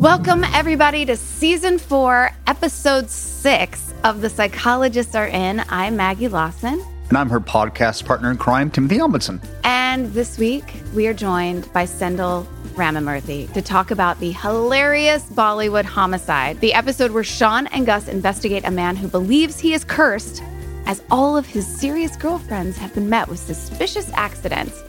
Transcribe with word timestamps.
Welcome, 0.00 0.44
everybody, 0.44 1.04
to 1.04 1.18
season 1.18 1.78
four, 1.78 2.30
episode 2.46 3.10
six 3.10 3.92
of 4.04 4.22
The 4.22 4.30
Psychologists 4.30 5.14
Are 5.14 5.26
In. 5.26 5.62
I'm 5.68 5.96
Maggie 5.96 6.28
Lawson. 6.28 6.82
And 7.10 7.18
I'm 7.18 7.28
her 7.28 7.40
podcast 7.40 8.06
partner 8.06 8.30
in 8.30 8.38
crime, 8.38 8.70
Timothy 8.70 8.96
Omundson. 8.96 9.44
And 9.64 10.14
this 10.14 10.38
week, 10.38 10.72
we 10.94 11.08
are 11.08 11.12
joined 11.12 11.70
by 11.74 11.84
Sendhil 11.84 12.48
Ramamurthy 12.74 13.52
to 13.52 13.60
talk 13.60 13.90
about 13.90 14.18
the 14.18 14.32
hilarious 14.32 15.24
Bollywood 15.24 15.84
homicide, 15.84 16.58
the 16.60 16.72
episode 16.72 17.10
where 17.10 17.24
Shawn 17.24 17.66
and 17.66 17.84
Gus 17.84 18.08
investigate 18.08 18.64
a 18.64 18.70
man 18.70 18.96
who 18.96 19.08
believes 19.08 19.58
he 19.58 19.74
is 19.74 19.84
cursed, 19.84 20.42
as 20.86 21.02
all 21.10 21.36
of 21.36 21.44
his 21.44 21.66
serious 21.66 22.16
girlfriends 22.16 22.78
have 22.78 22.94
been 22.94 23.10
met 23.10 23.28
with 23.28 23.38
suspicious 23.38 24.10
accidents. 24.14 24.82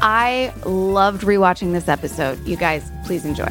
I 0.00 0.52
loved 0.64 1.22
rewatching 1.22 1.72
this 1.72 1.88
episode. 1.88 2.44
You 2.46 2.56
guys, 2.56 2.90
please 3.04 3.24
enjoy. 3.24 3.48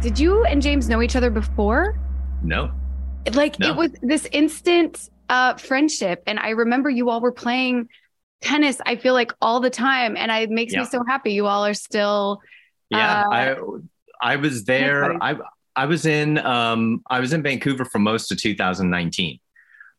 Did 0.00 0.18
you 0.18 0.44
and 0.44 0.62
James 0.62 0.88
know 0.88 1.02
each 1.02 1.14
other 1.16 1.28
before? 1.30 1.98
No. 2.42 2.70
Like 3.34 3.58
No. 3.58 3.70
it 3.70 3.76
was 3.76 3.90
this 4.02 4.26
instant 4.32 5.10
uh 5.28 5.54
friendship 5.56 6.22
and 6.26 6.38
I 6.40 6.50
remember 6.50 6.88
you 6.90 7.10
all 7.10 7.20
were 7.20 7.30
playing 7.32 7.88
tennis 8.40 8.80
I 8.86 8.96
feel 8.96 9.12
like 9.12 9.32
all 9.42 9.60
the 9.60 9.68
time 9.70 10.16
and 10.16 10.30
it 10.32 10.50
makes 10.50 10.72
Yeah. 10.72 10.80
me 10.80 10.84
so 10.86 11.04
happy 11.06 11.32
you 11.34 11.46
all 11.46 11.64
are 11.66 11.74
still 11.74 12.40
Yeah, 12.88 13.24
Uh, 13.26 13.30
I 13.30 14.32
I 14.32 14.36
was 14.36 14.64
there. 14.64 15.22
I 15.22 15.36
I 15.76 15.84
was 15.84 16.06
in 16.06 16.38
um 16.38 17.02
I 17.10 17.20
was 17.20 17.34
in 17.34 17.42
Vancouver 17.42 17.84
for 17.84 17.98
most 17.98 18.32
of 18.32 18.38
2019 18.40 19.38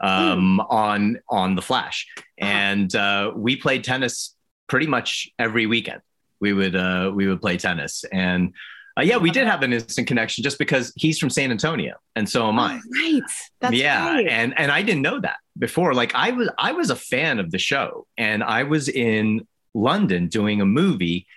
um 0.01 0.55
Hmm. 0.55 0.59
on 0.69 1.19
on 1.29 1.55
the 1.55 1.61
Flash, 1.61 2.07
Uh-huh. 2.17 2.47
and 2.51 2.95
uh, 2.95 3.31
we 3.35 3.55
played 3.55 3.83
tennis 3.83 4.35
pretty 4.67 4.87
much 4.87 5.29
every 5.37 5.65
weekend. 5.67 6.01
We 6.39 6.53
would 6.53 6.75
uh, 6.75 7.11
we 7.13 7.27
would 7.27 7.41
play 7.41 7.57
tennis, 7.57 8.03
and 8.11 8.53
uh, 8.97 9.01
yeah, 9.03 9.17
we 9.17 9.31
did 9.31 9.47
have 9.47 9.61
an 9.63 9.71
instant 9.73 10.07
connection 10.07 10.43
just 10.43 10.57
because 10.59 10.91
he's 10.97 11.17
from 11.19 11.29
San 11.29 11.51
Antonio, 11.51 11.95
and 12.15 12.27
so 12.27 12.47
am 12.49 12.57
I. 12.59 12.73
Oh, 12.83 13.01
right. 13.03 13.21
That's 13.61 13.75
yeah 13.75 14.09
right. 14.15 14.27
and 14.27 14.53
and 14.59 14.71
i 14.71 14.81
didn't 14.81 15.03
know 15.03 15.19
that 15.21 15.37
before 15.57 15.93
like 15.93 16.13
i 16.15 16.31
was 16.31 16.49
i 16.57 16.71
was 16.71 16.89
a 16.89 16.95
fan 16.95 17.39
of 17.39 17.51
the 17.51 17.57
show 17.59 18.07
and 18.17 18.43
i 18.43 18.63
was 18.63 18.89
in 18.89 19.45
london 19.73 20.27
doing 20.27 20.61
a 20.61 20.65
movie 20.65 21.27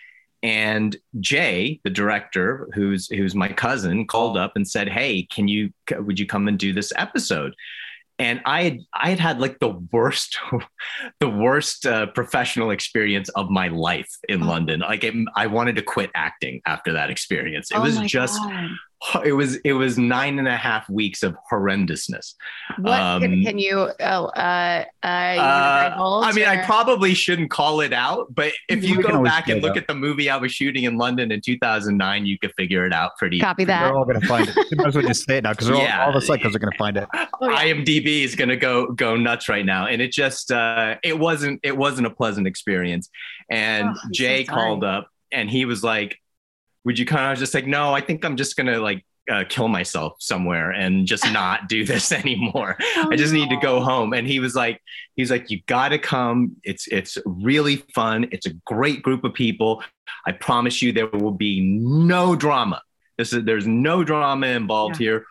and 0.42 0.96
jay 1.20 1.80
the 1.84 1.90
director 1.90 2.68
who's 2.74 3.08
who's 3.08 3.34
my 3.34 3.48
cousin 3.48 4.06
called 4.06 4.36
up 4.38 4.52
and 4.56 4.66
said 4.66 4.88
hey 4.88 5.22
can 5.34 5.48
you 5.48 5.70
would 5.98 6.18
you 6.18 6.26
come 6.26 6.48
and 6.48 6.58
do 6.58 6.72
this 6.72 6.92
episode 6.96 7.54
and 8.18 8.40
i 8.44 8.62
had 8.62 8.78
i 8.94 9.10
had 9.10 9.18
had 9.18 9.40
like 9.40 9.58
the 9.58 9.70
worst 9.92 10.38
the 11.20 11.28
worst 11.28 11.86
uh, 11.86 12.06
professional 12.06 12.70
experience 12.70 13.28
of 13.30 13.50
my 13.50 13.68
life 13.68 14.10
in 14.28 14.42
Oh. 14.42 14.46
london 14.46 14.80
like 14.80 15.04
it, 15.04 15.14
i 15.34 15.46
wanted 15.46 15.76
to 15.76 15.82
quit 15.82 16.10
acting 16.14 16.60
after 16.66 16.92
that 16.92 17.10
experience 17.10 17.70
it 17.70 17.76
Oh 17.78 17.82
was 17.82 17.98
just 18.00 18.38
God. 18.42 18.70
it 19.24 19.32
was 19.32 19.56
it 19.56 19.72
was 19.72 19.98
nine 19.98 20.38
and 20.38 20.48
a 20.48 20.56
half 20.56 20.88
weeks 20.88 21.22
of 21.22 21.36
horrendousness 21.50 22.34
What 22.78 22.96
can, 23.20 23.32
um, 23.32 23.42
can 23.44 23.58
you 23.58 23.90
oh 24.00 24.24
uh 24.26 24.84
uh, 25.02 25.06
uh, 25.06 26.20
I 26.22 26.32
mean, 26.32 26.46
I 26.46 26.64
probably 26.64 27.12
shouldn't 27.14 27.50
call 27.50 27.80
it 27.82 27.92
out, 27.92 28.34
but 28.34 28.52
if 28.68 28.80
We 28.80 28.88
you 28.88 29.02
go 29.02 29.22
back 29.22 29.48
and 29.48 29.60
look 29.62 29.72
out. 29.72 29.76
at 29.76 29.86
the 29.86 29.94
movie 29.94 30.30
I 30.30 30.36
was 30.38 30.50
shooting 30.52 30.84
in 30.84 30.96
London 30.96 31.30
in 31.30 31.40
2009, 31.42 32.24
you 32.26 32.38
could 32.38 32.52
figure 32.56 32.86
it 32.86 32.92
out 32.94 33.16
pretty. 33.18 33.38
copy 33.40 33.64
that 33.64 33.82
They're 33.84 33.94
all 33.96 34.04
going 34.06 34.20
to 34.20 34.26
find 34.26 34.48
it. 34.48 34.56
You 34.70 34.76
might 34.78 34.86
as 34.88 34.94
well 34.94 35.06
just 35.06 35.26
say 35.26 35.38
it 35.38 35.44
now 35.44 35.52
because 35.52 35.68
Yeah. 35.68 36.00
all, 36.00 36.12
all 36.12 36.18
the 36.18 36.24
psychos 36.26 36.54
are 36.54 36.58
going 36.58 36.72
to 36.72 36.78
find 36.78 36.96
it. 36.96 37.06
Oh, 37.14 37.50
yeah. 37.50 37.64
IMDb 37.64 38.22
is 38.24 38.34
going 38.34 38.48
to 38.48 38.56
go 38.56 38.86
go 38.92 39.16
nuts 39.16 39.48
right 39.48 39.66
now, 39.66 39.86
and 39.86 40.00
it 40.00 40.10
just 40.12 40.50
uh, 40.50 40.96
it 41.02 41.18
wasn't 41.18 41.60
it 41.62 41.76
wasn't 41.76 42.06
a 42.06 42.10
pleasant 42.10 42.46
experience. 42.46 43.10
And 43.50 43.88
Oh, 43.88 43.90
I'm 43.90 43.96
so 43.96 44.08
Jay 44.12 44.44
called 44.44 44.84
up 44.84 45.08
and 45.32 45.50
he 45.50 45.64
was 45.66 45.82
like, 45.84 46.18
"Would 46.84 46.98
you 46.98 47.06
kind 47.06 47.32
of 47.32 47.38
just 47.38 47.54
like 47.54 47.66
no? 47.66 47.92
I 47.94 48.00
think 48.00 48.24
I'm 48.24 48.36
just 48.36 48.56
gonna 48.56 48.78
like." 48.78 49.04
Uh, 49.26 49.42
kill 49.48 49.68
myself 49.68 50.16
somewhere 50.20 50.70
and 50.70 51.06
just 51.06 51.24
not 51.32 51.66
do 51.66 51.82
this 51.82 52.12
anymore. 52.22 52.76
Oh, 52.96 53.08
I 53.10 53.16
just 53.16 53.32
need 53.32 53.48
to 53.48 53.56
go 53.56 53.80
home. 53.80 54.12
And 54.12 54.26
he 54.26 54.38
was 54.38 54.54
like, 54.54 54.82
he's 55.16 55.30
like, 55.30 55.50
you 55.50 55.62
got 55.66 55.88
to 55.88 55.98
come. 55.98 56.56
It's 56.62 56.86
it's 56.88 57.16
really 57.24 57.76
fun. 57.94 58.26
It's 58.32 58.44
a 58.44 58.52
great 58.66 59.00
group 59.02 59.24
of 59.24 59.32
people. 59.32 59.82
I 60.26 60.32
promise 60.32 60.82
you, 60.82 60.92
there 60.92 61.06
will 61.06 61.32
be 61.32 61.62
no 61.62 62.36
drama. 62.36 62.82
This 63.16 63.32
is 63.32 63.44
there's 63.44 63.66
no 63.66 64.04
drama 64.04 64.48
involved 64.48 64.96
here. 64.96 65.24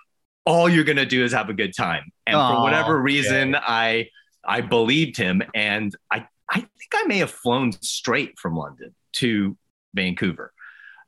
All 0.46 0.68
you're 0.69 0.84
gonna 0.84 1.06
do 1.06 1.24
is 1.24 1.31
have 1.31 1.50
a 1.50 1.53
good 1.53 1.75
time. 1.75 2.12
And 2.25 2.36
for 2.36 2.62
whatever 2.62 3.00
reason, 3.00 3.56
I 3.56 4.09
I 4.46 4.62
believed 4.62 5.18
him, 5.18 5.42
and 5.53 5.96
I 6.12 6.25
I 6.50 6.59
think 6.59 6.92
I 6.94 7.03
may 7.06 7.18
have 7.19 7.31
flown 7.31 7.72
straight 7.72 8.38
from 8.40 8.56
London 8.56 8.94
to 9.13 9.58
Vancouver. 9.94 10.52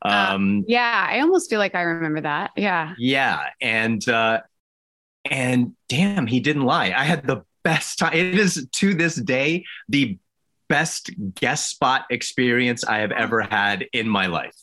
Uh, 0.02 0.28
Um, 0.30 0.64
yeah 0.66 1.06
I 1.10 1.20
almost 1.20 1.50
feel 1.50 1.58
like 1.58 1.74
I 1.74 1.82
remember 1.82 2.20
that 2.22 2.50
yeah 2.56 2.94
yeah, 2.98 3.50
and 3.60 4.06
uh, 4.08 4.40
and 5.28 5.72
damn, 5.88 6.26
he 6.26 6.40
didn't 6.40 6.62
lie. 6.62 6.92
I 6.96 7.04
had 7.04 7.26
the 7.26 7.42
best 7.64 7.98
time. 7.98 8.12
It 8.12 8.38
is 8.38 8.66
to 8.70 8.94
this 8.94 9.16
day 9.16 9.64
the 9.88 10.18
best 10.68 11.10
guest 11.34 11.70
spot 11.70 12.04
experience 12.10 12.84
I 12.84 12.98
have 12.98 13.12
ever 13.12 13.42
had 13.42 13.86
in 13.92 14.08
my 14.08 14.26
life. 14.26 14.54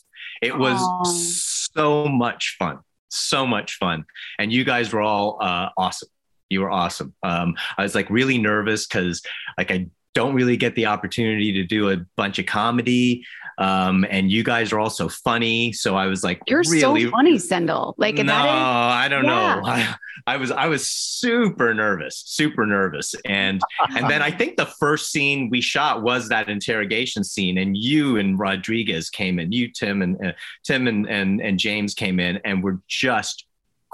It 0.42 0.56
was 0.56 0.78
Aw. 0.80 1.04
so 1.04 2.06
much 2.06 2.56
fun, 2.58 2.78
so 3.08 3.46
much 3.46 3.76
fun, 3.76 4.04
and 4.38 4.52
you 4.52 4.64
guys 4.64 4.92
were 4.92 5.02
all 5.02 5.38
uh, 5.40 5.68
awesome. 5.76 6.08
You 6.50 6.60
were 6.60 6.70
awesome. 6.70 7.14
Um, 7.22 7.56
I 7.76 7.82
was 7.82 7.94
like 7.94 8.08
really 8.10 8.38
nervous 8.38 8.86
because 8.86 9.22
like 9.58 9.70
I 9.70 9.88
don't 10.14 10.34
really 10.34 10.56
get 10.56 10.74
the 10.74 10.86
opportunity 10.86 11.52
to 11.52 11.64
do 11.64 11.90
a 11.90 11.96
bunch 12.16 12.38
of 12.38 12.46
comedy. 12.46 13.24
Um, 13.56 14.04
and 14.10 14.32
you 14.32 14.42
guys 14.42 14.72
are 14.72 14.80
also 14.80 15.08
funny. 15.08 15.72
So 15.72 15.94
I 15.94 16.06
was 16.06 16.24
like, 16.24 16.40
you're 16.48 16.62
really 16.68 17.04
so 17.04 17.10
funny 17.10 17.38
Sendhil 17.38 17.94
like 17.98 18.16
no, 18.16 18.24
that 18.24 18.44
is 18.46 18.50
I 18.50 19.08
don't 19.08 19.24
Yeah. 19.24 19.54
know. 19.56 19.62
I, 19.64 19.94
I 20.26 20.36
was 20.38 20.50
I 20.50 20.66
was 20.66 20.88
super 20.90 21.72
nervous, 21.74 22.22
super 22.26 22.66
nervous, 22.66 23.14
and 23.26 23.60
and 23.90 24.08
then 24.10 24.22
I 24.22 24.30
think 24.30 24.56
the 24.56 24.66
first 24.66 25.12
scene 25.12 25.50
we 25.50 25.60
shot 25.60 26.02
was 26.02 26.28
that 26.30 26.48
interrogation 26.48 27.22
scene, 27.22 27.58
and 27.58 27.76
you 27.76 28.16
and 28.16 28.38
Rodriguez 28.38 29.10
came 29.10 29.38
in, 29.38 29.52
you 29.52 29.68
Tim 29.68 30.02
and 30.02 30.16
uh, 30.26 30.32
Tim 30.64 30.88
and, 30.88 31.06
and 31.08 31.40
and 31.40 31.58
James 31.58 31.94
came 31.94 32.18
in, 32.18 32.40
and 32.44 32.62
were 32.64 32.80
just 32.88 33.44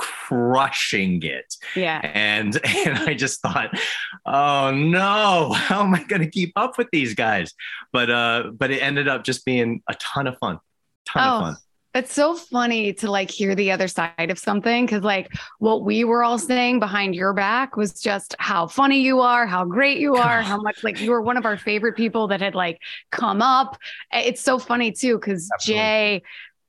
crushing 0.00 1.22
it, 1.22 1.55
yeah 1.77 2.00
and 2.03 2.59
and 2.87 2.99
I 2.99 3.15
just 3.15 3.41
thought, 3.43 3.71
oh 4.25 4.71
no, 4.72 5.53
how 5.53 5.83
am 5.83 5.94
I 5.94 6.03
going 6.05 6.22
to 6.22 6.31
keep 6.31 6.53
up 6.56 6.78
with 6.78 6.88
these 6.91 7.15
guys? 7.15 7.53
But 7.93 8.11
uh, 8.11 8.50
but 8.55 8.71
it 8.71 8.83
ended 8.83 9.09
up 9.09 9.25
just 9.25 9.44
being 9.44 9.83
a 9.88 9.94
ton 9.94 10.27
of 10.27 10.38
fun, 10.38 10.59
ton 11.06 11.22
Oh, 11.22 11.37
of 11.37 11.43
fun. 11.43 11.56
It's 11.93 12.15
so 12.15 12.37
funny 12.37 12.93
to 12.94 13.11
like 13.11 13.31
hear 13.33 13.56
the 13.56 13.72
other 13.72 13.88
side 13.88 14.31
of 14.31 14.38
something 14.38 14.87
because 14.87 15.03
like 15.03 15.28
what 15.59 15.83
we 15.84 16.05
were 16.05 16.22
all 16.22 16.38
saying 16.38 16.78
behind 16.78 17.17
your 17.17 17.32
back 17.32 17.77
was 17.77 18.00
just 18.00 18.37
how 18.38 18.69
funny 18.69 19.00
you 19.00 19.19
are, 19.21 19.44
how 19.44 19.65
great 19.65 19.99
you 19.99 20.15
are, 20.15 20.41
how 20.50 20.61
much 20.61 20.84
like 20.84 21.00
you 21.00 21.11
were 21.11 21.21
one 21.21 21.37
of 21.37 21.44
our 21.44 21.59
favorite 21.59 21.97
people 21.97 22.28
that 22.28 22.41
had 22.41 22.55
like 22.55 22.78
come 23.11 23.43
up. 23.43 23.77
It's 24.12 24.41
so 24.41 24.58
funny 24.61 24.93
too 24.93 25.17
because 25.19 25.50
Jay, 25.61 26.23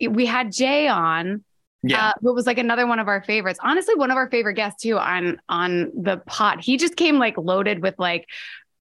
we 0.10 0.26
had 0.26 0.52
Jay 0.52 0.88
on, 0.88 1.44
Yeah. 1.84 2.10
uh, 2.10 2.14
who 2.22 2.34
was 2.34 2.46
like 2.46 2.58
another 2.60 2.86
one 2.86 3.00
of 3.00 3.08
our 3.08 3.24
favorites. 3.24 3.60
Honestly, 3.64 3.96
one 3.96 4.12
of 4.12 4.18
our 4.18 4.30
favorite 4.30 4.54
guests 4.54 4.84
too 4.84 4.98
on 5.00 5.42
on 5.50 5.92
the 6.00 6.18
pot. 6.28 6.62
He 6.62 6.78
just 6.78 6.96
came 6.96 7.18
like 7.18 7.38
loaded 7.38 7.82
with 7.82 7.96
like 7.98 8.28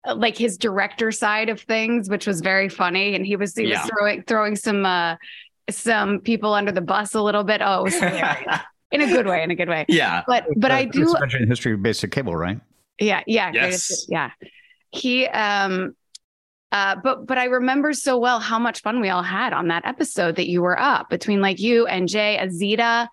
uh, 0.08 0.14
like 0.16 0.36
his 0.36 0.58
director 0.58 1.12
side 1.12 1.48
of 1.48 1.60
things, 1.60 2.08
which 2.10 2.26
was 2.26 2.40
very 2.40 2.68
funny, 2.68 3.14
and 3.14 3.24
he 3.24 3.36
was 3.36 3.54
he 3.54 3.64
Yeah. 3.68 3.82
was 3.82 3.90
throwing 3.90 4.22
throwing 4.24 4.56
some 4.56 4.84
uh 4.84 5.16
some 5.70 6.18
people 6.20 6.52
under 6.52 6.72
the 6.72 6.80
bus 6.80 7.14
a 7.14 7.22
little 7.22 7.44
bit. 7.44 7.60
Oh, 7.64 7.80
it 7.80 7.82
was 7.84 7.94
in 8.92 9.00
a 9.02 9.06
good 9.06 9.26
way, 9.26 9.42
in 9.44 9.50
a 9.52 9.54
good 9.54 9.68
way. 9.68 9.84
yeah. 9.88 10.24
But 10.26 10.46
but 10.56 10.72
Uh, 10.72 10.74
I 10.74 10.84
do 10.86 10.90
greatest 11.04 11.14
adventure 11.14 11.38
in 11.38 11.48
history 11.48 11.74
of 11.74 11.82
basic 11.82 12.10
cable, 12.10 12.34
right? 12.34 12.58
yeah, 12.98 13.22
yeah, 13.26 13.50
Yes. 13.54 13.60
greatest- 13.86 14.06
yeah. 14.10 14.30
He 14.90 15.26
um 15.28 15.94
uh 16.72 16.96
but 17.02 17.26
but 17.26 17.38
I 17.38 17.44
remember 17.44 17.92
so 17.92 18.18
well 18.18 18.40
how 18.40 18.58
much 18.58 18.82
fun 18.82 19.00
we 19.00 19.08
all 19.08 19.22
had 19.22 19.52
on 19.52 19.68
that 19.68 19.86
episode 19.86 20.36
that 20.36 20.48
you 20.48 20.62
were 20.62 20.78
up 20.78 21.10
between 21.10 21.40
like 21.40 21.58
you 21.58 21.86
and 21.86 22.08
Jay 22.08 22.38
Azita. 22.40 23.08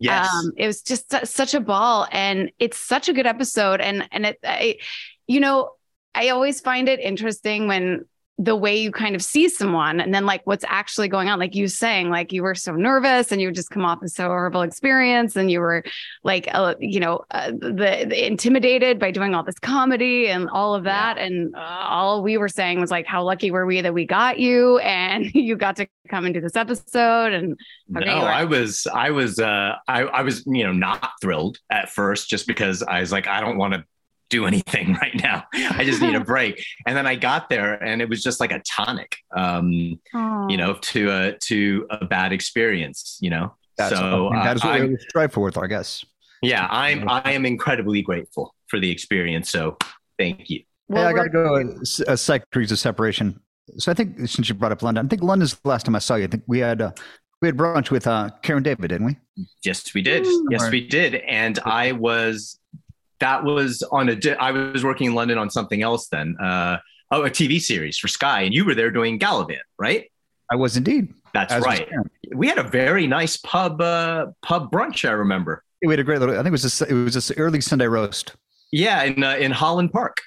Yes. 0.00 0.32
Um, 0.32 0.52
it 0.56 0.66
was 0.66 0.82
just 0.82 1.10
su- 1.10 1.26
such 1.26 1.52
a 1.54 1.60
ball, 1.60 2.08
and 2.10 2.50
it's 2.58 2.78
such 2.78 3.08
a 3.08 3.12
good 3.12 3.26
episode. 3.26 3.80
And 3.80 4.08
and 4.10 4.26
it, 4.26 4.38
I, 4.42 4.78
you 5.26 5.40
know, 5.40 5.72
I 6.14 6.30
always 6.30 6.60
find 6.60 6.88
it 6.88 7.00
interesting 7.00 7.68
when 7.68 8.06
the 8.40 8.56
way 8.56 8.74
you 8.74 8.90
kind 8.90 9.14
of 9.14 9.22
see 9.22 9.50
someone 9.50 10.00
and 10.00 10.14
then 10.14 10.24
like 10.24 10.40
what's 10.46 10.64
actually 10.66 11.08
going 11.08 11.28
on 11.28 11.38
like 11.38 11.54
you 11.54 11.68
saying 11.68 12.08
like 12.08 12.32
you 12.32 12.42
were 12.42 12.54
so 12.54 12.72
nervous 12.72 13.30
and 13.30 13.40
you 13.42 13.52
just 13.52 13.68
come 13.68 13.84
off 13.84 13.98
as 14.02 14.14
so 14.14 14.28
horrible 14.28 14.62
experience 14.62 15.36
and 15.36 15.50
you 15.50 15.60
were 15.60 15.84
like 16.24 16.48
uh, 16.54 16.74
you 16.80 16.98
know 16.98 17.22
uh, 17.32 17.50
the, 17.50 18.06
the, 18.08 18.26
intimidated 18.26 18.98
by 18.98 19.10
doing 19.10 19.34
all 19.34 19.42
this 19.42 19.58
comedy 19.58 20.28
and 20.28 20.48
all 20.48 20.74
of 20.74 20.84
that 20.84 21.18
yeah. 21.18 21.24
and 21.24 21.54
uh, 21.54 21.58
all 21.58 22.22
we 22.22 22.38
were 22.38 22.48
saying 22.48 22.80
was 22.80 22.90
like 22.90 23.04
how 23.04 23.22
lucky 23.22 23.50
were 23.50 23.66
we 23.66 23.82
that 23.82 23.92
we 23.92 24.06
got 24.06 24.38
you 24.38 24.78
and 24.78 25.26
you 25.34 25.54
got 25.54 25.76
to 25.76 25.86
come 26.08 26.24
into 26.24 26.40
this 26.40 26.56
episode 26.56 27.34
and 27.34 27.60
no 27.90 28.20
i 28.20 28.42
was 28.42 28.86
i 28.94 29.10
was 29.10 29.38
uh 29.38 29.74
I, 29.86 30.04
I 30.04 30.22
was 30.22 30.46
you 30.46 30.64
know 30.64 30.72
not 30.72 31.10
thrilled 31.20 31.58
at 31.70 31.90
first 31.90 32.30
just 32.30 32.46
because 32.46 32.82
i 32.82 33.00
was 33.00 33.12
like 33.12 33.26
i 33.26 33.42
don't 33.42 33.58
want 33.58 33.74
to 33.74 33.84
do 34.30 34.46
anything 34.46 34.94
right 35.02 35.14
now. 35.22 35.44
I 35.52 35.84
just 35.84 36.00
need 36.00 36.14
a 36.14 36.20
break. 36.24 36.64
And 36.86 36.96
then 36.96 37.06
I 37.06 37.16
got 37.16 37.50
there 37.50 37.74
and 37.74 38.00
it 38.00 38.08
was 38.08 38.22
just 38.22 38.40
like 38.40 38.52
a 38.52 38.60
tonic, 38.60 39.16
um, 39.36 39.70
you 40.48 40.56
know, 40.56 40.78
to 40.80 41.10
a, 41.10 41.32
to 41.38 41.86
a 41.90 42.06
bad 42.06 42.32
experience, 42.32 43.18
you 43.20 43.30
know? 43.30 43.54
That's 43.76 43.96
so 43.96 44.28
uh, 44.28 44.44
that 44.44 44.56
is 44.56 44.64
what 44.64 44.80
we 44.80 44.96
strive 44.98 45.32
for 45.32 45.40
with 45.40 45.56
I 45.56 45.66
guess. 45.66 46.04
Yeah, 46.42 46.66
I'm, 46.70 47.08
I 47.08 47.32
am 47.32 47.44
incredibly 47.44 48.02
grateful 48.02 48.54
for 48.68 48.80
the 48.80 48.90
experience. 48.90 49.50
So 49.50 49.76
thank 50.18 50.48
you. 50.48 50.62
Well, 50.88 51.04
hey, 51.04 51.10
I 51.10 51.12
got 51.12 51.24
to 51.24 51.30
go 51.30 51.56
a, 51.56 52.12
a 52.12 52.16
psych 52.16 52.44
degrees 52.50 52.72
of 52.72 52.78
separation. 52.78 53.40
So 53.78 53.90
I 53.90 53.94
think 53.94 54.18
since 54.28 54.48
you 54.48 54.54
brought 54.54 54.72
up 54.72 54.82
London, 54.82 55.06
I 55.06 55.08
think 55.08 55.22
London's 55.22 55.54
the 55.54 55.68
last 55.68 55.86
time 55.86 55.94
I 55.94 55.98
saw 56.00 56.16
you. 56.16 56.24
I 56.24 56.26
think 56.26 56.42
we 56.46 56.58
had 56.58 56.82
uh, 56.82 56.92
we 57.40 57.48
had 57.48 57.56
brunch 57.56 57.90
with 57.90 58.06
uh, 58.06 58.30
Karen 58.42 58.62
David, 58.62 58.88
didn't 58.88 59.06
we? 59.06 59.16
Yes, 59.64 59.94
we 59.94 60.02
did. 60.02 60.26
Yes, 60.50 60.70
we 60.70 60.86
did. 60.86 61.14
And 61.14 61.58
I 61.60 61.92
was 61.92 62.58
that 63.20 63.44
was 63.44 63.82
on 63.90 64.08
a. 64.08 64.16
Di- 64.16 64.34
I 64.34 64.50
was 64.50 64.84
working 64.84 65.08
in 65.08 65.14
London 65.14 65.38
on 65.38 65.50
something 65.50 65.82
else 65.82 66.08
then. 66.08 66.36
Uh, 66.38 66.78
oh, 67.10 67.24
a 67.24 67.30
TV 67.30 67.60
series 67.60 67.98
for 67.98 68.08
Sky, 68.08 68.42
and 68.42 68.54
you 68.54 68.64
were 68.64 68.74
there 68.74 68.90
doing 68.90 69.18
Galavant, 69.18 69.58
right? 69.78 70.10
I 70.50 70.56
was 70.56 70.76
indeed. 70.76 71.14
That's 71.32 71.52
As 71.52 71.62
right. 71.62 71.88
We 72.34 72.48
had 72.48 72.58
a 72.58 72.62
very 72.64 73.06
nice 73.06 73.36
pub 73.36 73.80
uh, 73.80 74.26
pub 74.42 74.70
brunch. 74.70 75.08
I 75.08 75.12
remember. 75.12 75.62
We 75.82 75.92
had 75.92 76.00
a 76.00 76.04
great 76.04 76.18
little. 76.18 76.34
I 76.34 76.38
think 76.38 76.48
it 76.48 76.52
was 76.52 76.82
a, 76.82 76.86
it 76.88 76.92
was 76.92 77.30
a 77.30 77.38
early 77.38 77.60
Sunday 77.60 77.86
roast. 77.86 78.34
Yeah, 78.72 79.02
in 79.04 79.22
uh, 79.22 79.36
in 79.36 79.52
Holland 79.52 79.92
Park. 79.92 80.18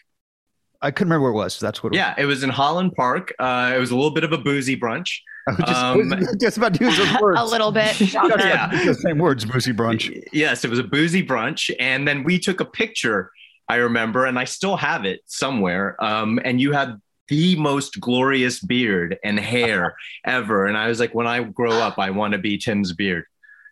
I 0.82 0.92
couldn't 0.92 1.12
remember 1.12 1.32
where 1.32 1.42
it 1.42 1.44
was. 1.44 1.60
That's 1.60 1.84
what. 1.84 1.94
It 1.94 1.98
yeah, 1.98 2.14
it 2.18 2.26
was 2.26 2.44
in 2.44 2.50
Holland 2.50 2.94
Park. 2.96 3.34
Uh, 3.40 3.74
it 3.76 3.80
was 3.80 3.92
a 3.92 3.96
little 3.96 4.12
bit 4.12 4.24
of 4.24 4.32
a 4.32 4.38
boozy 4.38 4.78
brunch. 4.78 5.20
I 5.48 5.52
was 5.52 5.60
just, 5.60 5.82
um, 5.82 6.28
just 6.40 6.58
about 6.58 6.74
to 6.76 6.86
use 6.86 6.98
those 6.98 7.22
words. 7.22 7.40
a 7.42 7.46
little 7.46 7.72
bit. 7.72 8.00
yeah, 8.14 8.68
the 8.86 8.94
same 8.94 9.18
words, 9.18 9.46
boozy 9.46 9.74
brunch. 9.74 10.24
Yes, 10.32 10.64
it 10.64 10.70
was 10.70 10.80
a 10.80 10.84
boozy 10.84 11.26
brunch, 11.26 11.74
and 11.80 12.08
then 12.08 12.24
we 12.24 12.40
took 12.40 12.60
a 12.60 12.66
picture. 12.66 13.32
I 13.70 13.76
remember, 13.76 14.26
and 14.26 14.38
I 14.38 14.44
still 14.46 14.78
have 14.78 15.06
it 15.06 15.22
somewhere. 15.26 16.02
Um, 16.04 16.40
and 16.44 16.60
you 16.60 16.74
had 16.74 17.00
the 17.30 17.56
most 17.56 18.00
glorious 18.00 18.60
beard 18.60 19.18
and 19.24 19.40
hair 19.40 19.96
ever, 20.26 20.66
and 20.66 20.78
I 20.78 20.88
was 20.88 21.00
like, 21.00 21.14
when 21.14 21.28
I 21.28 21.44
grow 21.44 21.72
up, 21.72 21.98
I 21.98 22.10
want 22.10 22.34
to 22.34 22.40
be 22.40 22.58
Tim's 22.58 22.94
beard. 22.94 23.26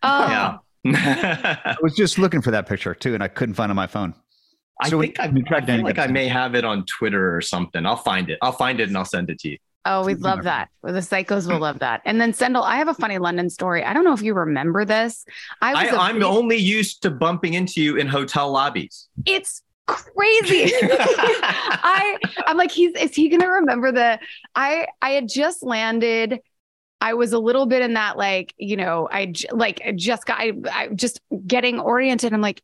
Oh. 0.03 0.27
Yeah. 0.27 0.57
I 0.85 1.75
was 1.81 1.95
just 1.95 2.17
looking 2.17 2.41
for 2.41 2.51
that 2.51 2.67
picture 2.67 2.95
too, 2.95 3.13
and 3.13 3.23
I 3.23 3.27
couldn't 3.27 3.55
find 3.55 3.69
it 3.69 3.71
on 3.71 3.75
my 3.75 3.87
phone. 3.87 4.15
I 4.81 4.89
think 4.89 5.19
I've, 5.19 5.35
I 5.51 5.61
feel 5.61 5.83
like 5.83 5.99
I 5.99 6.07
may 6.07 6.27
have 6.27 6.55
it 6.55 6.65
on 6.65 6.85
Twitter 6.85 7.35
or 7.35 7.41
something. 7.41 7.85
I'll 7.85 7.97
find 7.97 8.29
it. 8.31 8.39
I'll 8.41 8.51
find 8.51 8.79
it 8.79 8.87
and 8.87 8.97
I'll 8.97 9.05
send 9.05 9.29
it 9.29 9.39
to 9.39 9.49
you. 9.49 9.57
Oh, 9.85 10.05
we'd 10.05 10.19
love 10.19 10.43
that. 10.43 10.69
Well, 10.83 10.93
the 10.93 10.99
psychos 10.99 11.51
will 11.51 11.59
love 11.59 11.79
that. 11.79 12.01
And 12.05 12.21
then 12.21 12.33
Sendhil, 12.33 12.63
I 12.63 12.77
have 12.77 12.87
a 12.87 12.93
funny 12.93 13.17
London 13.17 13.49
story. 13.49 13.83
I 13.83 13.93
don't 13.93 14.03
know 14.03 14.13
if 14.13 14.21
you 14.21 14.35
remember 14.35 14.85
this. 14.85 15.25
I 15.61 15.73
was 15.73 15.93
I, 15.93 16.09
am 16.11 16.23
only 16.23 16.57
used 16.57 17.01
to 17.03 17.09
bumping 17.09 17.55
into 17.55 17.81
you 17.81 17.97
in 17.97 18.07
hotel 18.07 18.51
lobbies. 18.51 19.07
It's 19.25 19.63
crazy. 19.87 20.71
I 20.83 22.17
I'm 22.45 22.57
like, 22.57 22.71
he's 22.71 22.93
is 22.95 23.15
he 23.15 23.29
gonna 23.29 23.49
remember 23.49 23.91
the 23.91 24.19
I 24.55 24.87
I 25.01 25.11
had 25.11 25.27
just 25.27 25.63
landed. 25.63 26.39
I 27.03 27.15
was 27.15 27.33
a 27.33 27.39
little 27.39 27.65
bit 27.65 27.81
in 27.81 27.95
that 27.95 28.17
like, 28.17 28.53
you 28.57 28.77
know, 28.77 29.09
I 29.11 29.33
like 29.51 29.81
just 29.95 30.27
got 30.27 30.39
I, 30.39 30.53
I 30.71 30.87
just 30.89 31.19
getting 31.47 31.79
oriented. 31.79 32.33
I'm 32.33 32.41
like, 32.41 32.61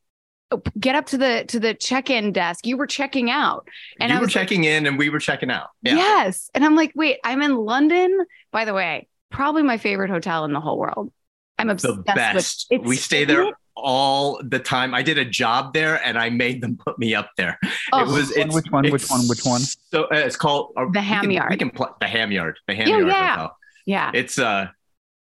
get 0.80 0.96
up 0.96 1.06
to 1.08 1.18
the 1.18 1.46
to 1.48 1.60
the 1.60 1.74
check-in 1.74 2.32
desk. 2.32 2.66
You 2.66 2.78
were 2.78 2.88
checking 2.88 3.30
out. 3.30 3.68
And 4.00 4.12
you 4.12 4.18
I 4.18 4.22
were 4.22 4.28
checking 4.28 4.62
like, 4.62 4.70
in 4.70 4.86
and 4.86 4.98
we 4.98 5.10
were 5.10 5.20
checking 5.20 5.52
out. 5.52 5.70
Yeah. 5.82 5.96
yes. 5.96 6.50
And 6.54 6.64
i'm 6.64 6.76
like 6.76 6.92
wait 6.96 7.20
i'm 7.24 7.42
in 7.42 7.56
london? 7.56 8.26
By 8.52 8.66
the 8.66 8.74
way 8.74 9.08
probably 9.30 9.64
my 9.64 9.78
favorite 9.78 10.10
hotel 10.10 10.46
in 10.46 10.54
the 10.54 10.62
whole 10.62 10.78
world. 10.78 11.12
I'm 11.60 11.70
obsessed 11.70 11.96
the 11.98 12.02
best. 12.04 12.68
with, 12.70 12.82
we 12.84 12.96
stay 12.96 13.26
there 13.26 13.52
all 13.76 14.40
the 14.44 14.60
time. 14.60 14.94
I 14.94 15.02
did 15.02 15.18
a 15.18 15.26
job 15.26 15.74
there 15.74 16.04
and 16.06 16.18
i 16.18 16.30
made 16.30 16.62
them 16.62 16.78
put 16.78 16.98
me 17.00 17.16
up 17.16 17.30
there. 17.38 17.60
Oh. 17.92 18.02
it 18.02 18.08
was 18.08 18.32
it's, 18.36 18.54
which 18.54 18.72
one 18.72 18.90
which 18.92 19.10
one 19.10 19.28
which 19.28 19.44
one? 19.44 19.62
so 19.62 20.04
uh, 20.06 20.08
it's 20.12 20.36
called 20.36 20.74
uh, 20.78 20.86
the 20.92 21.02
ham 21.02 21.32
yard 21.32 21.50
we 21.50 21.58
can, 21.58 21.68
we 21.68 21.72
can 21.72 21.78
pl- 21.78 21.96
the 22.00 22.08
ham 22.08 22.32
yard. 22.32 22.60
The 22.68 22.76
ham 22.76 22.88
yeah, 22.88 22.98
yard 22.98 23.08
yeah. 23.08 23.32
Hotel. 23.32 23.58
yeah. 23.86 24.12
It's 24.14 24.40
uh 24.40 24.68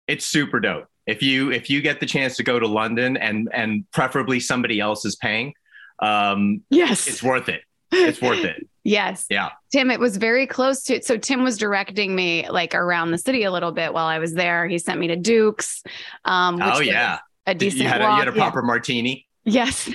it's 0.08 0.26
super 0.26 0.60
dope 0.60 0.88
if 1.08 1.24
you 1.24 1.52
if 1.52 1.70
you 1.70 1.82
get 1.82 2.00
the 2.00 2.06
chance 2.06 2.36
to 2.38 2.44
go 2.44 2.60
to 2.60 2.68
London 2.68 3.18
and 3.18 3.50
and 3.54 3.90
preferably 3.92 4.40
somebody 4.40 4.80
else 4.80 5.06
is 5.06 5.16
paying, 5.16 5.54
um, 6.00 6.62
yes, 6.70 7.08
it's 7.08 7.24
worth 7.24 7.50
it. 7.50 7.62
It's 7.92 8.22
worth 8.22 8.44
it. 8.44 8.68
yes. 8.84 9.26
Yeah. 9.30 9.50
Tim, 9.72 9.90
it 9.90 10.00
was 10.00 10.18
very 10.18 10.46
close 10.46 10.84
to. 10.84 11.02
So 11.02 11.18
Tim 11.18 11.44
was 11.44 11.58
directing 11.58 12.14
me 12.14 12.48
like 12.50 12.76
around 12.76 13.12
the 13.12 13.18
city 13.18 13.44
a 13.44 13.52
little 13.52 13.72
bit 13.72 13.94
while 13.94 14.06
I 14.06 14.20
was 14.20 14.34
there. 14.34 14.68
He 14.68 14.78
sent 14.78 15.00
me 15.00 15.08
to 15.08 15.16
Duke's. 15.16 15.84
Um, 16.26 16.60
oh 16.62 16.82
yeah, 16.82 17.20
a 17.46 17.56
decent. 17.56 17.84
You 17.84 17.88
had, 17.88 18.02
a, 18.02 18.06
you 18.06 18.12
had 18.12 18.28
a, 18.28 18.34
proper 18.34 18.60
yeah. 18.60 18.68
martini. 18.68 19.28
Yes. 19.46 19.90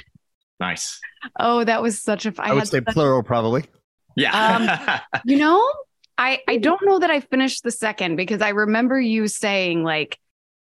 Nice. 0.58 0.98
Oh, 1.38 1.62
that 1.64 1.82
was 1.82 2.00
such 2.00 2.24
a. 2.24 2.32
I, 2.38 2.50
I 2.50 2.54
would 2.54 2.66
say 2.66 2.80
such, 2.84 2.94
plural, 2.94 3.22
probably. 3.22 3.64
Yeah. 4.16 5.00
um, 5.12 5.20
you 5.26 5.36
know, 5.36 5.70
I 6.16 6.40
I 6.48 6.56
don't 6.56 6.82
know 6.84 6.98
that 6.98 7.10
I 7.10 7.20
finished 7.20 7.62
the 7.64 7.70
second 7.70 8.16
because 8.16 8.40
I 8.40 8.50
remember 8.50 8.98
you 8.98 9.28
saying 9.28 9.84
like 9.84 10.18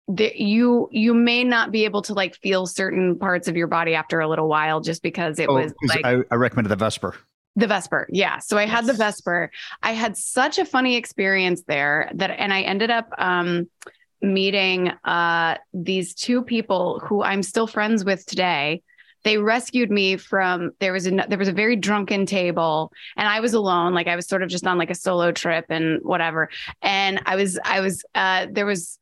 that 0.08 0.36
you 0.36 0.88
you 0.92 1.14
may 1.14 1.42
not 1.42 1.72
be 1.72 1.84
able 1.84 2.02
to 2.02 2.14
like 2.14 2.36
feel 2.36 2.66
certain 2.66 3.18
parts 3.18 3.48
of 3.48 3.56
your 3.56 3.66
body 3.66 3.94
after 3.94 4.20
a 4.20 4.28
little 4.28 4.48
while 4.48 4.80
just 4.80 5.02
because 5.02 5.38
it 5.38 5.48
oh, 5.48 5.54
was 5.54 5.74
like 5.88 6.04
I, 6.04 6.18
I 6.30 6.36
recommended 6.36 6.68
the 6.68 6.76
Vesper. 6.76 7.14
The 7.56 7.66
Vesper. 7.66 8.06
Yeah. 8.10 8.38
So 8.38 8.58
I 8.58 8.62
yes. 8.62 8.70
had 8.70 8.86
the 8.86 8.92
Vesper. 8.92 9.50
I 9.82 9.92
had 9.92 10.16
such 10.16 10.58
a 10.58 10.64
funny 10.64 10.96
experience 10.96 11.62
there 11.66 12.10
that 12.14 12.30
and 12.30 12.52
I 12.52 12.62
ended 12.62 12.90
up 12.90 13.08
um 13.18 13.68
meeting 14.22 14.92
uh 15.04 15.56
these 15.74 16.14
two 16.14 16.42
people 16.42 17.00
who 17.04 17.22
I'm 17.22 17.42
still 17.42 17.66
friends 17.66 18.04
with 18.04 18.24
today. 18.26 18.82
They 19.24 19.38
rescued 19.38 19.90
me 19.90 20.18
from 20.18 20.70
there 20.78 20.92
was 20.92 21.08
a 21.08 21.26
there 21.28 21.38
was 21.38 21.48
a 21.48 21.52
very 21.52 21.74
drunken 21.74 22.26
table 22.26 22.92
and 23.16 23.26
I 23.26 23.40
was 23.40 23.54
alone 23.54 23.92
like 23.92 24.06
I 24.06 24.14
was 24.14 24.28
sort 24.28 24.44
of 24.44 24.48
just 24.48 24.68
on 24.68 24.78
like 24.78 24.90
a 24.90 24.94
solo 24.94 25.32
trip 25.32 25.64
and 25.68 25.98
whatever 26.02 26.48
and 26.80 27.20
I 27.26 27.34
was 27.34 27.58
I 27.64 27.80
was 27.80 28.04
uh 28.14 28.46
there 28.52 28.66
was 28.66 29.00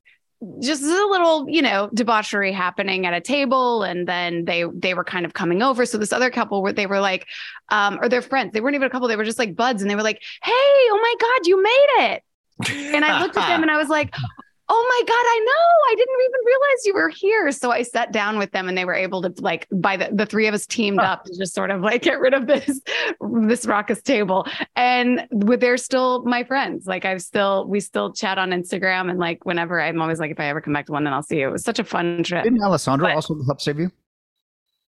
just 0.60 0.82
a 0.82 0.86
little, 0.86 1.48
you 1.48 1.62
know, 1.62 1.90
debauchery 1.94 2.52
happening 2.52 3.06
at 3.06 3.14
a 3.14 3.20
table. 3.20 3.82
And 3.82 4.06
then 4.06 4.44
they 4.44 4.64
they 4.72 4.94
were 4.94 5.04
kind 5.04 5.26
of 5.26 5.34
coming 5.34 5.62
over. 5.62 5.86
So 5.86 5.98
this 5.98 6.12
other 6.12 6.30
couple 6.30 6.62
were 6.62 6.72
they 6.72 6.86
were 6.86 7.00
like, 7.00 7.26
um, 7.70 7.98
or 8.00 8.08
their 8.08 8.22
friends, 8.22 8.52
they 8.52 8.60
weren't 8.60 8.74
even 8.74 8.86
a 8.86 8.90
couple, 8.90 9.08
they 9.08 9.16
were 9.16 9.24
just 9.24 9.38
like 9.38 9.56
buds, 9.56 9.82
and 9.82 9.90
they 9.90 9.96
were 9.96 10.02
like, 10.02 10.22
Hey, 10.42 10.50
oh 10.52 10.98
my 11.00 11.14
God, 11.20 11.46
you 11.46 11.62
made 11.62 12.12
it. 12.12 12.22
and 12.94 13.04
I 13.04 13.20
looked 13.20 13.36
at 13.36 13.48
them 13.48 13.62
and 13.62 13.70
I 13.70 13.76
was 13.76 13.88
like, 13.88 14.14
oh 14.68 14.98
my 14.98 15.06
god 15.06 15.14
i 15.14 15.38
know. 15.44 15.74
I 15.90 15.94
didn't 15.96 16.20
even 16.24 16.40
realize 16.46 16.86
you 16.86 16.94
were 16.94 17.08
here. 17.08 17.52
So 17.52 17.70
i 17.70 17.82
sat 17.82 18.12
down 18.12 18.38
with 18.38 18.50
them 18.52 18.68
and 18.68 18.76
they 18.76 18.84
were 18.84 18.94
able 18.94 19.22
to 19.22 19.32
like 19.40 19.66
by 19.70 19.96
the, 19.96 20.10
the 20.12 20.26
three 20.26 20.46
of 20.46 20.54
us 20.54 20.66
teamed 20.66 20.98
up 20.98 21.24
to 21.24 21.36
just 21.36 21.54
sort 21.54 21.70
of 21.70 21.82
like 21.82 22.02
get 22.02 22.18
rid 22.20 22.34
of 22.34 22.46
this 22.46 22.80
this 23.42 23.66
raucous 23.66 24.02
table. 24.02 24.46
And 24.76 25.26
they're 25.30 25.76
still 25.76 26.24
my 26.24 26.44
friends. 26.44 26.86
Like 26.86 27.04
i've 27.04 27.22
still 27.22 27.66
we 27.68 27.80
still 27.80 28.12
chat 28.12 28.38
on 28.38 28.50
instagram 28.50 29.10
and 29.10 29.18
like 29.18 29.44
whenever 29.44 29.80
i'm 29.80 30.00
always 30.00 30.18
like 30.18 30.30
if 30.30 30.40
i 30.40 30.46
ever 30.46 30.60
come 30.60 30.72
back 30.72 30.86
to 30.86 30.92
london 30.92 31.12
i'll 31.12 31.22
see 31.22 31.40
you. 31.40 31.48
It 31.48 31.52
was 31.52 31.64
such 31.64 31.78
a 31.78 31.84
fun 31.84 32.22
trip. 32.22 32.44
Didn't 32.44 32.62
alessandro 32.62 33.08
but, 33.08 33.14
also 33.14 33.36
help 33.44 33.60
save 33.60 33.78
you? 33.78 33.90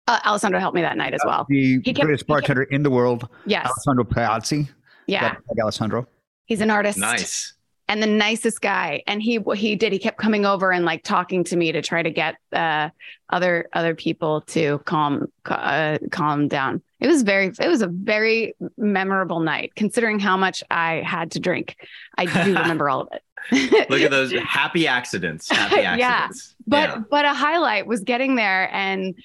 Uh, 0.08 0.20
alessandro 0.26 0.60
helped 0.60 0.76
me 0.76 0.82
that 0.82 0.96
night 0.96 1.14
as 1.14 1.22
well. 1.26 1.46
the 1.50 1.82
he 1.84 1.94
greatest 1.94 2.22
kept, 2.22 2.28
bartender 2.28 2.64
kept, 2.64 2.74
in 2.74 2.84
the 2.84 2.90
world 2.90 3.28
yes. 3.46 3.66
Alessandro 3.66 4.06
Palazzi. 4.06 4.70
yeah. 5.06 5.36
Like 5.50 5.60
alessandro. 5.62 6.08
He's 6.46 6.62
an 6.62 6.72
artist. 6.72 6.98
Nice 6.98 7.57
and 7.90 8.04
the 8.04 8.08
nicest 8.08 8.62
guy. 8.62 9.04
And 9.08 9.22
he 9.22 9.38
what 9.38 9.58
he 9.58 9.76
did 9.76 9.94
he 9.94 10.00
kept 10.00 10.18
coming 10.18 10.46
over 10.46 10.72
and 10.72 10.86
like 10.86 11.04
talking 11.04 11.44
to 11.46 11.56
me 11.56 11.72
to 11.72 11.82
try 11.82 12.04
to 12.04 12.12
get 12.12 12.36
uh, 12.52 12.90
other 13.30 13.70
other 13.74 13.96
people 13.96 14.42
to 14.42 14.80
calm 14.80 15.32
uh, 15.46 15.98
calm 16.12 16.48
down. 16.48 16.82
It 17.00 17.08
was 17.08 17.24
very 17.24 17.52
it 17.60 17.68
was 17.68 17.82
a 17.82 17.88
very 17.88 18.56
memorable 18.78 19.40
night 19.40 19.74
considering 19.76 20.20
how 20.20 20.38
much 20.38 20.64
i 20.70 21.02
had 21.06 21.32
to 21.32 21.40
drink. 21.40 21.78
I 22.18 22.26
do 22.26 22.54
remember 22.60 22.90
all 22.90 23.02
of 23.02 23.10
it. 23.12 23.24
Look 23.90 24.02
at 24.02 24.12
those 24.12 24.32
happy 24.48 24.88
accidents 24.88 25.50
happy 25.50 25.82
accidents. 25.82 26.00
Yeah 26.00 26.54
but 26.68 26.90
yeah. 26.90 26.98
but 27.10 27.26
a 27.26 27.34
highlight 27.34 27.88
was 27.88 28.02
getting 28.02 28.36
there 28.36 28.74
and 28.74 29.16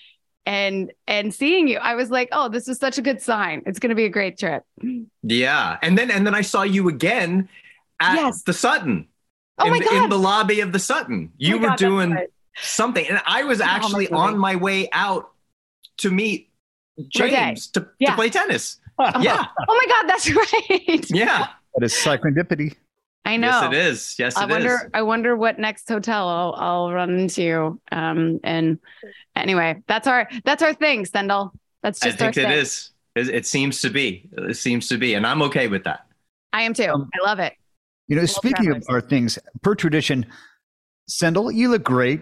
and 0.44 0.92
and 1.06 1.32
seeing 1.34 1.66
you. 1.68 1.78
I 1.78 1.94
was 1.94 2.10
like 2.10 2.28
oh 2.30 2.48
this 2.48 2.68
is 2.68 2.78
such 2.78 2.98
a 2.98 3.02
good 3.02 3.20
sign. 3.20 3.62
It's 3.66 3.80
going 3.80 3.90
to 3.90 3.96
be 3.96 4.04
a 4.04 4.10
great 4.10 4.38
trip. 4.38 4.62
Yeah. 5.22 5.78
And 5.82 5.98
then 5.98 6.10
and 6.10 6.24
then 6.26 6.34
i 6.34 6.42
saw 6.42 6.62
you 6.62 6.88
again 6.88 7.48
at 8.02 8.16
yes. 8.16 8.42
the 8.42 8.52
Sutton. 8.52 9.08
Oh 9.58 9.66
in, 9.66 9.70
my 9.70 9.78
God. 9.78 10.04
in 10.04 10.10
the 10.10 10.18
lobby 10.18 10.60
of 10.60 10.72
the 10.72 10.78
Sutton. 10.78 11.30
Oh 11.30 11.36
you 11.38 11.56
oh 11.56 11.58
were 11.58 11.68
God, 11.68 11.78
doing 11.78 12.10
right. 12.10 12.28
something. 12.56 13.06
And 13.06 13.22
I 13.26 13.44
was 13.44 13.60
actually 13.60 14.08
on 14.08 14.36
my 14.36 14.56
way 14.56 14.88
out 14.92 15.30
to 15.98 16.10
meet 16.10 16.50
James 17.08 17.68
to, 17.68 17.88
yeah. 17.98 18.10
to 18.10 18.16
play 18.16 18.30
tennis. 18.30 18.80
yeah. 19.20 19.46
Oh 19.68 19.74
my 19.74 19.86
God, 19.88 20.08
that's 20.08 20.30
right. 20.36 21.10
Yeah. 21.10 21.48
That 21.74 21.84
is 21.84 21.94
serendipity. 21.94 22.74
I 23.24 23.36
know. 23.36 23.48
Yes, 23.48 23.64
it 23.64 23.74
is. 23.74 24.16
Yes, 24.18 24.36
I 24.36 24.44
it 24.44 24.50
wonder. 24.50 24.74
is. 24.74 24.90
I 24.92 25.02
wonder 25.02 25.36
what 25.36 25.58
next 25.58 25.88
hotel 25.88 26.28
I'll, 26.28 26.54
I'll 26.56 26.92
run 26.92 27.18
into. 27.18 27.80
Um, 27.92 28.40
and 28.42 28.78
anyway, 29.36 29.80
that's 29.86 30.08
our 30.08 30.28
that's 30.44 30.62
our 30.62 30.74
thing, 30.74 31.04
Sendhil. 31.04 31.52
That's 31.82 32.02
I 32.02 32.06
just 32.06 32.20
our 32.20 32.32
think 32.32 32.44
it 32.44 32.50
thing. 32.50 32.58
is. 32.58 32.90
It, 33.14 33.28
it 33.28 33.46
seems 33.46 33.80
to 33.82 33.90
be. 33.90 34.28
It 34.32 34.56
seems 34.56 34.88
to 34.88 34.98
be, 34.98 35.14
and 35.14 35.26
I'm 35.26 35.42
okay 35.42 35.68
with 35.68 35.84
that. 35.84 36.06
I 36.52 36.62
am 36.62 36.74
too. 36.74 36.90
Um, 36.90 37.08
I 37.14 37.24
love 37.24 37.38
it. 37.38 37.54
You 38.12 38.16
know, 38.16 38.22
Well, 38.24 38.28
speaking 38.28 38.70
of 38.72 38.84
our 38.90 39.00
things, 39.00 39.38
per 39.62 39.74
tradition, 39.74 40.26
Sendhil, 41.08 41.50
you 41.50 41.70
look 41.70 41.82
great. 41.82 42.20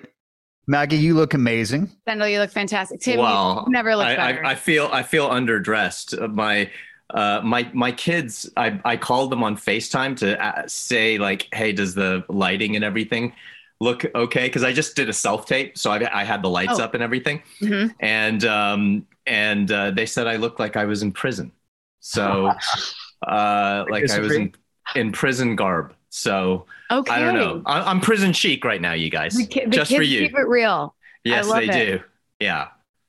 Maggie, 0.69 0.97
you 0.99 1.15
look 1.15 1.35
amazing. 1.35 1.91
Sendhil, 2.09 2.29
you 2.29 2.39
look 2.39 2.53
fantastic. 2.53 3.01
Tim, 3.01 3.19
Wow. 3.19 3.65
you 3.67 3.73
never 3.73 3.97
look 3.97 4.07
I, 4.07 4.15
better. 4.15 4.45
I, 4.47 4.51
I 4.53 4.55
feel 4.55 4.89
I 4.93 5.03
feel 5.03 5.29
underdressed. 5.29 6.23
Uh, 6.23 6.29
My 6.29 6.71
uh, 7.13 7.41
my 7.43 7.69
my 7.75 7.91
kids, 7.91 8.49
I 8.57 8.81
I 8.85 8.97
called 8.97 9.33
them 9.33 9.43
on 9.43 9.57
Facetime 9.57 10.17
to 10.19 10.41
uh, 10.41 10.63
say 10.69 11.19
like, 11.19 11.49
hey, 11.53 11.73
does 11.73 11.97
the 11.97 12.23
lighting 12.29 12.77
and 12.77 12.85
everything 12.85 13.33
look 13.81 14.05
okay? 14.15 14.47
Because 14.47 14.63
I 14.63 14.73
just 14.73 14.95
did 14.95 15.09
a 15.09 15.13
self 15.13 15.45
tape, 15.45 15.77
so 15.77 15.91
I 15.91 16.21
I 16.21 16.23
had 16.23 16.41
the 16.41 16.51
lights 16.51 16.79
Oh. 16.79 16.85
up 16.85 16.95
and 16.95 17.03
everything, 17.03 17.43
Mhm. 17.61 17.93
and 17.99 18.45
um 18.45 19.07
and 19.27 19.73
uh, 19.73 19.91
they 19.91 20.07
said 20.07 20.29
I 20.29 20.37
looked 20.37 20.61
like 20.61 20.77
I 20.77 20.85
was 20.85 21.03
in 21.03 21.11
prison. 21.11 21.51
So 21.99 22.53
uh, 23.27 23.87
like 23.91 24.09
I 24.09 24.21
was 24.21 24.37
in 24.37 24.55
in 24.95 25.13
prison 25.13 25.57
garb. 25.57 25.95
So 26.11 26.67
okay. 26.91 27.13
I 27.13 27.21
don't 27.21 27.35
know. 27.35 27.63
I, 27.67 27.83
I'm 27.83 28.01
prison 28.01 28.33
chic 28.33 28.65
right 28.65 28.81
now, 28.81 28.93
you 28.93 29.11
guys. 29.11 29.35
The, 29.35 29.47
ki- 29.47 29.65
the 29.65 29.71
just 29.71 29.91
kids 29.91 29.99
for 29.99 30.03
you. 30.03 30.21
keep 30.23 30.37
it 30.37 30.49
real. 30.49 30.95
yes, 31.25 31.51
they 31.53 31.69
it. 31.69 31.73
do. 31.73 32.01
Yeah. 32.41 32.69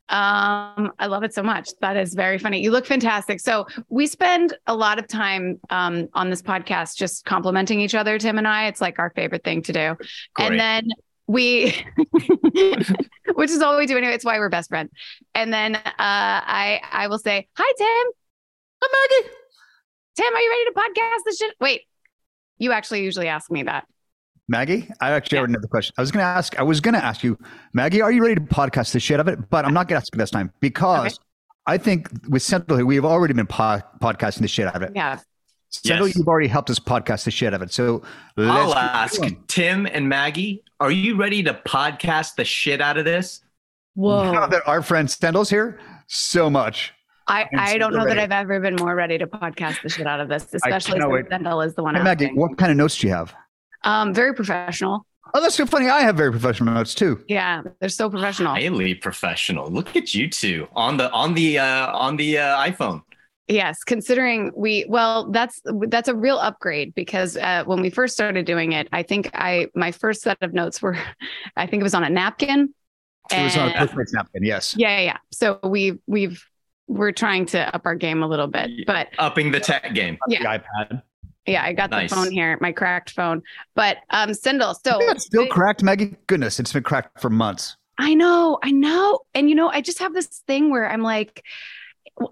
Um, 0.09 0.91
I 0.99 1.07
love 1.07 1.23
it 1.23 1.33
so 1.33 1.41
much. 1.41 1.69
That 1.79 1.95
is 1.95 2.13
very 2.13 2.37
funny. 2.37 2.61
You 2.61 2.71
look 2.71 2.85
fantastic. 2.85 3.39
So 3.39 3.65
we 3.87 4.07
spend 4.07 4.53
a 4.67 4.75
lot 4.75 4.99
of 4.99 5.07
time 5.07 5.59
um, 5.69 6.09
on 6.13 6.29
this 6.29 6.41
podcast 6.41 6.97
just 6.97 7.23
complimenting 7.23 7.79
each 7.79 7.95
other, 7.95 8.19
Tim 8.19 8.37
and 8.37 8.47
I. 8.47 8.67
It's 8.67 8.81
like 8.81 8.99
our 8.99 9.11
favorite 9.11 9.45
thing 9.45 9.61
to 9.63 9.73
do. 9.73 9.95
Great. 10.33 10.51
And 10.51 10.59
then 10.59 10.89
we, 11.27 11.73
which 13.35 13.51
is 13.51 13.61
all 13.61 13.77
we 13.77 13.85
do 13.85 13.97
anyway. 13.97 14.13
It's 14.13 14.25
why 14.25 14.37
we're 14.37 14.49
best 14.49 14.69
friends. 14.69 14.91
And 15.33 15.53
then 15.53 15.77
uh, 15.77 15.81
I 15.97 16.81
I 16.91 17.07
will 17.07 17.19
say, 17.19 17.47
"Hi, 17.55 17.73
Tim. 17.77 18.11
Hi, 18.83 19.21
Maggie. 19.23 19.33
Tim, 20.15 20.33
are 20.33 20.39
you 20.39 20.49
ready 20.49 20.65
to 20.65 20.71
podcast 20.79 21.23
this 21.25 21.37
shit?" 21.37 21.55
Wait, 21.59 21.81
you 22.57 22.71
actually 22.71 23.03
usually 23.03 23.27
ask 23.27 23.49
me 23.51 23.63
that. 23.63 23.85
Maggie, 24.47 24.89
I 24.99 25.11
actually 25.11 25.37
Yeah. 25.37 25.39
already 25.41 25.53
know 25.53 25.59
the 25.61 25.67
question. 25.67 25.93
I 25.97 26.01
was 26.01 26.11
going 26.11 26.23
to 26.23 26.27
ask. 26.27 26.59
I 26.59 26.63
was 26.63 26.81
going 26.81 26.93
to 26.95 27.03
ask 27.03 27.23
you, 27.23 27.37
Maggie, 27.73 28.01
are 28.01 28.11
you 28.11 28.21
ready 28.21 28.35
to 28.35 28.41
podcast 28.41 28.91
the 28.91 28.99
shit 28.99 29.19
of 29.19 29.27
it? 29.29 29.49
But 29.49 29.63
I'm 29.65 29.73
not 29.73 29.87
going 29.87 29.99
to 29.99 30.03
ask 30.03 30.13
you 30.13 30.17
this 30.17 30.29
time 30.31 30.51
because 30.59 31.19
I 31.67 31.77
think 31.77 32.09
with 32.27 32.41
Sendhil 32.41 32.77
here, 32.77 32.85
we've 32.85 33.05
already 33.05 33.33
been 33.33 33.47
po- 33.47 33.81
podcasting 34.01 34.39
the 34.41 34.47
shit 34.49 34.67
out 34.67 34.75
of 34.75 34.81
it. 34.81 34.91
Yeah. 34.95 35.19
Sendhil, 35.69 36.07
Yes. 36.07 36.17
you've 36.17 36.27
already 36.27 36.49
helped 36.49 36.69
us 36.69 36.79
podcast 36.79 37.23
the 37.23 37.31
shit 37.31 37.53
out 37.53 37.53
of 37.53 37.61
it. 37.61 37.71
So 37.71 38.01
I'll 38.37 38.43
let's 38.67 38.73
keep 38.73 38.77
ask 38.83 39.21
going. 39.21 39.43
Tim 39.47 39.85
and 39.85 40.09
Maggie, 40.09 40.63
are 40.81 40.91
you 40.91 41.15
ready 41.15 41.43
to 41.43 41.53
podcast 41.53 42.35
the 42.35 42.43
shit 42.43 42.81
out 42.81 42.97
of 42.97 43.05
this? 43.05 43.41
Whoa. 43.93 44.33
Now 44.33 44.47
that 44.47 44.63
our 44.67 44.81
friend 44.81 45.09
Sendhil's 45.09 45.49
here, 45.49 45.79
so 46.07 46.49
much. 46.49 46.93
I, 47.27 47.47
I'm 47.55 47.79
don't 47.79 47.91
super 47.93 48.03
know 48.03 48.15
that. 48.15 48.19
I've 48.19 48.31
ever 48.31 48.59
been 48.59 48.75
more 48.75 48.95
ready 48.95 49.17
to 49.17 49.27
podcast 49.27 49.81
the 49.83 49.89
shit 49.89 50.07
out 50.07 50.19
of 50.19 50.27
this, 50.29 50.43
especially 50.53 50.99
since 50.99 51.05
wait. 51.11 51.25
Is 51.65 51.75
the 51.75 51.83
one 51.83 51.95
Hey, 51.95 52.03
Maggie, 52.03 52.25
asking. 52.25 52.39
what 52.39 52.57
kind 52.57 52.71
of 52.71 52.77
notes 52.77 52.97
do 52.97 53.07
you 53.07 53.13
have? 53.13 53.33
Um, 53.83 54.13
very 54.13 54.33
professional. 54.33 55.05
Oh, 55.33 55.41
that's 55.41 55.55
so 55.55 55.65
funny. 55.65 55.87
I 55.89 56.01
have 56.01 56.17
very 56.17 56.31
professional 56.31 56.73
notes 56.73 56.93
too. 56.93 57.23
Yeah, 57.27 57.61
they're 57.79 57.89
so 57.89 58.09
professional. 58.09 58.53
Highly 58.53 58.95
professional. 58.95 59.69
Look 59.69 59.95
at 59.95 60.13
you 60.13 60.29
two 60.29 60.67
on 60.75 60.97
the 60.97 61.09
on 61.11 61.33
the 61.33 61.59
uh, 61.59 61.95
on 61.95 62.17
the 62.17 62.37
uh, 62.39 62.57
iPhone. 62.69 63.01
Yes, 63.47 63.83
considering 63.83 64.51
we 64.55 64.85
well, 64.89 65.29
that's 65.31 65.61
that's 65.87 66.07
a 66.09 66.15
real 66.15 66.37
upgrade 66.37 66.93
because 66.95 67.37
uh, 67.37 67.63
when 67.65 67.81
we 67.81 67.89
first 67.89 68.13
started 68.13 68.45
doing 68.45 68.71
it, 68.73 68.87
I 68.91 69.03
think 69.03 69.29
I 69.33 69.67
my 69.73 69.91
first 69.91 70.21
set 70.21 70.37
of 70.41 70.53
notes 70.53 70.81
were, 70.81 70.97
I 71.55 71.65
think 71.65 71.81
it 71.81 71.83
was 71.83 71.93
on 71.93 72.03
a 72.03 72.09
napkin. 72.09 72.73
It 73.31 73.43
was 73.43 73.55
on 73.57 73.69
a 73.69 73.71
And- 73.71 73.89
Postmates 73.89 74.13
napkin. 74.13 74.43
Yes. 74.43 74.75
yeah, 74.77 74.97
yeah, 74.97 75.03
yeah. 75.05 75.17
So 75.31 75.59
we 75.63 75.99
we've 76.07 76.45
we're 76.91 77.11
trying 77.11 77.45
to 77.47 77.73
up 77.75 77.83
our 77.85 77.95
game 77.95 78.21
a 78.21 78.27
little 78.27 78.47
bit, 78.47 78.69
but 78.85 79.07
Upping 79.17 79.51
the 79.51 79.59
tech 79.59 79.93
game. 79.93 80.17
Yeah. 80.27 80.39
The 80.57 80.59
iPad. 80.59 81.01
yeah, 81.45 81.63
I 81.63 81.73
got 81.73 81.89
Nice. 81.89 82.09
the 82.09 82.15
phone 82.15 82.31
here, 82.31 82.57
my 82.61 82.71
cracked 82.71 83.11
phone. 83.11 83.41
But 83.75 83.97
um, 84.09 84.33
Sendhil, 84.33 84.75
so 84.75 85.01
Yeah, 85.01 85.11
it's 85.11 85.25
still 85.25 85.47
cracked, 85.47 85.83
Maggie. 85.83 86.15
Goodness, 86.27 86.59
it's 86.59 86.73
been 86.73 86.83
cracked 86.83 87.19
for 87.21 87.29
months. 87.29 87.77
I 87.97 88.13
know, 88.13 88.59
I 88.63 88.71
know. 88.71 89.19
And 89.33 89.49
you 89.49 89.55
know, 89.55 89.69
I 89.69 89.81
just 89.81 89.99
have 89.99 90.13
this 90.13 90.27
thing 90.47 90.69
where 90.69 90.89
I'm 90.89 91.01
like, 91.01 91.43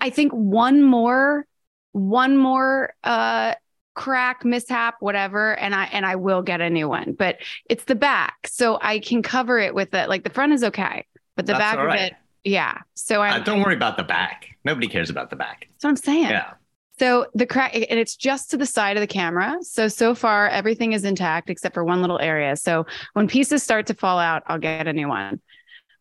I 0.01 0.10
think 0.10 0.32
one 0.34 0.84
more, 0.84 1.46
one 1.94 2.38
more 2.38 2.94
uh 3.04 3.56
crack, 3.96 4.46
mishap, 4.46 4.96
whatever, 5.00 5.58
and 5.58 5.75
I 5.75 5.86
and 5.86 6.06
I 6.06 6.16
will 6.16 6.42
get 6.42 6.62
a 6.62 6.70
new 6.70 6.88
one. 6.89 7.13
But 7.18 7.38
it's 7.70 7.86
the 7.86 7.96
back. 7.96 8.48
So 8.48 8.78
I 8.82 9.00
can 9.00 9.22
cover 9.22 9.60
it 9.60 9.74
with 9.75 9.94
it. 9.94 10.10
Like 10.10 10.24
the 10.24 10.30
front 10.30 10.54
is 10.54 10.63
okay, 10.63 11.06
but 11.36 11.46
the 11.46 11.54
That's 11.54 11.60
back 11.60 11.78
all 11.80 11.89
of 11.89 11.96
it, 11.96 12.13
yeah. 12.43 12.79
So 12.96 13.22
I 13.22 13.38
Uh, 13.38 13.39
don't 13.39 13.62
worry 13.62 13.75
about 13.75 13.98
the 13.98 14.03
back. 14.03 14.48
Nobody 14.63 14.88
cares 14.88 15.10
about 15.10 15.29
the 15.29 15.36
back. 15.36 15.67
that's 15.72 15.84
what 15.84 15.89
I'm 15.91 15.96
saying. 15.96 16.29
Yeah. 16.29 16.53
So 17.00 17.27
the 17.34 17.46
crack, 17.46 17.74
and 17.75 17.86
it's 18.00 18.15
just 18.17 18.51
to 18.51 18.58
the 18.58 18.65
side 18.65 18.98
of 18.98 19.01
the 19.01 19.08
camera. 19.08 19.58
So 19.62 19.88
so 19.88 20.13
far 20.13 20.50
everything 20.50 20.91
is 20.93 21.05
intact 21.05 21.50
except 21.50 21.74
for 21.74 21.84
one 21.86 22.01
little 22.01 22.19
area. 22.19 22.55
So 22.58 22.86
when 23.13 23.27
pieces 23.27 23.63
start 23.63 23.88
to 23.88 23.93
fall 23.93 24.19
out, 24.19 24.43
I'll 24.48 24.60
get 24.60 24.88
a 24.88 24.93
new 24.93 25.08
one. 25.08 25.39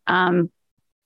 Um, 0.07 0.51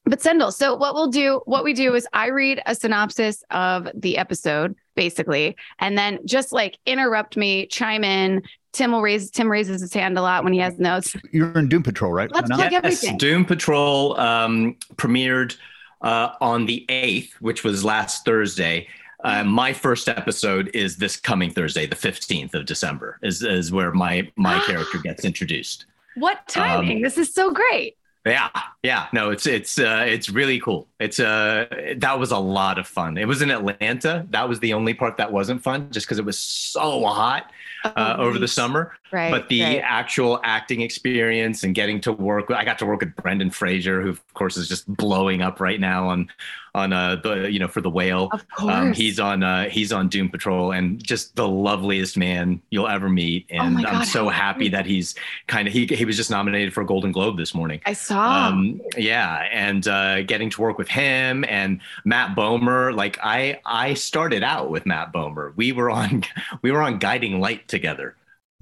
but 0.05 0.21
Sendhil, 0.21 0.51
so 0.51 0.75
what 0.75 0.95
we'll 0.95 1.07
do, 1.11 1.41
what 1.45 1.63
we 1.63 1.73
do 1.73 1.93
is 1.95 2.07
I 2.11 2.27
read 2.27 2.61
a 2.65 2.75
synopsis 2.75 3.43
of 3.51 3.87
the 3.93 4.17
episode, 4.17 4.75
basically, 4.95 5.55
and 5.79 5.97
then 5.97 6.19
just 6.25 6.51
like 6.51 6.77
interrupt 6.85 7.37
me, 7.37 7.67
chime 7.67 8.03
in. 8.03 8.41
Tim 8.73 8.91
will 8.91 9.01
raise 9.01 9.29
Tim 9.31 9.49
raises 9.49 9.81
his 9.81 9.93
hand 9.93 10.17
a 10.17 10.21
lot 10.21 10.43
when 10.43 10.51
he 10.51 10.59
has 10.59 10.77
notes. 10.79 11.15
You're 11.31 11.57
in 11.57 11.69
Doom 11.69 11.83
Patrol, 11.83 12.11
right? 12.11 12.31
Let's 12.31 12.49
Now? 12.49 12.57
plug 12.57 12.71
Yes, 12.71 12.83
everything. 12.83 13.17
Doom 13.17 13.45
Patrol 13.45 14.19
um, 14.19 14.75
premiered 14.95 15.55
uh, 16.01 16.29
on 16.41 16.65
the 16.65 16.85
8th, 16.89 17.33
which 17.35 17.63
was 17.63 17.85
last 17.85 18.25
Thursday. 18.25 18.87
Uh, 19.23 19.43
my 19.43 19.71
first 19.71 20.09
episode 20.09 20.69
is 20.73 20.97
this 20.97 21.15
coming 21.15 21.49
Thursday, 21.49 21.85
the 21.85 21.95
15th 21.95 22.53
of 22.55 22.65
December, 22.65 23.19
is, 23.23 23.41
is 23.41 23.71
where 23.71 23.93
my, 23.93 24.29
my 24.35 24.59
character 24.65 24.97
gets 24.97 25.23
introduced. 25.23 25.85
What 26.15 26.45
timing? 26.47 26.97
Um, 26.97 27.03
this 27.03 27.17
is 27.17 27.33
so 27.33 27.51
great. 27.51 27.95
Yeah, 28.25 28.49
yeah, 28.83 29.07
no, 29.11 29.31
it's 29.31 29.45
it's 29.45 29.77
uh, 29.77 30.05
it's 30.07 30.29
really 30.29 30.57
cool. 30.59 30.87
It's 30.97 31.19
uh, 31.19 31.65
that 31.97 32.19
was 32.19 32.31
a 32.31 32.37
lot 32.37 32.77
of 32.77 32.87
fun. 32.87 33.17
It 33.17 33.27
was 33.27 33.41
in 33.41 33.51
Atlanta. 33.51 34.25
That 34.29 34.47
was 34.47 34.61
the 34.61 34.73
only 34.73 34.93
part 34.93 35.17
that 35.17 35.33
wasn't 35.33 35.61
fun, 35.61 35.91
just 35.91 36.05
because 36.05 36.19
it 36.19 36.25
was 36.25 36.39
so 36.39 37.03
hot 37.03 37.51
uh, 37.83 38.15
over 38.17 38.39
the 38.39 38.47
summer. 38.47 38.95
Oh, 39.13 39.17
right, 39.17 39.31
but 39.31 39.49
the 39.49 39.63
right. 39.63 39.81
actual 39.83 40.39
acting 40.43 40.81
experience 40.81 41.63
and 41.63 41.75
getting 41.75 42.01
to 42.01 42.11
work, 42.11 42.49
I 42.51 42.65
got 42.65 42.79
to 42.79 42.85
work 42.85 43.01
with 43.01 43.15
Brendan 43.15 43.51
Fraser, 43.51 44.01
who 44.01 44.09
of 44.09 44.33
course 44.33 44.57
is 44.57 44.67
just 44.67 44.87
blowing 44.87 45.41
up 45.41 45.59
right 45.59 45.79
now 45.79 46.09
on 46.09 46.29
on 46.75 46.91
uh 46.91 47.15
the 47.17 47.51
you 47.51 47.59
know 47.59 47.67
for 47.67 47.81
the 47.81 47.89
whale. 47.89 48.29
of 48.31 48.47
course. 48.49 48.73
Um, 48.73 48.93
he's 48.93 49.19
on 49.19 49.43
uh, 49.43 49.69
he's 49.69 49.91
on 49.93 50.09
Doom 50.09 50.29
Patrol 50.29 50.71
and 50.71 51.03
just 51.03 51.35
the 51.35 51.47
loveliest 51.47 52.17
man 52.17 52.61
you'll 52.71 52.87
ever 52.87 53.09
meet. 53.09 53.45
Oh 53.51 53.57
And 53.57 53.85
I'm 53.85 54.05
so 54.05 54.29
happy 54.29 54.69
that 54.69 54.85
he's 54.85 55.15
kind 55.47 55.67
of 55.67 55.73
he 55.73 55.85
he 55.85 56.05
was 56.05 56.17
just 56.17 56.31
nominated 56.31 56.73
for 56.73 56.81
a 56.81 56.85
Golden 56.85 57.11
Globe 57.11 57.37
this 57.37 57.53
morning. 57.53 57.81
I 57.85 57.93
saw. 57.93 58.47
Um, 58.47 58.81
yeah, 58.97 59.47
and 59.51 59.87
uh, 59.87 60.23
getting 60.23 60.49
to 60.49 60.61
work 60.61 60.77
with 60.77 60.87
him 60.87 61.45
and 61.47 61.79
Matt 62.05 62.35
Bomer. 62.35 62.95
Like 62.95 63.19
I, 63.21 63.59
I 63.65 63.93
started 63.93 64.43
out 64.43 64.69
with 64.69 64.85
Matt 64.85 65.13
Bomer. 65.13 65.53
We 65.55 65.71
were 65.71 65.89
on, 65.89 66.23
we 66.61 66.71
were 66.71 66.81
on 66.81 66.99
Guiding 66.99 67.39
Light 67.39 67.67
together. 67.67 68.15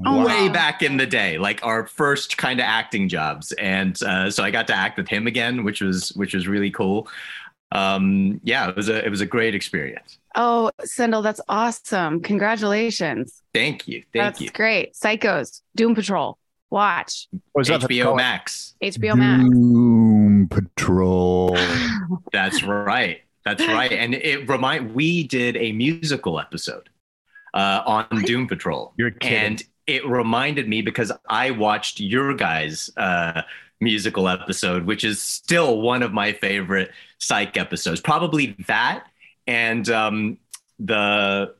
Oh, 0.06 0.26
Way 0.26 0.50
back 0.50 0.82
in 0.82 0.98
the 0.98 1.06
day, 1.06 1.38
like 1.38 1.64
our 1.66 1.86
first 1.86 2.38
kind 2.38 2.60
of 2.60 2.66
acting 2.66 3.08
jobs, 3.10 3.52
and 3.54 4.02
uh, 4.04 4.30
so 4.32 4.44
I 4.44 4.52
got 4.52 4.68
to 4.68 4.76
act 4.76 4.98
with 4.98 5.08
him 5.08 5.28
again, 5.28 5.64
which 5.64 5.82
was 5.82 6.10
which 6.14 6.34
was 6.34 6.48
really 6.48 6.72
cool. 6.72 7.08
Um, 7.74 8.42
yeah, 8.44 8.70
it 8.70 8.76
was 8.76 8.90
a 8.90 9.06
it 9.06 9.10
was 9.10 9.22
a 9.22 9.26
great 9.26 9.56
experience. 9.56 10.18
oh, 10.36 10.72
Sendhil, 10.84 11.22
that's 11.22 11.42
awesome. 11.48 12.22
Congratulations. 12.22 13.42
Thank 13.54 13.88
you, 13.88 14.04
thank 14.14 14.24
That's 14.24 14.42
you. 14.42 14.50
great. 14.52 14.94
Psychos, 14.94 15.62
Doom 15.76 15.96
Patrol. 15.96 16.38
Watch 16.70 17.28
What 17.52 17.62
was 17.62 17.68
that 17.68 17.82
HBO 17.82 18.04
called? 18.04 18.18
Max. 18.18 18.76
HBO 18.82 19.18
Max. 19.18 19.44
Doom 19.44 20.48
Patrol. 20.50 21.58
That's 22.32 22.64
right. 22.64 23.22
That's 23.44 23.66
right. 23.68 23.92
And 23.92 24.14
it 24.16 24.48
remind 24.48 24.94
we 24.96 25.24
did 25.24 25.58
a 25.58 25.74
musical 25.74 26.40
episode 26.40 26.88
uh, 27.54 27.82
on 27.86 28.22
Doom 28.24 28.48
Patrol. 28.48 28.94
You're 28.98 29.12
kidding. 29.12 29.38
And 29.38 29.64
it 29.92 30.08
reminded 30.08 30.70
me 30.70 30.82
because 30.82 31.12
I 31.28 31.52
watched 31.52 32.00
your 32.00 32.34
guys' 32.34 32.90
uh, 32.96 33.42
musical 33.82 34.30
episode, 34.30 34.86
which 34.86 35.04
is 35.04 35.22
still 35.22 35.82
one 35.82 36.02
of 36.02 36.14
my 36.14 36.32
favorite 36.32 36.92
psych 37.18 37.58
episodes. 37.58 38.00
Probably 38.00 38.56
that 38.68 39.06
and 39.48 39.90
um, 39.90 40.38
the 40.80 41.54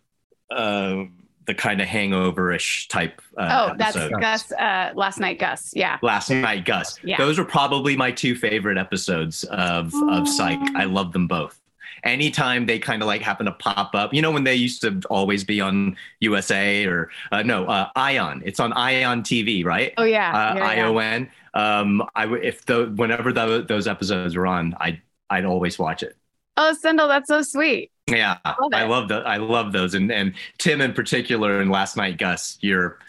uh, 0.50 1.04
the 1.46 1.56
kind 1.56 1.82
of 1.82 1.88
hangover-ish 1.88 2.88
type. 2.88 3.22
Uh, 3.36 3.72
oh, 3.72 3.76
that's 3.78 3.98
episode. 3.98 4.22
Gus. 4.22 4.52
Uh, 4.54 4.92
last 4.96 5.20
night, 5.20 5.40
Gus. 5.40 5.74
Yeah. 5.76 5.98
Last 6.02 6.30
night, 6.30 6.66
Gus. 6.66 7.00
Yeah. 7.04 7.18
Those 7.18 7.38
are 7.38 7.46
probably 7.46 7.98
my 7.98 8.12
two 8.12 8.36
favorite 8.36 8.78
episodes 8.78 9.44
of 9.46 9.94
of 10.10 10.28
Psych. 10.28 10.60
I 10.76 10.86
love 10.86 11.12
them 11.12 11.28
both. 11.28 11.61
Anytime 12.04 12.66
they 12.66 12.80
kind 12.80 13.02
of 13.02 13.08
like 13.08 13.22
happen 13.22 13.46
to 13.46 13.52
pop 13.52 13.94
up, 13.94 14.14
you 14.14 14.22
know, 14.22 14.32
when 14.32 14.44
they 14.44 14.56
used 14.56 14.82
to 14.82 15.02
always 15.10 15.44
be 15.44 15.62
on 15.62 15.96
USA 16.20 16.86
or 16.86 17.10
uh, 17.32 17.44
no, 17.44 17.66
uh, 17.66 17.90
Ion. 17.96 18.42
It's 18.46 18.60
on 18.60 18.74
Ion 18.74 19.22
TV, 19.22 19.64
right? 19.64 19.94
Oh 19.98 20.04
yeah, 20.04 20.32
uh, 20.32 20.56
yeah, 20.56 20.74
yeah. 20.74 20.88
ION. 20.88 21.30
Um, 21.54 22.04
I 22.16 22.24
w- 22.24 22.42
if 22.42 22.66
the 22.66 22.92
whenever 22.96 23.32
the, 23.34 23.66
those 23.68 23.88
episodes 23.88 24.36
were 24.36 24.48
on, 24.48 24.76
I 24.80 25.02
I'd 25.30 25.46
always 25.46 25.78
watch 25.78 26.04
it. 26.04 26.18
Oh, 26.58 26.74
Sendhil, 26.74 27.08
that's 27.08 27.28
so 27.28 27.42
sweet. 27.42 27.92
Yeah, 28.08 28.38
Love 28.46 28.74
I 28.74 28.86
love 28.86 29.08
the 29.08 29.18
I 29.18 29.38
love 29.38 29.72
those, 29.72 29.94
and 29.94 30.12
and 30.12 30.34
Tim 30.58 30.82
in 30.82 30.94
particular, 30.94 31.60
and 31.62 31.72
last 31.72 31.98
night, 31.98 32.18
Gus, 32.18 32.58
you're 32.62 33.00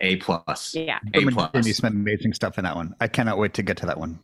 a 0.00 0.16
plus. 0.16 0.74
Yeah. 0.74 0.98
A 1.14 1.18
Tim 1.18 1.28
and 1.28 1.36
plus. 1.36 1.50
Jamie 1.52 1.72
some 1.72 1.92
amazing 1.92 2.32
stuff 2.32 2.58
in 2.58 2.64
that 2.64 2.76
one. 2.76 2.94
I 3.00 3.08
cannot 3.08 3.38
wait 3.38 3.54
to 3.54 3.62
get 3.62 3.76
to 3.78 3.86
that 3.86 3.98
one. 3.98 4.20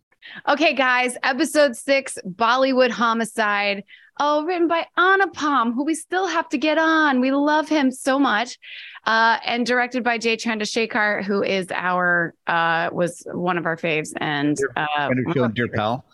Okay, 0.49 0.75
guys, 0.75 1.17
episode 1.23 1.76
six, 1.76 2.19
Bollywood 2.26 2.91
Homicide. 2.91 3.85
Oh, 4.21 4.45
written 4.45 4.69
by 4.69 4.87
Anupam, 4.99 5.73
who 5.75 5.85
we 5.85 5.95
still 5.95 6.26
have 6.26 6.49
to 6.50 6.59
get 6.59 6.79
on. 6.79 7.21
We 7.21 7.33
love 7.33 7.69
him 7.69 7.91
so 7.91 8.19
much. 8.19 8.59
Uh, 9.07 9.38
and 9.45 9.67
directed 9.67 10.05
by 10.05 10.19
Jay 10.19 10.37
Chandrasekhar, 10.37 11.25
who 11.25 11.43
is 11.43 11.67
our 11.73 12.35
uh 12.47 12.91
was 12.93 13.23
one 13.33 13.59
of 13.59 13.67
our 13.67 13.76
faves. 13.76 14.11
And 14.19 14.57
uh 14.76 14.87
Friend 15.07 15.19
of 15.19 15.25
the 15.26 15.33
show, 15.41 15.49
dear 15.49 15.69
pal. 15.69 16.05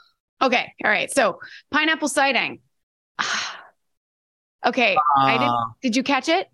okay, 0.41 0.73
all 0.85 0.91
right. 0.91 1.11
So 1.11 1.39
pineapple 1.71 2.09
sighting. 2.09 2.61
okay. 4.65 4.97
I 5.19 5.33
didn't 5.33 5.49
Uh, 5.51 5.65
did 5.83 5.97
you 5.97 6.03
catch 6.03 6.29
it? 6.29 6.47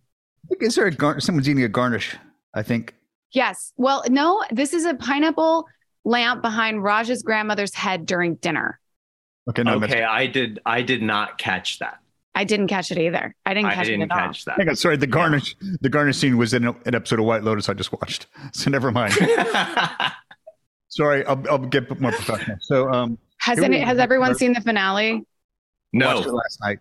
I 0.44 0.48
think 0.48 0.62
is 0.62 0.74
there 0.74 0.86
a 0.86 0.90
gar- 0.90 1.20
someone's 1.20 1.48
eating 1.48 1.62
a 1.64 1.68
garnish? 1.68 2.16
I 2.54 2.62
think. 2.62 2.94
Yes. 3.32 3.72
Well, 3.76 4.02
no, 4.08 4.42
this 4.50 4.72
is 4.74 4.84
a 4.86 4.94
pineapple 4.94 5.66
lamp 6.04 6.42
behind 6.42 6.82
Raj's 6.82 7.22
grandmother's 7.22 7.74
head 7.74 8.06
during 8.06 8.34
dinner. 8.36 8.80
Okay, 9.48 9.62
no, 9.62 9.74
okay, 9.76 10.02
I 10.02 10.26
did 10.26 10.60
I 10.64 10.82
did 10.82 11.02
not 11.02 11.36
catch 11.38 11.78
that. 11.80 11.98
I 12.34 12.44
didn't 12.44 12.66
catch 12.68 12.90
it 12.90 12.98
either. 12.98 13.34
I 13.46 13.54
didn't 13.54 13.70
I 13.70 13.74
catch 13.74 13.86
didn't 13.86 14.02
it 14.02 14.10
at 14.10 14.26
all. 14.26 14.32
that. 14.46 14.56
Hang 14.58 14.68
on, 14.68 14.76
sorry. 14.76 14.96
The 14.96 15.06
garnish, 15.06 15.54
the 15.80 15.88
garnish 15.88 16.16
scene 16.16 16.36
was 16.36 16.52
in 16.52 16.66
an 16.66 16.94
episode 16.94 17.20
of 17.20 17.26
White 17.26 17.44
Lotus 17.44 17.68
I 17.68 17.74
just 17.74 17.92
watched. 17.92 18.26
So 18.52 18.70
never 18.70 18.90
mind. 18.90 19.12
sorry, 20.88 21.24
I'll, 21.26 21.42
I'll 21.50 21.58
get 21.58 21.88
more 22.00 22.12
professional. 22.12 22.56
So, 22.60 22.90
um, 22.90 23.18
Has 23.38 23.58
any, 23.60 23.78
has 23.80 23.98
go. 23.98 24.02
everyone 24.02 24.34
seen 24.34 24.52
the 24.52 24.60
finale? 24.60 25.24
watched 25.92 26.26
it 26.26 26.26
no, 26.28 26.34
last 26.34 26.58
night. 26.60 26.78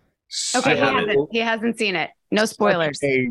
Okay, 0.56 0.74
he 0.74 0.80
hasn't. 0.80 1.28
He 1.32 1.38
hasn't 1.38 1.78
seen 1.78 1.96
it. 1.96 2.10
No 2.30 2.46
spoilers. 2.46 2.98
A 3.04 3.30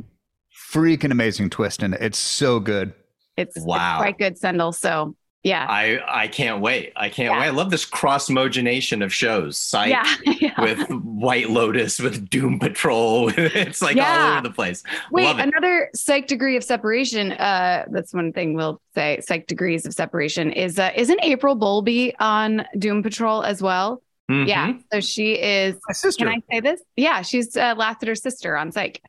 freaking 0.71 1.11
amazing 1.11 1.49
twist 1.49 1.83
in 1.83 1.93
it. 1.93 2.01
It's 2.01 2.17
so 2.17 2.59
good. 2.59 2.93
It's, 3.35 3.57
it's 3.57 3.65
Wow. 3.65 3.97
quite 3.97 4.17
good, 4.17 4.37
Sendhil. 4.37 4.71
So 4.71 5.15
yeah, 5.43 5.65
I 5.69 5.99
I 6.07 6.27
can't 6.29 6.61
wait. 6.61 6.93
I 6.95 7.09
can't 7.09 7.33
Yeah. 7.33 7.39
wait. 7.41 7.47
I 7.47 7.49
love 7.49 7.69
this 7.69 7.85
cross 7.85 8.29
mogenation 8.29 9.03
of 9.03 9.13
shows. 9.13 9.57
Psych 9.57 9.89
yeah, 9.89 10.15
yeah. 10.39 10.61
with 10.61 10.89
White 10.89 11.49
Lotus, 11.49 11.99
with 11.99 12.29
Doom 12.29 12.59
Patrol. 12.59 13.29
it's 13.37 13.81
like 13.81 13.97
all 13.97 14.31
over 14.33 14.41
the 14.41 14.51
place. 14.53 14.83
Wait, 15.11 15.25
love 15.25 15.39
it. 15.39 15.47
another 15.49 15.89
psych 15.95 16.27
degree 16.27 16.55
of 16.55 16.63
separation. 16.63 17.33
Uh, 17.33 17.85
that's 17.91 18.13
one 18.13 18.31
thing 18.33 18.53
we'll 18.55 18.81
say. 18.95 19.19
Psych 19.21 19.45
degrees 19.47 19.85
of 19.85 19.93
separation 19.93 20.51
is 20.51 20.79
uh, 20.79 20.91
isn't 20.95 21.19
April 21.23 21.55
Bowlby 21.55 22.15
on 22.19 22.65
Doom 22.77 23.03
Patrol 23.03 23.43
as 23.43 23.61
well? 23.61 24.01
Mhm. 24.31 24.47
Yeah, 24.47 24.73
so 24.93 25.01
she 25.01 25.33
is. 25.33 25.75
My 25.87 25.93
sister. 25.93 26.23
Can 26.25 26.33
I 26.33 26.41
say 26.49 26.61
this? 26.61 26.81
Yeah, 26.95 27.21
she's 27.23 27.57
uh, 27.57 27.75
Lassiter's 27.77 28.21
sister 28.21 28.55
on 28.55 28.71
Psych. 28.71 29.01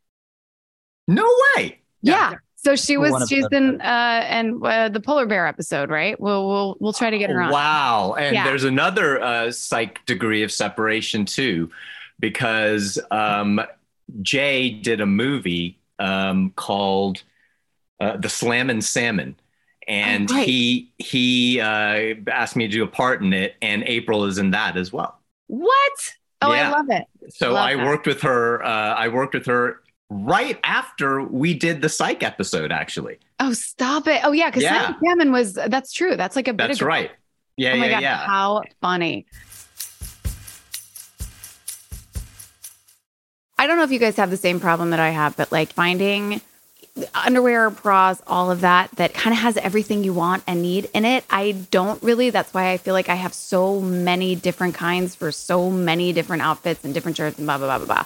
No 1.07 1.29
way. 1.57 1.79
Yeah. 2.03 2.33
So 2.65 2.77
she 2.77 2.97
was. 2.97 3.29
She's 3.29 3.47
in 3.53 3.81
uh, 3.81 3.85
and 3.85 4.65
uh, 4.65 4.89
the 4.89 5.01
polar 5.01 5.27
bear 5.27 5.47
episode, 5.47 5.91
right? 5.91 6.19
We'll 6.19 6.49
we'll 6.49 6.77
we'll 6.81 6.93
try 6.95 7.11
to 7.11 7.19
get 7.19 7.29
her 7.31 7.43
on. 7.43 7.51
Wow. 7.53 8.15
And 8.19 8.35
Yeah. 8.35 8.45
there's 8.45 8.65
another 8.65 9.21
uh, 9.23 9.51
psych 9.53 10.05
degree 10.07 10.43
of 10.43 10.51
separation 10.51 11.27
too, 11.27 11.71
because 12.21 12.99
um, 13.11 13.61
Jay 14.23 14.71
did 14.71 15.01
a 15.03 15.07
movie 15.07 15.79
um, 15.99 16.53
called 16.57 17.23
uh, 18.01 18.17
The 18.17 18.29
Slammin' 18.29 18.81
Salmon. 18.81 19.37
And 19.87 20.31
Oh, 20.31 20.35
right. 20.37 20.47
he 20.49 20.91
he 20.97 21.61
uh, 21.61 22.15
asked 22.33 22.57
me 22.57 22.67
to 22.67 22.73
do 22.73 22.83
a 22.83 22.89
part 22.89 23.21
in 23.21 23.35
it, 23.35 23.57
and 23.61 23.83
April 23.85 24.25
is 24.25 24.39
in 24.39 24.53
that 24.53 24.79
as 24.79 24.91
well. 24.91 25.21
What? 25.49 26.15
Oh, 26.41 26.51
I 26.51 26.71
love 26.71 26.87
it. 26.89 27.05
So 27.29 27.53
Love 27.53 27.67
I 27.69 27.75
that. 27.77 27.85
worked 27.87 28.07
with 28.07 28.23
her. 28.23 28.63
Uh, 28.65 28.95
I 28.95 29.09
worked 29.09 29.35
with 29.35 29.47
her 29.47 29.81
right 30.11 30.59
after 30.65 31.23
we 31.23 31.55
did 31.55 31.81
the 31.83 31.89
psych 31.89 32.23
episode. 32.23 32.71
Actually, 32.73 33.19
Oh, 33.41 33.53
stop 33.53 34.07
it. 34.07 34.21
Oh, 34.25 34.33
yeah. 34.33 34.49
Because 34.51 34.63
Yeah. 34.63 34.95
Was, 35.03 35.55
that's 35.55 35.93
true. 35.93 36.17
That's 36.17 36.37
like 36.37 36.49
a 36.49 36.53
bit 36.53 36.69
that's 36.69 36.81
ago. 36.81 36.87
right. 36.87 37.11
Yeah, 37.57 37.73
Oh 37.73 37.77
my 37.79 37.87
yeah, 37.87 37.93
God. 37.93 38.03
yeah. 38.03 38.17
How 38.27 38.63
funny. 38.81 39.27
I 43.59 43.67
don't 43.67 43.77
know 43.77 43.85
if 43.85 43.93
you 43.93 43.99
guys 43.99 44.17
have 44.17 44.31
the 44.31 44.37
same 44.37 44.61
problem 44.61 44.91
that 44.91 45.01
I 45.01 45.11
have, 45.11 45.37
but 45.37 45.53
like 45.53 45.73
finding 45.73 46.41
underwear, 47.15 47.71
bras, 47.71 48.21
all 48.27 48.51
of 48.51 48.61
that, 48.61 48.91
that 48.97 49.15
kind 49.15 49.35
of 49.35 49.41
has 49.41 49.57
everything 49.57 50.05
you 50.05 50.13
want 50.13 50.43
and 50.47 50.63
need 50.63 50.89
in 50.95 51.05
it. 51.05 51.25
I 51.31 51.53
don't 51.71 52.01
really. 52.03 52.31
That's 52.31 52.53
why 52.55 52.71
I 52.73 52.77
feel 52.77 52.95
like 52.95 53.09
I 53.09 53.15
have 53.15 53.33
so 53.35 53.81
many 53.81 54.35
different 54.35 54.75
kinds 54.75 55.15
for 55.15 55.33
so 55.33 55.71
many 55.71 56.13
different 56.13 56.43
outfits 56.43 56.85
and 56.85 56.93
different 56.95 57.17
shirts 57.17 57.39
and 57.39 57.47
blah, 57.47 57.59
blah, 57.59 57.67
blah, 57.79 57.79
blah, 57.87 57.95
blah. 58.03 58.05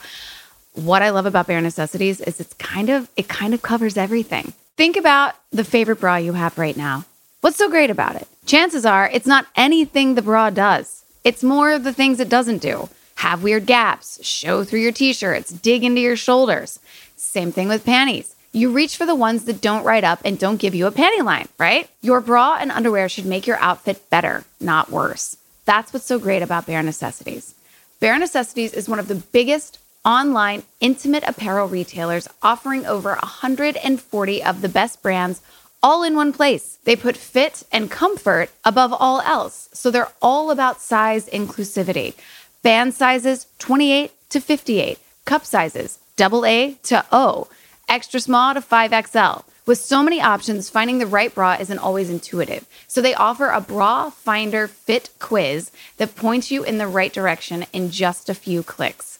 What 0.74 1.02
I 1.02 1.10
love 1.10 1.26
about 1.26 1.46
Bare 1.46 1.60
Necessities 1.60 2.20
is 2.20 2.40
it's 2.40 2.54
kind 2.54 2.90
of, 2.90 3.08
it 3.16 3.28
kind 3.28 3.54
of 3.54 3.62
covers 3.62 3.96
everything. 3.96 4.52
Think 4.76 4.96
about 4.96 5.34
the 5.50 5.64
favorite 5.64 6.00
bra 6.00 6.16
you 6.16 6.34
have 6.34 6.56
right 6.56 6.76
now. 6.76 7.04
What's 7.40 7.56
so 7.56 7.68
great 7.68 7.90
about 7.90 8.16
it? 8.16 8.28
Chances 8.46 8.84
are 8.86 9.10
it's 9.12 9.26
not 9.26 9.46
anything 9.56 10.14
the 10.14 10.22
bra 10.22 10.50
does. 10.50 11.04
It's 11.24 11.42
more 11.42 11.72
of 11.72 11.84
the 11.84 11.92
things 11.92 12.20
it 12.20 12.28
doesn't 12.28 12.62
do. 12.62 12.88
Have 13.16 13.42
weird 13.42 13.66
gaps, 13.66 14.24
show 14.24 14.62
through 14.62 14.80
your 14.80 14.92
t 14.92 15.12
shirts, 15.12 15.50
dig 15.50 15.82
into 15.82 16.00
your 16.00 16.16
shoulders. 16.16 16.78
Same 17.16 17.50
thing 17.50 17.68
with 17.68 17.84
panties. 17.84 18.34
You 18.52 18.70
reach 18.70 18.96
for 18.96 19.04
the 19.04 19.14
ones 19.14 19.44
that 19.44 19.60
don't 19.60 19.84
ride 19.84 20.04
up 20.04 20.20
and 20.24 20.38
don't 20.38 20.60
give 20.60 20.74
you 20.74 20.86
a 20.86 20.92
panty 20.92 21.22
line, 21.24 21.48
right? 21.58 21.90
Your 22.00 22.20
bra 22.20 22.56
and 22.60 22.70
underwear 22.70 23.08
should 23.08 23.26
make 23.26 23.46
your 23.46 23.58
outfit 23.58 24.08
better, 24.10 24.44
not 24.60 24.90
worse. 24.90 25.36
That's 25.64 25.92
what's 25.92 26.06
so 26.06 26.18
great 26.18 26.42
about 26.42 26.66
Bare 26.66 26.82
Necessities. 26.82 27.54
Bare 28.00 28.18
Necessities 28.18 28.72
is 28.72 28.88
one 28.88 28.98
of 28.98 29.08
the 29.08 29.16
biggest 29.16 29.78
online 30.08 30.62
intimate 30.80 31.22
apparel 31.26 31.68
retailers 31.68 32.26
offering 32.42 32.86
over 32.86 33.10
140 33.10 34.42
of 34.42 34.62
the 34.62 34.68
best 34.68 35.02
brands 35.02 35.42
all 35.82 36.02
in 36.02 36.16
one 36.16 36.32
place. 36.32 36.78
They 36.84 36.96
put 36.96 37.16
fit 37.16 37.62
and 37.70 37.90
comfort 37.90 38.50
above 38.64 38.92
all 38.92 39.20
else. 39.20 39.68
So 39.74 39.90
they're 39.90 40.10
all 40.22 40.50
about 40.50 40.80
size 40.80 41.28
inclusivity. 41.28 42.14
Band 42.62 42.94
sizes 42.94 43.46
28 43.58 44.10
to 44.30 44.40
58, 44.40 44.98
cup 45.26 45.44
sizes 45.44 45.98
double 46.16 46.44
A 46.44 46.74
to 46.84 47.04
O, 47.12 47.46
extra 47.88 48.18
small 48.18 48.54
to 48.54 48.60
5XL. 48.60 49.44
With 49.66 49.78
so 49.78 50.02
many 50.02 50.20
options, 50.20 50.70
finding 50.70 50.98
the 50.98 51.06
right 51.06 51.32
bra 51.34 51.56
isn't 51.60 51.78
always 51.78 52.08
intuitive. 52.08 52.66
So 52.86 53.02
they 53.02 53.14
offer 53.14 53.48
a 53.50 53.60
bra 53.60 54.08
finder 54.08 54.66
fit 54.66 55.10
quiz 55.18 55.70
that 55.98 56.16
points 56.16 56.50
you 56.50 56.64
in 56.64 56.78
the 56.78 56.86
right 56.88 57.12
direction 57.12 57.66
in 57.72 57.90
just 57.90 58.30
a 58.30 58.34
few 58.34 58.62
clicks. 58.62 59.18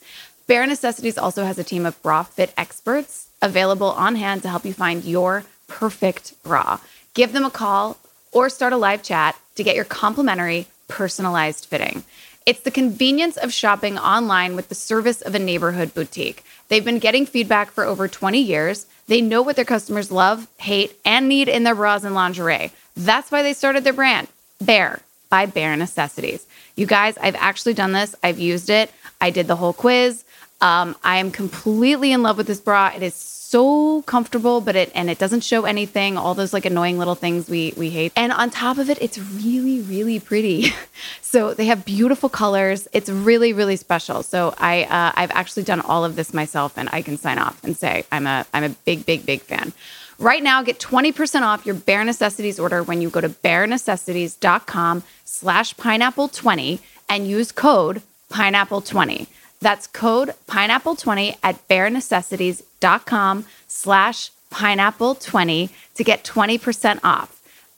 Bare 0.48 0.66
Necessities 0.66 1.18
also 1.18 1.44
has 1.44 1.58
a 1.58 1.62
team 1.62 1.84
of 1.84 2.02
bra 2.02 2.22
fit 2.22 2.54
experts 2.56 3.28
available 3.42 3.90
on 3.90 4.16
hand 4.16 4.40
to 4.42 4.48
help 4.48 4.64
you 4.64 4.72
find 4.72 5.04
your 5.04 5.44
perfect 5.66 6.42
bra. 6.42 6.80
Give 7.12 7.32
them 7.32 7.44
a 7.44 7.50
call 7.50 7.98
or 8.32 8.48
start 8.48 8.72
a 8.72 8.78
live 8.78 9.02
chat 9.02 9.38
to 9.56 9.62
get 9.62 9.76
your 9.76 9.84
complimentary 9.84 10.66
personalized 10.88 11.66
fitting. 11.66 12.02
It's 12.46 12.60
the 12.60 12.70
convenience 12.70 13.36
of 13.36 13.52
shopping 13.52 13.98
online 13.98 14.56
with 14.56 14.70
the 14.70 14.74
service 14.74 15.20
of 15.20 15.34
a 15.34 15.38
neighborhood 15.38 15.92
boutique. 15.92 16.42
They've 16.68 16.82
been 16.82 16.98
getting 16.98 17.26
feedback 17.26 17.70
for 17.70 17.84
over 17.84 18.08
20 18.08 18.40
years. 18.40 18.86
They 19.06 19.20
know 19.20 19.42
what 19.42 19.56
their 19.56 19.66
customers 19.66 20.10
love, 20.10 20.48
hate, 20.56 20.98
and 21.04 21.28
need 21.28 21.48
in 21.48 21.64
their 21.64 21.74
bras 21.74 22.04
and 22.04 22.14
lingerie. 22.14 22.72
That's 22.96 23.30
why 23.30 23.42
they 23.42 23.52
started 23.52 23.84
their 23.84 23.92
brand, 23.92 24.28
Bare 24.62 25.00
by 25.28 25.44
Bare 25.44 25.76
Necessities. 25.76 26.46
You 26.74 26.86
guys, 26.86 27.18
I've 27.18 27.36
actually 27.36 27.74
done 27.74 27.92
this. 27.92 28.14
I've 28.22 28.38
used 28.38 28.70
it. 28.70 28.90
I 29.20 29.28
did 29.28 29.46
the 29.46 29.56
whole 29.56 29.74
quiz. 29.74 30.24
Um, 30.60 30.96
I 31.04 31.18
am 31.18 31.30
completely 31.30 32.12
in 32.12 32.22
love 32.22 32.36
with 32.36 32.46
this 32.46 32.60
bra. 32.60 32.92
It 32.94 33.02
is 33.02 33.14
so 33.48 34.02
comfortable, 34.02 34.60
but 34.60 34.76
it 34.76 34.92
and 34.94 35.08
it 35.08 35.18
doesn't 35.18 35.40
show 35.40 35.64
anything. 35.64 36.18
All 36.18 36.34
those 36.34 36.52
like 36.52 36.66
annoying 36.66 36.98
little 36.98 37.14
things 37.14 37.48
we 37.48 37.72
we 37.76 37.90
hate. 37.90 38.12
And 38.14 38.32
on 38.32 38.50
top 38.50 38.76
of 38.76 38.90
it, 38.90 38.98
it's 39.00 39.18
really 39.18 39.80
really 39.80 40.20
pretty. 40.20 40.72
so 41.22 41.54
they 41.54 41.66
have 41.66 41.84
beautiful 41.84 42.28
colors. 42.28 42.88
It's 42.92 43.08
really 43.08 43.52
really 43.52 43.76
special. 43.76 44.22
So 44.22 44.54
I 44.58 44.84
uh, 44.84 45.12
I've 45.14 45.30
actually 45.30 45.62
done 45.62 45.80
all 45.80 46.04
of 46.04 46.16
this 46.16 46.34
myself, 46.34 46.76
and 46.76 46.88
I 46.92 47.02
can 47.02 47.16
sign 47.16 47.38
off 47.38 47.62
and 47.64 47.76
say 47.76 48.04
I'm 48.12 48.26
a 48.26 48.44
I'm 48.52 48.64
a 48.64 48.70
big 48.70 49.06
big 49.06 49.24
big 49.24 49.40
fan. 49.42 49.72
Right 50.20 50.42
now, 50.42 50.64
get 50.64 50.80
20% 50.80 51.42
off 51.42 51.64
your 51.64 51.76
Bare 51.76 52.02
Necessities 52.02 52.58
order 52.58 52.82
when 52.82 53.00
you 53.00 53.08
go 53.08 53.20
to 53.20 53.28
barenecessities.com 53.28 55.04
slash 55.24 55.76
pineapple20 55.76 56.80
and 57.08 57.28
use 57.28 57.52
code 57.52 58.02
pineapple20. 58.28 59.28
That's 59.60 59.86
code 59.86 60.34
pineapple20 60.46 61.36
at 61.42 61.66
barenecessities.com 61.68 63.44
slash 63.66 64.30
pineapple20 64.52 65.70
to 65.94 66.04
get 66.04 66.24
20% 66.24 67.00
off. 67.02 67.34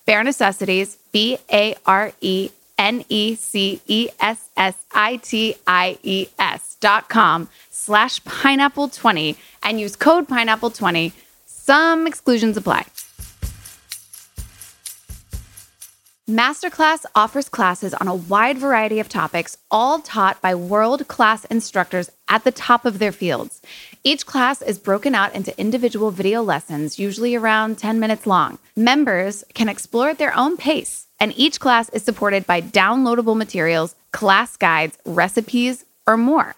Bare 0.07 0.25
Necessities, 0.25 0.97
B 1.13 1.39
A 1.53 1.75
R 1.87 2.13
E 2.21 2.51
N 2.79 3.05
E 3.09 3.35
C 3.35 3.81
E 3.87 4.09
S 4.19 4.49
S 4.57 4.75
I 4.93 5.17
T 5.17 5.55
I 5.67 5.99
E 6.03 6.29
S 6.39 6.77
dot 6.81 7.09
com 7.09 7.49
slash 7.71 8.25
pineapple 8.25 8.89
20 8.89 9.37
and 9.63 9.81
use 9.81 9.97
code 9.97 10.27
pineapple 10.27 10.71
20. 10.71 11.13
Some 11.47 12.07
exclusions 12.07 12.57
apply. 12.57 12.87
Masterclass 16.31 17.05
offers 17.17 17.49
classes 17.49 17.93
on 17.93 18.07
a 18.07 18.15
wide 18.15 18.57
variety 18.57 19.01
of 19.01 19.09
topics, 19.09 19.59
all 19.69 19.99
taught 19.99 20.41
by 20.41 20.55
world 20.55 21.09
class 21.09 21.45
instructors 21.47 22.09
at 22.29 22.45
the 22.45 22.53
top 22.53 22.85
of 22.85 23.01
their 23.01 23.11
fields. 23.11 23.61
Each 24.05 24.25
class 24.25 24.63
is 24.63 24.79
broken 24.79 25.13
out 25.17 25.35
into 25.35 25.59
individual 25.61 26.13
video 26.13 26.41
lessons, 26.41 27.01
usually 27.01 27.35
around 27.35 27.79
10 27.79 27.99
minutes 27.99 28.29
long. 28.29 28.61
Members 28.77 29.43
can 29.55 29.69
explore 29.69 30.11
at 30.11 30.19
their 30.19 30.37
own 30.37 30.57
pace, 30.57 31.09
and 31.19 31.37
each 31.37 31.59
class 31.59 31.89
is 31.89 32.05
supported 32.05 32.47
by 32.47 32.61
downloadable 32.61 33.37
materials, 33.37 33.97
class 34.13 34.57
guides, 34.57 34.99
recipes, 35.05 35.85
or 36.07 36.17
more. 36.17 36.55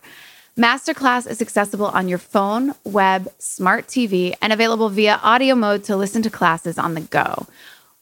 Masterclass 0.55 1.27
is 1.27 1.41
accessible 1.41 1.87
on 1.87 2.09
your 2.09 2.19
phone, 2.19 2.75
web, 2.85 3.27
smart 3.39 3.87
TV, 3.87 4.35
and 4.43 4.53
available 4.53 4.91
via 4.91 5.19
audio 5.23 5.55
mode 5.55 5.83
to 5.85 5.97
listen 5.97 6.21
to 6.21 6.29
classes 6.29 6.77
on 6.77 6.93
the 6.93 7.01
go. 7.01 7.47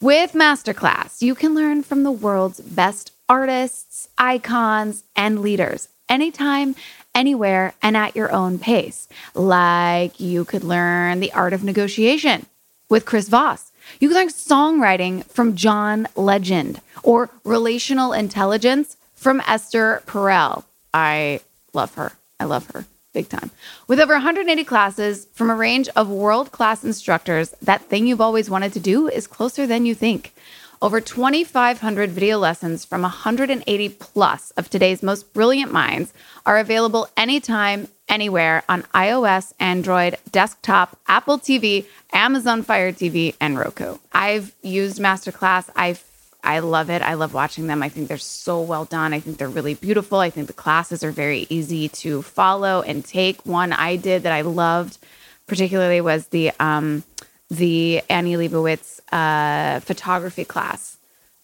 With 0.01 0.33
Masterclass, 0.33 1.21
you 1.21 1.35
can 1.35 1.53
learn 1.53 1.83
from 1.83 2.01
the 2.01 2.11
world's 2.11 2.59
best 2.59 3.11
artists, 3.29 4.09
icons, 4.17 5.03
and 5.15 5.41
leaders 5.41 5.89
anytime, 6.09 6.75
anywhere, 7.13 7.75
and 7.83 7.95
at 7.95 8.15
your 8.15 8.31
own 8.31 8.57
pace. 8.57 9.07
Like 9.35 10.19
you 10.19 10.43
could 10.43 10.63
learn 10.63 11.19
the 11.19 11.31
art 11.33 11.53
of 11.53 11.63
negotiation 11.63 12.47
with 12.89 13.05
Chris 13.05 13.29
Voss. 13.29 13.71
You 13.99 14.09
can 14.09 14.17
learn 14.17 14.29
songwriting 14.29 15.23
from 15.25 15.55
John 15.55 16.07
Legend 16.15 16.81
or 17.03 17.29
relational 17.43 18.11
intelligence 18.11 18.97
from 19.13 19.39
Esther 19.45 20.01
Perel. 20.07 20.63
I 20.95 21.41
love 21.73 21.93
her. 21.93 22.13
I 22.39 22.45
love 22.45 22.71
her 22.71 22.87
big 23.13 23.29
time. 23.29 23.51
With 23.87 23.99
over 23.99 24.13
180 24.13 24.63
classes 24.63 25.27
from 25.33 25.49
a 25.49 25.55
range 25.55 25.89
of 25.95 26.09
world 26.09 26.51
class 26.51 26.83
instructors, 26.83 27.53
that 27.61 27.81
thing 27.83 28.07
you've 28.07 28.21
always 28.21 28.49
wanted 28.49 28.73
to 28.73 28.79
do 28.79 29.07
is 29.07 29.27
closer 29.27 29.67
than 29.67 29.85
you 29.85 29.95
think. 29.95 30.33
Over 30.81 30.99
2,500 30.99 32.09
video 32.09 32.39
lessons 32.39 32.85
from 32.85 33.03
180 33.03 33.89
plus 33.89 34.49
of 34.51 34.67
today's 34.67 35.03
most 35.03 35.31
brilliant 35.31 35.71
minds 35.71 36.11
are 36.43 36.57
available 36.57 37.07
anytime, 37.15 37.87
anywhere 38.09 38.63
on 38.67 38.81
iOS, 38.95 39.53
Android, 39.59 40.17
desktop, 40.31 40.97
Apple 41.07 41.37
TV, 41.37 41.85
Amazon 42.13 42.63
Fire 42.63 42.91
TV, 42.91 43.35
and 43.39 43.59
Roku. 43.59 43.97
I've 44.11 44.55
used 44.63 44.97
Masterclass. 44.97 45.69
I've 45.75 46.03
I 46.43 46.59
love 46.59 46.89
it. 46.89 47.01
I 47.01 47.13
love 47.13 47.33
watching 47.33 47.67
them. 47.67 47.83
I 47.83 47.89
think 47.89 48.07
they're 48.07 48.17
so 48.17 48.61
well 48.61 48.85
done. 48.85 49.13
I 49.13 49.19
think 49.19 49.37
they're 49.37 49.47
really 49.47 49.75
beautiful. 49.75 50.19
I 50.19 50.29
think 50.29 50.47
the 50.47 50.53
classes 50.53 51.03
are 51.03 51.11
very 51.11 51.45
easy 51.49 51.87
to 51.89 52.21
follow 52.23 52.81
and 52.81 53.05
take. 53.05 53.45
One 53.45 53.73
I 53.73 53.95
did 53.95 54.23
that 54.23 54.33
I 54.33 54.41
loved 54.41 54.97
particularly 55.45 56.01
was 56.01 56.27
the 56.27 56.51
um, 56.59 57.03
the 57.49 58.01
Annie 58.09 58.35
Leibovitz 58.37 59.01
uh, 59.11 59.81
photography 59.81 60.45
class. 60.45 60.97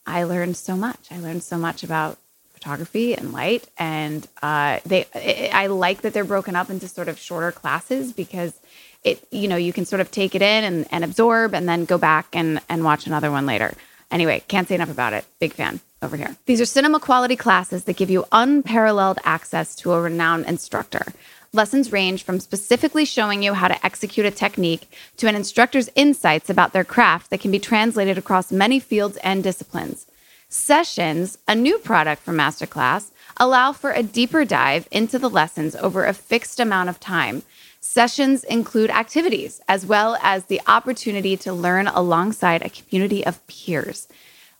I 0.05 0.23
learned 0.23 0.57
so 0.57 0.75
much. 0.75 1.07
I 1.11 1.19
learned 1.19 1.43
so 1.43 1.57
much 1.57 1.83
about 1.83 2.17
photography 2.53 3.13
and 3.13 3.33
light, 3.33 3.67
and 3.77 4.27
uh, 4.41 4.79
they. 4.85 5.05
I 5.53 5.67
like 5.67 6.01
that 6.01 6.13
they're 6.13 6.23
broken 6.23 6.55
up 6.55 6.69
into 6.69 6.87
sort 6.87 7.07
of 7.07 7.19
shorter 7.19 7.51
classes 7.51 8.13
because 8.13 8.59
it. 9.03 9.27
You 9.29 9.47
know, 9.47 9.57
you 9.57 9.73
can 9.73 9.85
sort 9.85 9.99
of 9.99 10.09
take 10.09 10.33
it 10.33 10.41
in 10.41 10.63
and, 10.63 10.87
and 10.89 11.03
absorb, 11.03 11.53
and 11.53 11.69
then 11.69 11.85
go 11.85 11.99
back 11.99 12.27
and 12.33 12.61
and 12.67 12.83
watch 12.83 13.05
another 13.05 13.29
one 13.29 13.45
later. 13.45 13.73
Anyway, 14.09 14.43
can't 14.47 14.67
say 14.67 14.75
enough 14.75 14.89
about 14.89 15.13
it. 15.13 15.25
Big 15.39 15.53
fan 15.53 15.79
over 16.01 16.15
here. 16.15 16.35
These 16.45 16.61
are 16.61 16.65
cinema 16.65 16.99
quality 16.99 17.35
classes 17.35 17.83
that 17.85 17.97
give 17.97 18.09
you 18.09 18.25
unparalleled 18.31 19.19
access 19.23 19.75
to 19.77 19.93
a 19.93 20.01
renowned 20.01 20.45
instructor. 20.45 21.05
Lessons 21.53 21.91
range 21.91 22.23
from 22.23 22.39
specifically 22.39 23.05
showing 23.05 23.41
you 23.41 23.53
how 23.53 23.67
to 23.67 23.85
execute 23.85 24.25
a 24.25 24.31
technique 24.31 24.89
to 25.17 25.27
an 25.27 25.35
instructor's 25.35 25.89
insights 25.95 26.49
about 26.49 26.73
their 26.73 26.83
craft 26.83 27.29
that 27.29 27.39
can 27.39 27.51
be 27.51 27.59
translated 27.59 28.17
across 28.17 28.51
many 28.51 28.79
fields 28.79 29.17
and 29.23 29.43
disciplines. 29.43 30.07
Sessions, 30.49 31.37
a 31.47 31.55
new 31.55 31.77
product 31.79 32.21
from 32.21 32.37
Masterclass, 32.37 33.11
allow 33.37 33.71
for 33.71 33.91
a 33.91 34.03
deeper 34.03 34.45
dive 34.45 34.87
into 34.91 35.19
the 35.19 35.29
lessons 35.29 35.75
over 35.75 36.05
a 36.05 36.13
fixed 36.13 36.59
amount 36.59 36.89
of 36.89 36.99
time 36.99 37.43
Sessions 37.89 38.43
include 38.43 38.89
activities 38.89 39.61
as 39.69 39.85
well 39.85 40.17
as 40.21 40.43
the 40.43 40.59
opportunity 40.67 41.37
to 41.37 41.53
learn 41.53 41.87
alongside 41.87 42.61
a 42.61 42.69
community 42.69 43.25
of 43.25 43.47
peers. 43.47 44.09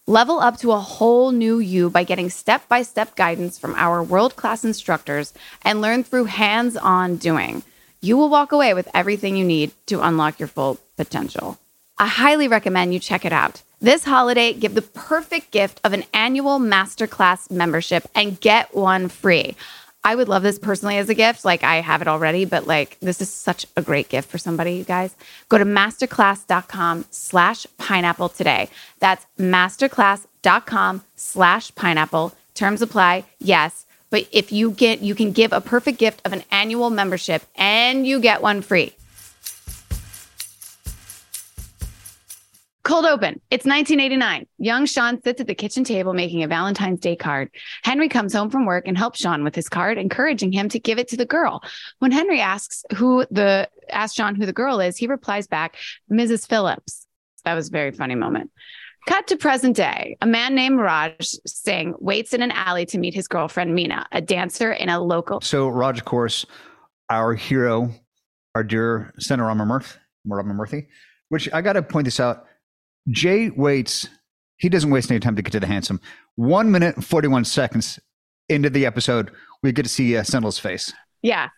Level 0.08 0.40
up 0.40 0.56
to 0.60 0.72
a 0.72 0.80
whole 0.80 1.32
new 1.32 1.60
you 1.60 1.90
by 1.90 2.06
getting 2.06 2.30
step 2.30 2.68
by 2.70 2.84
step 2.84 3.18
guidance 3.18 3.60
from 3.60 3.76
our 3.76 4.02
world 4.02 4.38
class 4.38 4.63
instructors 4.63 5.34
and 5.62 5.82
learn 5.82 6.06
through 6.06 6.24
hands 6.24 6.78
on 6.78 7.18
doing. 7.18 7.63
You 8.00 8.16
will 8.16 8.30
walk 8.30 8.54
away 8.54 8.74
with 8.74 8.88
everything 8.94 9.36
you 9.36 9.44
need 9.44 9.74
to 9.88 10.02
unlock 10.02 10.40
your 10.40 10.48
full 10.48 10.80
potential. 10.96 11.60
I 11.98 12.08
highly 12.08 12.48
recommend 12.48 12.94
you 12.94 13.00
check 13.00 13.26
it 13.26 13.34
out. 13.34 13.62
This 13.82 14.06
holiday, 14.06 14.54
give 14.54 14.74
the 14.74 14.82
perfect 14.82 15.52
gift 15.52 15.82
of 15.84 15.92
an 15.92 16.06
annual 16.13 16.60
masterclass 16.60 17.52
membership 17.52 18.08
and 18.16 18.40
get 18.40 18.74
one 18.74 19.10
free. 19.10 19.58
I 20.04 20.16
would 20.16 20.30
love 20.30 20.44
this 20.44 20.60
personally 20.60 20.98
as 20.98 21.10
a 21.10 21.14
gift. 21.14 21.44
Like 21.44 21.64
I 21.64 21.78
have 21.78 22.02
it 22.02 22.08
already, 22.08 22.46
but 22.46 22.66
like 22.66 22.98
this 23.02 23.22
is 23.22 23.30
such 23.30 23.66
a 23.76 23.82
great 23.82 24.10
gift 24.10 24.30
for 24.30 24.38
somebody, 24.38 24.76
you 24.76 24.84
guys. 24.84 25.16
Go 25.50 25.58
to 25.58 25.66
masterclass.com 25.66 27.06
slash 27.12 27.68
pineapple 27.78 28.30
today. 28.30 28.70
That's 29.00 29.26
masterclass.com 29.38 31.04
slash 31.16 31.76
pineapple. 31.76 32.34
Terms 32.54 32.82
apply, 32.82 33.26
yes. 33.40 33.86
But 34.10 34.28
if 34.32 34.52
you 34.52 34.72
get, 34.72 35.02
you 35.02 35.14
can 35.14 35.32
give 35.32 35.52
a 35.52 35.60
perfect 35.60 36.00
gift 36.00 36.22
of 36.26 36.32
an 36.32 36.44
annual 36.52 36.90
membership 36.90 37.44
and 37.56 38.08
you 38.08 38.20
get 38.20 38.42
one 38.42 38.62
free. 38.62 38.94
Cold 42.88 43.04
open. 43.04 43.41
It's 43.52 43.65
1989. 43.65 44.47
Young 44.60 44.86
Shawn 44.86 45.21
sits 45.21 45.41
at 45.41 45.47
the 45.47 45.54
kitchen 45.54 45.84
table 45.84 46.13
making 46.13 46.43
a 46.43 46.47
Valentine's 46.47 47.02
Day 47.02 47.17
card. 47.17 47.52
Henry 47.84 48.08
comes 48.08 48.34
home 48.34 48.50
from 48.50 48.65
work 48.65 48.88
and 48.88 48.97
helps 48.97 49.19
Shawn 49.19 49.43
with 49.43 49.56
his 49.56 49.67
card, 49.67 49.97
encouraging 49.97 50.54
him 50.54 50.69
to 50.69 50.80
give 50.80 50.97
it 50.97 51.10
to 51.10 51.17
the 51.17 51.26
girl. 51.26 51.62
When 52.00 52.13
Henry 52.13 52.39
asks 52.39 52.86
who 52.95 53.26
the 53.30 53.67
asks 53.89 54.15
Shawn 54.15 54.36
who 54.36 54.45
the 54.45 54.54
girl 54.54 54.80
is, 54.80 54.95
he 54.95 55.06
replies 55.06 55.47
back, 55.47 55.76
Mrs. 56.10 56.47
Phillips. 56.47 57.06
That 57.43 57.56
was 57.56 57.67
a 57.67 57.71
very 57.71 57.91
funny 57.91 58.15
moment. 58.15 58.52
Cut 59.06 59.28
to 59.28 59.36
present 59.36 59.76
day. 59.76 60.15
A 60.21 60.26
man 60.26 60.56
named 60.56 60.80
Raj 60.80 61.36
Singh 61.45 61.93
waits 62.00 62.34
in 62.34 62.41
an 62.41 62.52
alley 62.52 62.86
to 62.86 62.97
meet 62.97 63.13
his 63.13 63.28
girlfriend 63.28 63.76
Mina, 63.76 64.08
a 64.13 64.21
dancer 64.21 64.71
in 64.71 64.88
a 64.88 64.97
local. 64.97 65.41
So 65.41 65.67
Raj, 65.67 66.00
of 66.00 66.06
course, 66.06 66.45
our 67.10 67.34
hero, 67.34 67.91
our 68.56 68.63
dear 68.63 69.13
Sendhil 69.19 69.45
Ramamurthy, 69.45 69.97
Ramamurthy, 70.26 70.88
which 71.28 71.52
I 71.52 71.62
got 71.62 71.73
to 71.73 71.84
point 71.84 72.06
this 72.06 72.21
out 72.21 72.45
Jay 73.10 73.50
waits. 73.50 74.08
He 74.58 74.70
doesn't 74.70 74.89
waste 74.89 75.12
any 75.12 75.20
time 75.20 75.36
to 75.36 75.41
get 75.41 75.52
to 75.52 75.60
the 75.60 75.67
handsome. 75.67 76.02
One 76.36 76.72
minute 76.72 76.96
and 76.96 77.06
41 77.06 77.46
seconds 77.46 78.00
into 78.50 78.70
the 78.70 78.86
episode, 78.86 79.32
we 79.62 79.72
get 79.72 79.84
to 79.84 79.89
see 79.89 80.17
uh, 80.17 80.24
Sendhil's 80.24 80.60
face. 80.60 80.93
Yeah. 81.22 81.50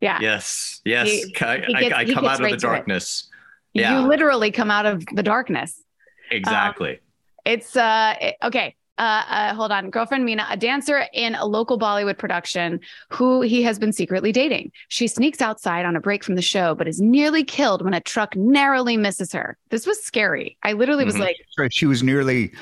Yeah. 0.00 0.18
Yes. 0.20 0.80
Yes. 0.84 1.08
He, 1.08 1.34
I, 1.40 1.58
he 1.58 1.74
gets, 1.74 1.94
I, 1.94 1.98
I 1.98 2.04
come 2.04 2.24
out 2.24 2.40
of 2.42 2.50
the 2.50 2.56
darkness. 2.56 3.28
Yeah. 3.72 4.00
You 4.00 4.08
literally 4.08 4.50
come 4.50 4.70
out 4.70 4.86
of 4.86 5.04
the 5.12 5.22
darkness. 5.22 5.82
Exactly. 6.30 6.92
Um, 6.92 6.98
it's 7.44 7.76
uh 7.76 8.14
it, 8.20 8.36
okay 8.42 8.74
uh, 8.98 9.22
uh, 9.28 9.54
hold 9.54 9.70
on, 9.72 9.90
girlfriend 9.90 10.24
Mina, 10.24 10.46
a 10.50 10.56
dancer 10.56 11.04
in 11.12 11.34
a 11.34 11.44
local 11.44 11.78
Bollywood 11.78 12.16
production 12.18 12.80
who 13.10 13.42
he 13.42 13.62
has 13.62 13.78
been 13.78 13.92
secretly 13.92 14.32
dating. 14.32 14.72
She 14.88 15.06
sneaks 15.06 15.42
outside 15.42 15.84
on 15.84 15.96
a 15.96 16.00
break 16.00 16.24
from 16.24 16.34
the 16.34 16.42
show, 16.42 16.74
but 16.74 16.88
is 16.88 17.00
nearly 17.00 17.44
killed 17.44 17.82
when 17.84 17.92
a 17.94 18.00
truck 18.00 18.34
narrowly 18.34 18.96
misses 18.96 19.32
her. 19.32 19.58
This 19.70 19.86
was 19.86 20.02
scary. 20.02 20.56
I 20.62 20.72
literally 20.72 21.04
was 21.04 21.14
mm-hmm. 21.14 21.24
like. 21.24 21.36
She 21.70 21.86
was 21.86 22.02
nearly 22.02 22.52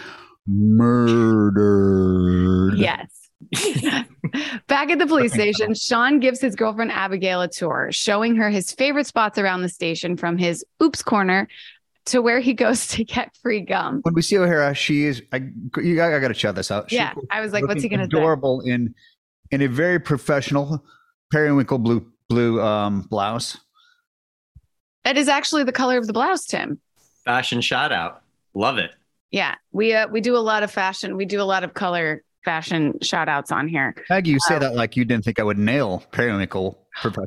murdered. 0.46 1.64
Yes. 2.76 3.24
Back 4.66 4.90
at 4.90 4.98
the 4.98 5.06
police 5.06 5.32
station, 5.32 5.74
Shawn 5.74 6.18
gives 6.18 6.40
his 6.40 6.56
girlfriend 6.56 6.90
Abigail 6.92 7.42
a 7.42 7.48
tour, 7.48 7.88
showing 7.92 8.36
her 8.36 8.50
his 8.50 8.72
favorite 8.72 9.06
spots 9.06 9.38
around 9.38 9.62
the 9.62 9.68
station 9.68 10.16
from 10.16 10.38
his 10.38 10.64
oops 10.82 11.02
corner 11.02 11.46
to 12.06 12.20
where 12.20 12.40
he 12.40 12.54
goes 12.54 12.86
to 12.88 13.04
get 13.04 13.36
free 13.36 13.60
gum. 13.60 14.00
When 14.02 14.14
we 14.14 14.22
see 14.22 14.38
O'Hara, 14.38 14.74
she 14.74 15.04
is. 15.04 15.22
I, 15.32 15.48
you, 15.78 16.02
I, 16.02 16.18
got 16.18 16.28
to 16.28 16.34
shout 16.34 16.54
this 16.54 16.70
out. 16.70 16.92
Yeah, 16.92 17.14
I 17.30 17.40
was 17.40 17.52
like, 17.52 17.66
"What's 17.66 17.82
he 17.82 17.88
going 17.88 18.00
to 18.00 18.06
do? 18.06 18.18
Adorable 18.18 18.60
in 18.62 18.94
in 19.50 19.62
a 19.62 19.68
very 19.68 19.98
professional 19.98 20.84
periwinkle 21.30 21.78
blue 21.78 22.06
blue 22.28 22.60
um, 22.60 23.02
blouse. 23.02 23.58
That 25.04 25.16
is 25.16 25.28
actually 25.28 25.64
the 25.64 25.72
color 25.72 25.98
of 25.98 26.06
the 26.06 26.12
blouse, 26.12 26.46
Tim. 26.46 26.80
Fashion 27.24 27.60
shout 27.60 27.92
out. 27.92 28.22
Love 28.54 28.78
it. 28.78 28.90
Yeah, 29.30 29.56
we 29.72 29.94
uh, 29.94 30.08
we 30.08 30.20
do 30.20 30.36
a 30.36 30.38
lot 30.38 30.62
of 30.62 30.70
fashion. 30.70 31.16
We 31.16 31.24
do 31.24 31.40
a 31.40 31.44
lot 31.44 31.64
of 31.64 31.74
color 31.74 32.22
fashion 32.44 32.98
shout 33.02 33.28
outs 33.28 33.50
on 33.50 33.66
here. 33.66 33.94
Maggie, 34.08 34.30
you 34.30 34.40
say 34.40 34.56
uh, 34.56 34.60
that 34.60 34.74
like 34.74 34.96
you 34.96 35.04
didn't 35.04 35.24
think 35.24 35.40
I 35.40 35.42
would 35.42 35.58
nail 35.58 36.04
periwinkle. 36.12 36.78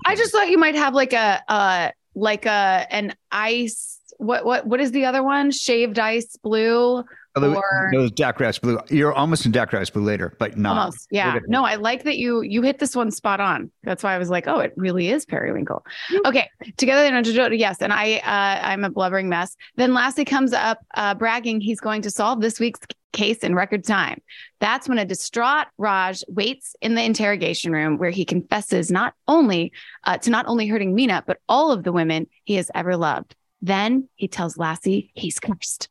I 0.06 0.16
just 0.16 0.32
thought 0.32 0.50
you 0.50 0.58
might 0.58 0.76
have 0.76 0.94
like 0.94 1.14
a 1.14 1.44
uh 1.50 1.92
like 2.16 2.46
a 2.46 2.88
an 2.90 3.14
ice 3.32 3.97
what 4.18 4.46
what 4.46 4.66
what 4.66 4.80
is 4.80 4.92
the 4.92 5.06
other 5.06 5.24
one? 5.24 5.52
Shaved 5.52 6.00
ice 6.00 6.36
blue. 6.38 7.04
Or 7.36 7.92
those 7.94 8.12
Rice 8.40 8.58
Blue, 8.58 8.80
you're 8.90 9.14
almost 9.14 9.46
in 9.46 9.52
Dak 9.52 9.72
Rice 9.72 9.92
Blue 9.92 10.02
later, 10.02 10.36
but 10.40 10.58
not. 10.58 10.78
almost 10.78 11.08
yeah. 11.12 11.38
No 11.48 11.64
i 11.64 11.76
like 11.76 12.04
that 12.04 12.18
you 12.18 12.42
you 12.42 12.64
hit 12.64 12.80
this 12.80 12.96
one 12.96 13.12
spot 13.12 13.40
on. 13.40 13.70
That's 13.84 14.04
why 14.04 14.16
i 14.16 14.18
was 14.18 14.30
like 14.30 14.48
oh 14.48 14.60
it 14.60 14.74
really 14.76 15.10
is 15.10 15.26
periwinkle. 15.26 15.86
Okay 16.26 16.50
together 16.78 17.04
they 17.04 17.12
know 17.12 17.56
yes 17.56 17.78
and 17.82 17.94
i 17.94 18.16
uh 18.18 18.68
i'm 18.68 18.84
a 18.84 18.90
blubbering 18.90 19.30
mess. 19.30 19.56
Then 19.76 19.94
lastly 19.94 20.26
comes 20.26 20.52
up 20.52 20.80
uh 20.96 21.14
bragging 21.14 21.62
he's 21.62 21.80
going 21.80 22.02
to 22.04 22.10
solve 22.10 22.42
this 22.42 22.60
week's 22.60 22.80
case 23.14 23.40
in 23.40 23.56
record 23.56 23.84
time. 23.84 24.22
That's 24.60 24.90
when 24.90 24.98
a 24.98 25.06
distraught 25.06 25.68
raj 25.78 26.24
waits 26.28 26.76
in 26.82 26.96
the 26.96 27.04
interrogation 27.04 27.72
room 27.72 27.98
where 27.98 28.10
he 28.10 28.26
confesses 28.26 28.92
not 28.92 29.14
only 29.28 29.72
uh, 30.06 30.18
to 30.20 30.30
not 30.30 30.48
only 30.48 30.68
hurting 30.68 30.96
mina 30.96 31.24
but 31.26 31.38
all 31.48 31.72
of 31.72 31.84
the 31.84 31.92
women 31.92 32.28
he 32.46 32.56
has 32.56 32.72
ever 32.74 32.98
loved 32.98 33.36
then 33.62 34.08
he 34.16 34.28
tells 34.28 34.58
lassie 34.58 35.12
he's 35.14 35.40
cursed 35.40 35.90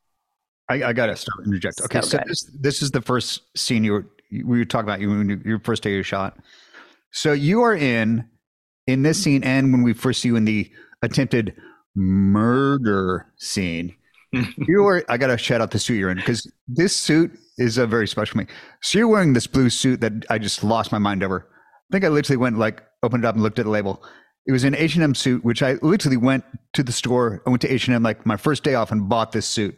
I, 0.69 0.83
I 0.83 0.93
gotta 0.93 1.15
start 1.15 1.45
interject. 1.45 1.81
Okay, 1.81 2.01
So 2.01 2.17
so, 2.17 2.19
this 2.27 2.51
this 2.59 2.81
is 2.81 2.91
the 2.91 3.01
first 3.01 3.41
scene 3.57 3.83
you 3.83 3.93
were 3.93 4.05
we 4.31 4.57
were 4.59 4.65
talking 4.65 4.87
about 4.87 4.99
you 4.99 5.09
when 5.09 5.29
you, 5.29 5.41
your 5.45 5.59
first 5.59 5.83
day 5.83 5.93
you 5.93 6.03
shot. 6.03 6.37
So 7.11 7.31
you 7.31 7.61
are 7.61 7.75
in 7.75 8.27
in 8.85 9.03
this 9.03 9.21
scene 9.21 9.43
and 9.43 9.71
when 9.71 9.83
we 9.83 9.93
first 9.93 10.21
see 10.21 10.29
you 10.29 10.35
in 10.35 10.45
the 10.45 10.69
attempted 11.01 11.55
murder 11.95 13.27
scene. 13.37 13.95
you 14.33 14.83
were 14.83 15.05
I 15.07 15.17
gotta 15.17 15.37
shout 15.37 15.61
out 15.61 15.71
the 15.71 15.79
suit 15.79 15.95
you're 15.95 16.09
in 16.09 16.17
because 16.17 16.51
this 16.67 16.95
suit 16.95 17.31
is 17.57 17.77
a 17.77 17.87
very 17.87 18.07
special 18.07 18.33
to 18.33 18.37
me. 18.39 18.47
So 18.81 18.99
you're 18.99 19.07
wearing 19.07 19.33
this 19.33 19.47
blue 19.47 19.69
suit 19.69 20.01
that 20.01 20.25
I 20.29 20.37
just 20.37 20.63
lost 20.63 20.91
my 20.91 20.99
mind 20.99 21.23
over. 21.23 21.47
I 21.89 21.93
think 21.93 22.03
I 22.03 22.09
literally 22.09 22.37
went 22.37 22.57
like 22.57 22.83
opened 23.03 23.23
it 23.23 23.27
up 23.27 23.35
and 23.35 23.43
looked 23.43 23.59
at 23.59 23.65
the 23.65 23.71
label. 23.71 24.03
It 24.47 24.51
was 24.53 24.63
an 24.63 24.73
H 24.75 24.95
and 24.95 25.03
M 25.03 25.13
suit, 25.13 25.43
which 25.43 25.61
I 25.61 25.73
literally 25.81 26.17
went 26.17 26.45
to 26.73 26.81
the 26.83 26.91
store. 26.93 27.41
I 27.45 27.49
went 27.49 27.61
to 27.63 27.71
H 27.71 27.87
and 27.87 27.95
M 27.95 28.03
like 28.03 28.25
my 28.25 28.37
first 28.37 28.63
day 28.63 28.75
off 28.75 28.91
and 28.91 29.07
bought 29.09 29.31
this 29.33 29.45
suit. 29.45 29.77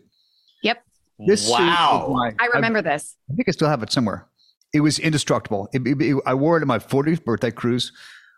yep 0.64 0.84
This 1.28 1.42
suit 1.42 1.54
is 1.54 1.60
wow. 1.60 2.08
my- 2.16 2.34
i 2.40 2.46
remember 2.54 2.82
this 2.82 3.16
I 3.30 3.34
think 3.36 3.48
I 3.50 3.52
still 3.52 3.68
have 3.70 3.82
it 3.84 3.92
somewhere. 3.92 4.28
It 4.72 4.82
was 4.82 5.00
indestructible. 5.00 5.68
It, 5.74 5.86
it- 5.88 6.02
it- 6.02 6.22
I 6.26 6.34
wore 6.36 6.58
it 6.58 6.62
at 6.62 6.68
my 6.68 6.78
40th 6.80 7.24
birthday 7.26 7.50
cruise, 7.52 7.92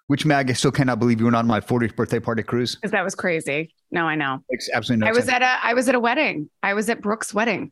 which 0.07 0.25
Mag, 0.25 0.49
I 0.49 0.53
still 0.53 0.71
cannot 0.71 0.99
believe 0.99 1.19
you 1.19 1.25
were 1.25 1.31
not 1.31 1.39
on 1.39 1.47
my 1.47 1.59
40th 1.59 1.95
birthday 1.97 2.19
party 2.19 2.43
cruise. 2.43 2.75
because 2.75 2.91
that 2.91 3.03
was 3.03 3.15
crazy 3.15 3.73
no 3.91 4.05
i 4.05 4.15
know 4.15 4.41
Makes 4.49 4.69
absolutely 4.73 5.01
no 5.05 5.07
I 5.07 5.11
was 5.11 5.25
sense. 5.25 5.33
at 5.35 5.41
a 5.41 5.65
I 5.69 5.73
was 5.73 5.89
at 5.89 5.95
a 5.95 5.99
wedding. 5.99 6.49
I 6.63 6.73
was 6.73 6.87
at 6.89 7.01
Brooke's 7.01 7.33
wedding. 7.33 7.71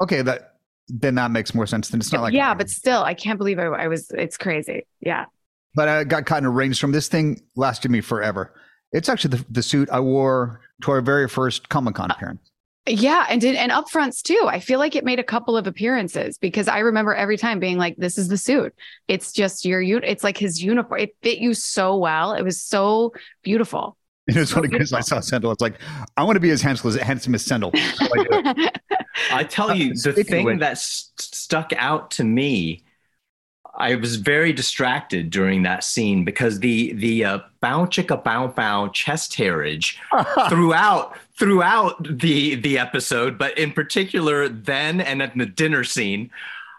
okay, 0.00 0.22
that 0.22 0.52
then 0.88 1.16
that 1.16 1.32
makes 1.32 1.52
more 1.52 1.66
sense. 1.66 1.88
Then 1.88 1.98
it's 1.98 2.12
not 2.12 2.22
like 2.22 2.32
yeah, 2.34 2.54
but 2.54 2.70
still, 2.70 3.02
I 3.02 3.14
can't 3.14 3.38
believe 3.38 3.58
I, 3.58 3.64
I 3.64 3.88
was. 3.88 4.08
It's 4.12 4.36
crazy. 4.36 4.86
Yeah, 5.00 5.24
but 5.76 5.88
I 5.88 6.02
got 6.04 6.26
caught 6.26 6.38
in 6.38 6.46
a 6.46 6.50
rainstorm. 6.50 6.90
This 6.92 7.06
thing 7.08 7.40
lasted 7.54 7.90
me 7.92 8.00
forever. 8.00 8.52
It's 8.92 9.08
actually 9.08 9.36
the, 9.38 9.44
the 9.50 9.62
suit 9.62 9.88
I 9.90 10.00
wore 10.00 10.60
to 10.82 10.90
our 10.90 11.00
very 11.00 11.28
first 11.28 11.68
Comic 11.68 11.94
Con 11.94 12.10
uh, 12.10 12.14
appearance. 12.14 12.50
yeah, 12.88 13.26
and 13.28 13.40
did 13.40 13.56
and 13.56 13.70
upfronts 13.72 14.22
too. 14.22 14.44
I 14.46 14.60
feel 14.60 14.78
like 14.78 14.94
it 14.96 15.04
made 15.04 15.18
a 15.18 15.24
couple 15.24 15.56
of 15.56 15.66
appearances 15.66 16.38
because 16.38 16.68
I 16.68 16.78
remember 16.80 17.14
every 17.14 17.36
time 17.36 17.58
being 17.60 17.78
like, 17.78 17.96
"This 17.96 18.16
is 18.16 18.28
the 18.28 18.36
suit. 18.38 18.74
It's 19.08 19.32
just 19.32 19.64
your 19.64 19.82
un. 19.82 20.02
It's 20.04 20.24
like 20.24 20.38
his 20.38 20.62
uniform. 20.62 21.00
It 21.00 21.16
fit 21.22 21.38
you 21.38 21.52
so 21.54 21.96
well. 21.96 22.32
It 22.32 22.42
was 22.42 22.60
so 22.62 23.12
beautiful." 23.42 23.96
It 24.28 24.34
was 24.34 24.48
So 24.50 24.56
funny 24.56 24.66
because 24.68 24.92
I 24.92 25.00
saw 25.02 25.20
Sendhil. 25.20 25.52
It's 25.52 25.60
like 25.60 25.78
I 26.16 26.24
want 26.24 26.34
to 26.34 26.40
be 26.40 26.50
as 26.50 26.60
handsome 26.60 26.88
as 26.90 26.96
handsome 26.96 27.34
as 27.36 27.44
Sendhil. 27.44 27.70
I 29.32 29.44
tell 29.48 29.74
you, 29.74 29.92
uh, 29.92 30.12
the 30.12 30.24
thing 30.24 30.58
that 30.58 30.72
s- 30.72 31.12
stuck 31.16 31.72
out 31.76 32.10
to 32.12 32.24
me, 32.24 32.82
I 33.78 33.94
was 33.96 34.16
very 34.16 34.52
distracted 34.52 35.30
during 35.30 35.62
that 35.64 35.84
scene 35.84 36.24
because 36.24 36.60
the 36.60 36.92
the 36.94 37.24
uh, 37.24 37.38
bow 37.60 37.84
chicka 37.86 38.22
bow 38.22 38.48
bow 38.48 38.88
chest 38.88 39.34
hairage 39.34 39.98
throughout 40.48 41.16
throughout 41.38 42.18
the 42.18 42.54
the 42.56 42.78
episode, 42.78 43.38
but 43.38 43.56
in 43.58 43.72
particular 43.72 44.48
then 44.48 45.00
and 45.00 45.22
at 45.22 45.36
the 45.36 45.46
dinner 45.46 45.84
scene, 45.84 46.30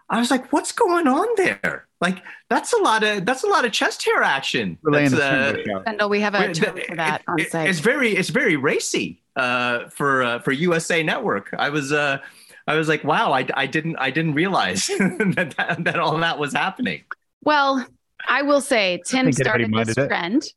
I 0.09 0.19
was 0.19 0.31
like, 0.31 0.51
"What's 0.51 0.71
going 0.71 1.07
on 1.07 1.27
there?" 1.37 1.87
Like 2.01 2.23
that's 2.49 2.73
a 2.73 2.77
lot 2.77 3.03
of 3.03 3.25
that's 3.25 3.43
a 3.43 3.47
lot 3.47 3.65
of 3.65 3.71
chest 3.71 4.03
hair 4.05 4.21
action. 4.23 4.77
We're 4.83 5.09
That's, 5.09 5.13
uh, 5.13 5.53
string 5.61 6.09
we 6.09 6.19
have 6.21 6.35
a 6.35 6.39
Wait, 6.39 6.55
term 6.55 6.79
for 6.87 6.95
that 6.95 7.23
on 7.27 7.39
it- 7.39 7.51
site. 7.51 7.69
It's 7.69 7.79
very 7.79 8.15
it's 8.15 8.29
very 8.29 8.55
racy 8.55 9.21
uh, 9.35 9.89
for 9.89 10.23
uh, 10.23 10.39
for 10.39 10.51
USA 10.51 11.03
Network. 11.03 11.53
I 11.57 11.69
was 11.69 11.91
uh, 11.91 12.19
I 12.67 12.75
was 12.75 12.87
like, 12.87 13.03
wow, 13.03 13.31
I, 13.31 13.47
I 13.53 13.65
didn't 13.65 13.95
I 13.97 14.11
didn't 14.11 14.33
realize 14.33 14.87
that, 14.99 15.53
that 15.57 15.83
that 15.85 15.99
all 15.99 16.17
that 16.17 16.37
was 16.37 16.53
happening. 16.53 17.03
well, 17.41 17.85
I 18.27 18.41
will 18.41 18.61
say 18.61 19.01
Tim 19.05 19.31
started 19.31 19.69
minded 19.69 19.95
this 19.95 20.05
it. 20.05 20.07
trend. 20.07 20.53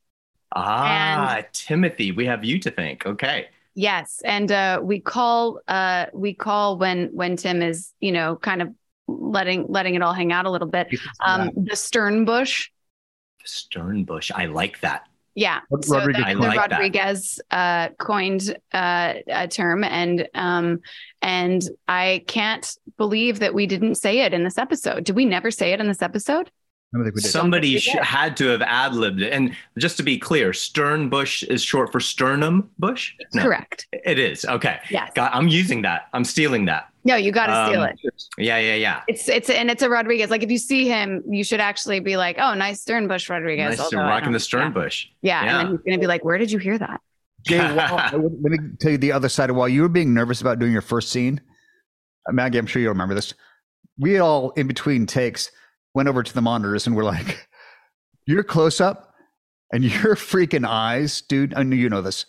Ah, 0.54 1.42
Timothy, 1.52 2.10
we 2.10 2.26
have 2.26 2.44
you 2.44 2.58
to 2.58 2.70
thank. 2.70 3.06
Okay. 3.06 3.46
Yes, 3.74 4.20
and 4.24 4.50
uh, 4.50 4.80
we 4.82 4.98
call 4.98 5.60
uh, 5.68 6.06
we 6.12 6.34
call 6.34 6.76
when 6.76 7.10
when 7.12 7.36
Tim 7.36 7.62
is 7.62 7.92
you 8.00 8.10
know 8.12 8.36
kind 8.36 8.62
of 8.62 8.74
letting 9.06 9.66
letting 9.68 9.94
it 9.94 10.02
all 10.02 10.12
hang 10.12 10.32
out 10.32 10.46
a 10.46 10.50
little 10.50 10.68
bit. 10.68 10.88
Um, 11.20 11.50
the 11.56 11.76
Stern 11.76 12.24
Bush, 12.24 12.70
Sternbush, 13.44 14.32
I 14.34 14.46
like 14.46 14.80
that. 14.80 15.06
Yeah. 15.34 15.60
So 15.82 15.98
Rodriguez 15.98 16.24
the, 16.26 16.34
the 16.34 16.40
like. 16.40 16.58
Rodriguez 16.58 17.40
uh, 17.50 17.88
coined 17.98 18.56
uh, 18.72 19.14
a 19.28 19.48
term, 19.48 19.84
and 19.84 20.28
um, 20.34 20.80
and 21.22 21.62
I 21.88 22.24
can't 22.26 22.76
believe 22.96 23.38
that 23.38 23.54
we 23.54 23.66
didn't 23.66 23.94
say 23.96 24.20
it 24.20 24.34
in 24.34 24.44
this 24.44 24.58
episode. 24.58 25.04
Did 25.04 25.16
we 25.16 25.24
never 25.24 25.50
say 25.50 25.72
it 25.72 25.80
in 25.80 25.88
this 25.88 26.02
episode? 26.02 26.50
I 26.92 26.98
don't 26.98 27.04
think 27.04 27.14
we 27.14 27.22
did. 27.22 27.30
Somebody 27.30 27.78
sh- 27.78 27.96
had 28.02 28.36
to 28.38 28.48
have 28.48 28.62
ad 28.62 28.94
libbed 28.94 29.22
it. 29.22 29.32
And 29.32 29.54
just 29.78 29.96
to 29.98 30.02
be 30.02 30.18
clear, 30.18 30.52
Stern 30.52 31.08
Bush 31.08 31.44
is 31.44 31.62
short 31.62 31.92
for 31.92 32.00
sternum 32.00 32.68
bush. 32.80 33.14
No, 33.32 33.42
Correct. 33.42 33.86
it 33.92 34.18
is. 34.18 34.44
Okay. 34.44 34.80
Yes. 34.90 35.12
Got, 35.14 35.32
I'm 35.32 35.46
using 35.46 35.82
that. 35.82 36.08
I'm 36.12 36.24
stealing 36.24 36.64
that. 36.64 36.89
No, 37.04 37.16
you 37.16 37.32
got 37.32 37.46
to 37.46 37.66
steal 37.70 37.82
Um, 37.82 37.88
it. 37.88 37.98
Yeah, 38.36 38.58
yeah, 38.58 38.74
yeah. 38.74 39.02
It's 39.08 39.28
it's 39.28 39.48
and 39.48 39.70
it's 39.70 39.82
a 39.82 39.88
Rodriguez. 39.88 40.28
Like 40.30 40.42
if 40.42 40.50
you 40.50 40.58
see 40.58 40.86
him, 40.86 41.22
you 41.26 41.42
should 41.44 41.60
actually 41.60 42.00
be 42.00 42.16
like, 42.18 42.36
"Oh, 42.38 42.52
nice 42.54 42.82
Sternbush 42.82 43.28
Rodriguez." 43.30 43.78
Nice 43.78 43.88
to 43.88 43.96
although 43.96 44.06
I 44.06 44.10
rocking 44.10 44.32
the 44.32 44.40
Sternbush. 44.40 45.06
Yeah, 45.22 45.42
Yeah. 45.44 45.60
and 45.60 45.68
then 45.68 45.76
he's 45.76 45.80
gonna 45.86 45.98
be 45.98 46.06
like, 46.06 46.24
"Where 46.24 46.36
did 46.36 46.52
you 46.52 46.58
hear 46.58 46.76
that?" 46.78 47.00
Jay, 47.46 47.58
while, 47.74 48.10
let 48.12 48.52
me 48.52 48.58
tell 48.80 48.92
you 48.92 48.98
the 48.98 49.12
other 49.12 49.30
side 49.30 49.48
of 49.48 49.56
while 49.56 49.68
you 49.68 49.80
were 49.82 49.88
being 49.88 50.12
nervous 50.12 50.42
about 50.42 50.58
doing 50.58 50.72
your 50.72 50.82
first 50.82 51.08
scene, 51.10 51.40
uh, 52.28 52.32
Maggie, 52.32 52.58
I'm 52.58 52.66
sure 52.66 52.82
you'll 52.82 52.92
remember 52.92 53.14
this. 53.14 53.32
We 53.98 54.18
all, 54.18 54.50
in 54.50 54.66
between 54.66 55.06
takes, 55.06 55.50
went 55.94 56.08
over 56.08 56.22
to 56.22 56.34
the 56.34 56.42
monitors 56.42 56.86
and 56.86 56.94
we're 56.94 57.04
like, 57.04 57.48
"Your 58.26 58.42
close 58.42 58.78
up 58.80 59.14
and 59.72 59.82
your 59.84 60.16
freaking 60.16 60.66
eyes, 60.66 61.22
dude." 61.22 61.54
I 61.54 61.62
knew 61.62 61.76
you 61.76 61.88
know 61.88 62.02
this. 62.02 62.26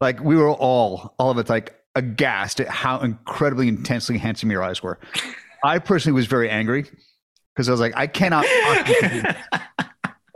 Like 0.00 0.20
we 0.20 0.36
were 0.36 0.50
all, 0.50 1.14
all 1.18 1.30
of 1.30 1.38
it, 1.38 1.48
like 1.48 1.74
aghast 1.94 2.60
at 2.60 2.68
how 2.68 3.00
incredibly 3.00 3.68
intensely 3.68 4.18
handsome 4.18 4.50
your 4.50 4.62
eyes 4.62 4.82
were. 4.82 4.98
I 5.62 5.78
personally 5.78 6.14
was 6.14 6.26
very 6.26 6.50
angry 6.50 6.86
because 7.54 7.68
I 7.68 7.72
was 7.72 7.80
like, 7.80 7.96
I 7.96 8.06
cannot. 8.06 8.44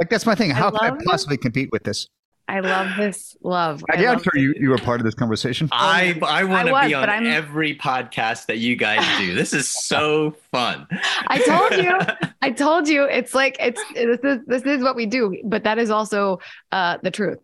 like 0.00 0.10
that's 0.10 0.26
my 0.26 0.34
thing. 0.34 0.50
How 0.50 0.70
can 0.70 0.78
I 0.82 0.88
love- 0.90 1.00
possibly 1.04 1.36
compete 1.36 1.70
with 1.72 1.84
this? 1.84 2.08
I 2.50 2.60
love 2.60 2.96
this 2.96 3.36
love. 3.42 3.84
I 3.90 3.96
Maggie, 3.96 4.06
I'm 4.06 4.14
love 4.14 4.22
sure 4.22 4.32
you, 4.40 4.54
you 4.58 4.70
were 4.70 4.78
part 4.78 5.02
of 5.02 5.04
this 5.04 5.14
conversation. 5.14 5.68
I 5.70 6.18
I 6.22 6.44
want 6.44 6.66
to 6.68 6.72
was, 6.72 6.86
be 6.86 6.94
but 6.94 7.10
on 7.10 7.26
I'm- 7.26 7.26
every 7.26 7.76
podcast 7.76 8.46
that 8.46 8.56
you 8.56 8.74
guys 8.74 9.04
do. 9.18 9.34
This 9.38 9.52
is 9.52 9.68
so 9.68 10.34
fun. 10.50 10.86
I 11.26 11.40
told 11.40 11.84
you. 11.84 11.98
I 12.42 12.50
told 12.50 12.88
you. 12.88 13.04
It's 13.04 13.34
like 13.34 13.58
it's 13.60 13.82
this 13.92 14.20
is 14.24 14.38
this 14.46 14.62
is 14.62 14.82
what 14.82 14.96
we 14.96 15.04
do, 15.04 15.36
but 15.44 15.64
that 15.64 15.76
is 15.78 15.90
also 15.90 16.38
uh 16.72 16.96
the 17.02 17.10
truth. 17.10 17.36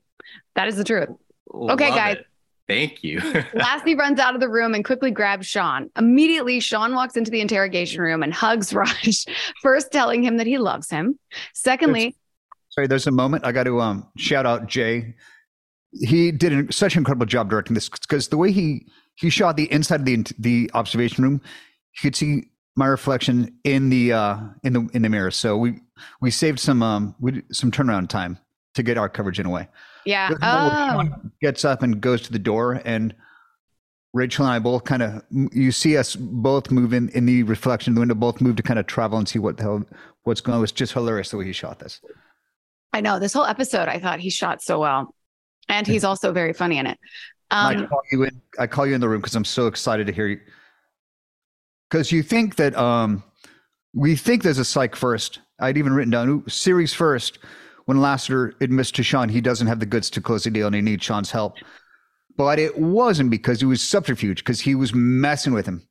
That 0.55 0.69
is 0.69 0.77
the 0.77 0.85
truth. 0.85 1.11
Okay, 1.53 1.89
Love 1.91 1.97
guys. 1.99 2.17
it. 2.17 2.27
Thank 2.67 3.05
you. 3.05 3.21
Lassie 3.55 3.95
runs 3.95 4.19
out 4.19 4.35
of 4.35 4.41
the 4.41 4.49
room 4.49 4.75
and 4.75 4.85
quickly 4.85 5.11
grabs 5.11 5.47
Shawn. 5.47 5.91
Immediately, 5.99 6.61
Shawn 6.61 6.95
walks 6.95 7.17
into 7.17 7.31
the 7.31 7.41
interrogation 7.41 8.01
room 8.01 8.23
and 8.23 8.33
hugs 8.33 8.73
Raj, 8.75 9.27
first 9.63 9.93
telling 9.93 10.23
him 10.23 10.39
that 10.39 10.47
he 10.47 10.59
loves 10.59 10.89
him. 10.89 11.19
Secondly, 11.53 12.17
Sorry, 12.71 12.89
there's 12.89 13.07
a 13.07 13.13
moment 13.13 13.45
I 13.45 13.53
got 13.53 13.65
to 13.65 13.81
um, 13.81 14.09
shout 14.17 14.47
out 14.47 14.67
Jay. 14.67 15.15
He 15.93 16.33
did 16.33 16.53
an, 16.53 16.73
such 16.73 16.95
an 16.95 17.01
incredible 17.01 17.27
job 17.27 17.49
directing 17.49 17.75
this 17.75 17.89
because 17.89 18.29
the 18.29 18.37
way 18.37 18.51
he 18.51 18.87
he 19.15 19.31
shot 19.31 19.57
the 19.57 19.71
inside 19.71 20.01
of 20.01 20.07
the 20.07 20.25
the 20.41 20.71
observation 20.75 21.23
room, 21.23 21.35
you 21.35 22.01
could 22.03 22.17
see 22.17 22.49
my 22.75 22.87
reflection 22.87 23.57
in 23.63 23.91
the 23.91 24.13
uh, 24.13 24.39
in 24.65 24.73
the 24.73 24.89
in 24.93 25.03
the 25.03 25.09
mirror. 25.09 25.31
So 25.31 25.57
we 25.57 25.83
we 26.21 26.33
saved 26.33 26.59
some 26.59 26.83
um 26.83 27.15
we, 27.21 27.43
some 27.53 27.71
turnaround 27.71 28.09
time 28.09 28.39
to 28.75 28.83
get 28.83 28.99
our 28.99 29.09
coverage 29.09 29.39
in 29.41 29.47
a 29.47 29.51
way. 29.51 29.69
yeah. 30.05 30.29
There's 30.29 30.41
a 30.43 30.47
moment 30.47 31.11
where 31.11 31.21
Oh, 31.25 31.31
gets 31.41 31.65
up 31.65 31.83
and 31.83 32.01
goes 32.01 32.23
to 32.23 32.33
the 32.33 32.39
door, 32.39 32.81
and 32.85 33.15
Rachel 34.13 34.45
and 34.47 34.55
I 34.55 34.59
both 34.59 34.85
kind 34.85 35.03
of 35.03 35.23
you 35.31 35.73
see 35.73 35.97
us 35.97 36.15
both 36.17 36.71
move 36.71 36.93
in 36.93 37.09
in 37.11 37.27
the 37.27 37.43
reflection 37.45 37.93
of 37.93 37.95
the 37.97 38.01
window, 38.01 38.15
both 38.15 38.41
move 38.41 38.57
to 38.57 38.63
kind 38.63 38.79
of 38.79 38.87
travel 38.87 39.19
and 39.19 39.29
see 39.29 39.39
what 39.39 39.57
the 39.57 39.63
hell 39.65 39.85
what's 40.23 40.41
going. 40.41 40.59
on. 40.59 40.63
It's 40.63 40.73
just 40.73 40.93
hilarious 40.93 41.31
the 41.31 41.37
way 41.39 41.45
he 41.47 41.53
shot 41.53 41.79
this. 41.81 42.01
I 42.93 43.01
know. 43.01 43.19
This 43.19 43.33
whole 43.33 43.45
episode, 43.45 43.89
I 43.89 43.99
thought 43.99 44.21
he 44.21 44.31
shot 44.31 44.63
so 44.63 44.79
well. 44.79 45.15
And 45.69 45.87
he's 45.87 46.05
also 46.05 46.31
very 46.33 46.53
funny 46.53 46.79
in 46.79 46.87
it. 46.87 46.99
I 47.51 47.75
Um, 47.75 47.89
call 47.89 48.03
you 48.13 48.23
in. 48.25 48.41
I 48.59 48.67
call 48.69 48.87
you 48.87 48.95
in 48.95 49.01
the 49.01 49.09
room 49.09 49.21
because 49.21 49.35
I'm 49.35 49.45
so 49.45 49.67
excited 49.67 50.07
to 50.07 50.13
hear 50.13 50.29
you. 50.29 50.41
Because 51.91 52.13
you 52.13 52.23
think 52.23 52.57
that 52.57 52.77
um, 52.77 53.23
we 53.95 54.15
think 54.17 54.43
there's 54.43 54.59
a 54.59 54.65
psych 54.65 54.95
first. 54.97 55.41
I'd 55.61 55.77
even 55.79 55.93
written 55.93 56.11
down 56.11 56.45
series 56.49 56.93
first 56.93 57.39
when 57.87 58.01
Lassiter 58.01 58.55
admits 58.61 58.91
to 58.93 59.03
Shawn 59.03 59.29
he 59.29 59.41
doesn't 59.41 59.67
have 59.67 59.81
the 59.81 59.87
goods 59.87 60.11
to 60.11 60.21
close 60.21 60.45
the 60.45 60.51
deal 60.51 60.67
and 60.67 60.77
he 60.77 60.83
needs 60.83 61.05
Shawn's 61.05 61.31
help. 61.31 61.57
But 62.37 62.59
it 62.59 62.77
wasn't 62.77 63.31
because 63.31 63.63
it 63.63 63.67
was 63.67 63.81
subterfuge 63.81 64.39
because 64.39 64.61
he 64.61 64.75
was 64.75 64.93
messing 64.93 65.53
with 65.53 65.67
him. 65.67 65.87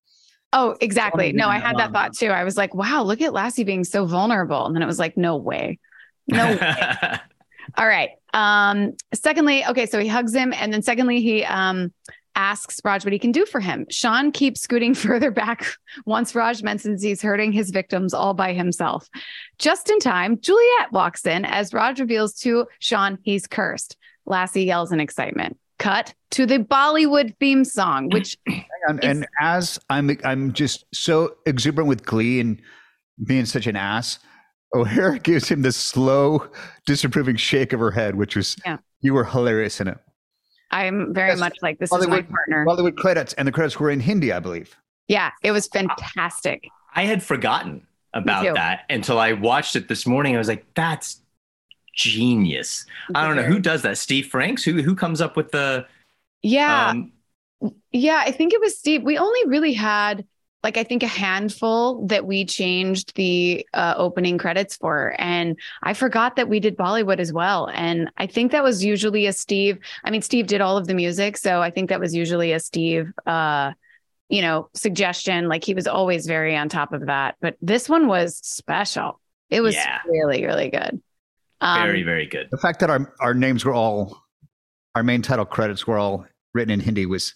Oh, 0.51 0.75
exactly. 0.81 1.31
No, 1.31 1.47
I 1.47 1.57
had 1.57 1.77
that 1.77 1.91
thought 1.91 2.13
too. 2.13 2.27
I 2.27 2.43
was 2.43 2.57
like, 2.57 2.75
wow, 2.75 3.01
look 3.03 3.21
at 3.21 3.33
Lassie 3.33 3.63
being 3.63 3.83
so 3.83 4.05
vulnerable. 4.05 4.65
And 4.65 4.75
then 4.75 4.83
it 4.83 4.85
was 4.85 4.99
like, 4.99 5.17
no 5.17 5.37
way. 5.37 5.79
No 6.27 6.45
way. 6.45 6.59
All 7.77 7.87
right. 7.87 8.11
Um, 8.33 8.93
secondly, 9.13 9.65
okay, 9.65 9.85
so 9.85 9.99
he 9.99 10.07
hugs 10.07 10.33
him, 10.33 10.53
and 10.53 10.73
then 10.73 10.81
secondly, 10.81 11.21
he 11.21 11.43
um 11.43 11.93
asks 12.35 12.79
Raj 12.83 13.03
what 13.05 13.13
he 13.13 13.19
can 13.19 13.31
do 13.31 13.45
for 13.45 13.59
him. 13.59 13.85
Shawn 13.89 14.31
keeps 14.31 14.61
scooting 14.61 14.93
further 15.05 15.31
back 15.31 15.65
once 16.05 16.33
Raj 16.35 16.63
mentions 16.63 17.01
he's 17.03 17.21
hurting 17.21 17.51
his 17.51 17.69
victims 17.71 18.13
all 18.13 18.33
by 18.33 18.53
himself. 18.53 19.09
Just 19.59 19.89
in 19.89 19.99
time, 19.99 20.39
Juliet 20.39 20.91
walks 20.91 21.25
in 21.25 21.45
as 21.45 21.73
Raj 21.73 21.99
reveals 21.99 22.33
to 22.39 22.65
Shawn 22.79 23.17
he's 23.23 23.47
cursed. 23.47 23.97
Lassie 24.25 24.63
yells 24.63 24.91
in 24.91 24.99
excitement. 24.99 25.57
Cut 25.79 26.13
to 26.31 26.45
the 26.45 26.59
Bollywood 26.59 27.35
theme 27.39 27.65
song, 27.65 28.09
which 28.09 28.37
And, 28.87 28.97
It's- 28.99 29.15
and 29.15 29.27
as 29.39 29.79
I'm, 29.89 30.11
I'm 30.25 30.51
just 30.51 30.83
so 30.93 31.35
exuberant 31.45 31.87
with 31.87 32.05
glee 32.05 32.41
and 32.41 32.61
being 33.25 33.45
such 33.45 33.65
an 33.65 33.77
ass. 33.77 34.19
O'Hara 34.75 35.19
gives 35.23 35.47
him 35.47 35.61
this 35.61 35.77
slow, 35.77 36.49
disapproving 36.85 37.37
shake 37.37 37.71
of 37.71 37.79
her 37.79 37.91
head, 37.91 38.15
which 38.15 38.35
was 38.35 38.57
Yeah. 38.65 38.77
you 38.99 39.13
were 39.13 39.23
hilarious 39.23 39.79
in 39.79 39.87
it. 39.87 39.97
I'm 40.73 41.13
very 41.13 41.29
Yes. 41.29 41.39
much 41.39 41.57
like 41.61 41.79
this 41.79 41.91
is 41.91 42.07
my 42.07 42.21
Bollywood- 42.21 42.29
partner. 42.29 42.65
Bollywood 42.65 42.97
credits, 42.97 43.33
and 43.33 43.47
the 43.47 43.51
credits 43.51 43.79
were 43.79 43.89
in 43.89 43.99
Hindi, 43.99 44.31
I 44.33 44.39
believe. 44.39 44.75
Yeah, 45.07 45.31
it 45.43 45.51
was 45.51 45.67
fantastic. 45.67 46.67
I 46.95 47.03
had 47.05 47.21
forgotten 47.23 47.85
about 48.13 48.53
that 48.55 48.81
until 48.89 49.19
I 49.19 49.33
watched 49.33 49.75
it 49.75 49.87
this 49.87 50.05
morning. 50.07 50.35
I 50.35 50.37
was 50.37 50.47
like, 50.47 50.65
that's 50.75 51.21
genius. 51.95 52.85
I 53.13 53.27
don't 53.27 53.35
know 53.35 53.43
who 53.43 53.59
does 53.59 53.81
that. 53.83 53.97
Steve 53.97 54.27
Franks? 54.27 54.63
Who 54.63 54.81
who 54.81 54.95
comes 54.95 55.21
up 55.21 55.35
with 55.37 55.51
the 55.51 55.85
Yeah, 56.41 56.89
um 56.89 57.11
yeah, 57.91 58.21
I 58.25 58.31
think 58.31 58.53
it 58.53 58.59
was 58.59 58.77
Steve. 58.77 59.03
We 59.03 59.17
only 59.17 59.39
really 59.47 59.73
had 59.73 60.25
like 60.63 60.77
I 60.77 60.83
think 60.83 61.03
a 61.03 61.07
handful 61.07 62.05
that 62.07 62.25
we 62.25 62.45
changed 62.45 63.15
the 63.15 63.67
uh, 63.73 63.95
opening 63.97 64.37
credits 64.37 64.77
for, 64.77 65.15
and 65.19 65.57
I 65.83 65.93
forgot 65.93 66.35
that 66.37 66.47
we 66.49 66.59
did 66.59 66.77
Bollywood 66.77 67.19
as 67.19 67.33
well. 67.33 67.69
And 67.73 68.09
I 68.17 68.27
think 68.27 68.51
that 68.53 68.63
was 68.63 68.83
usually 68.83 69.25
a 69.27 69.33
Steve. 69.33 69.77
I 70.03 70.09
mean, 70.11 70.21
Steve 70.21 70.47
did 70.47 70.61
all 70.61 70.77
of 70.77 70.87
the 70.87 70.93
music, 70.93 71.37
so 71.37 71.61
I 71.61 71.69
think 71.69 71.89
that 71.89 71.99
was 71.99 72.15
usually 72.15 72.53
a 72.53 72.59
Steve. 72.59 73.11
Uh, 73.25 73.73
you 74.29 74.41
know, 74.41 74.67
suggestion. 74.73 75.47
Like 75.47 75.63
he 75.63 75.75
was 75.75 75.85
always 75.85 76.25
very 76.25 76.55
on 76.55 76.67
top 76.67 76.91
of 76.91 77.05
that. 77.05 77.35
But 77.39 77.55
this 77.61 77.87
one 77.87 78.07
was 78.07 78.37
special. 78.37 79.19
It 79.51 79.61
was 79.61 79.75
Yeah. 79.75 79.99
really, 80.07 80.43
really 80.43 80.69
good. 80.71 80.99
Um, 81.61 81.83
very, 81.83 82.01
very 82.01 82.25
good. 82.25 82.47
The 82.49 82.57
fact 82.57 82.79
that 82.79 82.89
our, 82.89 83.13
our 83.19 83.35
names 83.35 83.63
were 83.63 83.73
all, 83.75 84.23
our 84.95 85.03
main 85.03 85.21
title 85.21 85.45
credits 85.45 85.85
were 85.85 85.99
all 85.99 86.25
written 86.55 86.71
in 86.71 86.79
Hindi 86.79 87.05
was 87.05 87.35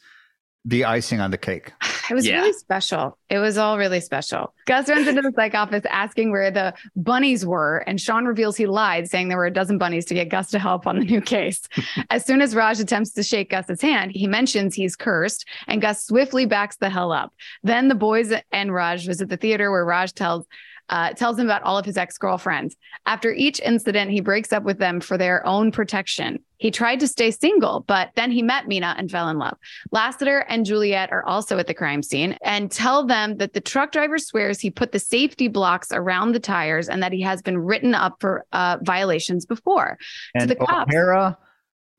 the 0.65 0.85
icing 0.85 1.19
on 1.19 1.29
the 1.29 1.37
cake. 1.37 1.71
It 2.09 2.13
was 2.13 2.25
Yeah. 2.27 2.37
really 2.37 2.53
special. 2.53 3.17
It 3.29 3.39
was 3.39 3.57
all 3.57 3.77
really 3.77 3.99
special. 3.99 4.53
Gus 4.65 4.89
runs 4.89 5.07
into 5.07 5.21
the 5.21 5.31
psych 5.35 5.53
office 5.55 5.83
asking 5.89 6.31
where 6.31 6.51
the 6.51 6.73
bunnies 6.95 7.45
were, 7.45 7.79
and 7.87 7.99
Shawn 7.99 8.25
reveals 8.25 8.55
he 8.57 8.65
lied, 8.65 9.09
saying 9.09 9.27
there 9.29 9.37
were 9.37 9.45
a 9.45 9.51
dozen 9.51 9.77
bunnies 9.77 10.05
to 10.05 10.13
get 10.13 10.29
Gus 10.29 10.49
to 10.51 10.59
help 10.59 10.87
on 10.87 10.99
the 10.99 11.05
new 11.05 11.21
case. 11.21 11.61
as 12.09 12.25
soon 12.25 12.41
as 12.41 12.55
Raj 12.55 12.79
attempts 12.79 13.11
to 13.13 13.23
shake 13.23 13.49
Gus's 13.51 13.81
hand, 13.81 14.11
he 14.13 14.27
mentions 14.27 14.75
he's 14.75 14.95
cursed, 14.95 15.45
and 15.67 15.81
Gus 15.81 16.05
swiftly 16.05 16.45
backs 16.45 16.77
the 16.77 16.89
hell 16.89 17.11
up. 17.11 17.33
Then 17.63 17.87
the 17.87 17.95
boys 17.95 18.33
and 18.51 18.73
Raj 18.73 19.05
visit 19.05 19.29
the 19.29 19.37
theater 19.37 19.71
where 19.71 19.85
Raj 19.85 20.13
tells 20.13 20.45
uh, 20.89 21.11
tells 21.13 21.37
him 21.37 21.45
about 21.47 21.63
all 21.63 21.77
of 21.77 21.85
his 21.85 21.97
ex 21.97 22.17
girlfriends. 22.17 22.75
After 23.05 23.31
each 23.33 23.59
incident, 23.59 24.11
he 24.11 24.21
breaks 24.21 24.53
up 24.53 24.63
with 24.63 24.77
them 24.79 24.99
for 24.99 25.17
their 25.17 25.45
own 25.45 25.71
protection. 25.71 26.39
He 26.57 26.71
tried 26.71 26.99
to 27.01 27.07
stay 27.07 27.29
single, 27.31 27.81
but 27.87 28.09
then 28.15 28.31
he 28.31 28.41
met 28.41 28.67
Mina 28.67 28.95
and 28.97 29.11
fell 29.11 29.29
in 29.29 29.37
love. 29.37 29.57
Lassiter 29.91 30.39
and 30.49 30.65
Juliet 30.65 31.11
are 31.11 31.23
also 31.25 31.57
at 31.59 31.67
the 31.67 31.73
crime 31.73 32.01
scene 32.01 32.37
and 32.41 32.71
tell 32.71 33.05
them 33.05 33.37
that 33.37 33.53
the 33.53 33.61
truck 33.61 33.91
driver 33.91 34.17
swears 34.17 34.59
he 34.59 34.71
put 34.71 34.91
the 34.91 34.99
safety 34.99 35.47
blocks 35.47 35.89
around 35.91 36.31
the 36.31 36.39
tires 36.39 36.89
and 36.89 37.03
that 37.03 37.11
he 37.13 37.21
has 37.21 37.41
been 37.41 37.57
written 37.59 37.93
up 37.93 38.15
for 38.19 38.45
uh, 38.53 38.77
violations 38.81 39.45
before. 39.45 39.97
And 40.33 40.49
the 40.49 40.55
cops. 40.55 40.91
O'Hara 40.91 41.37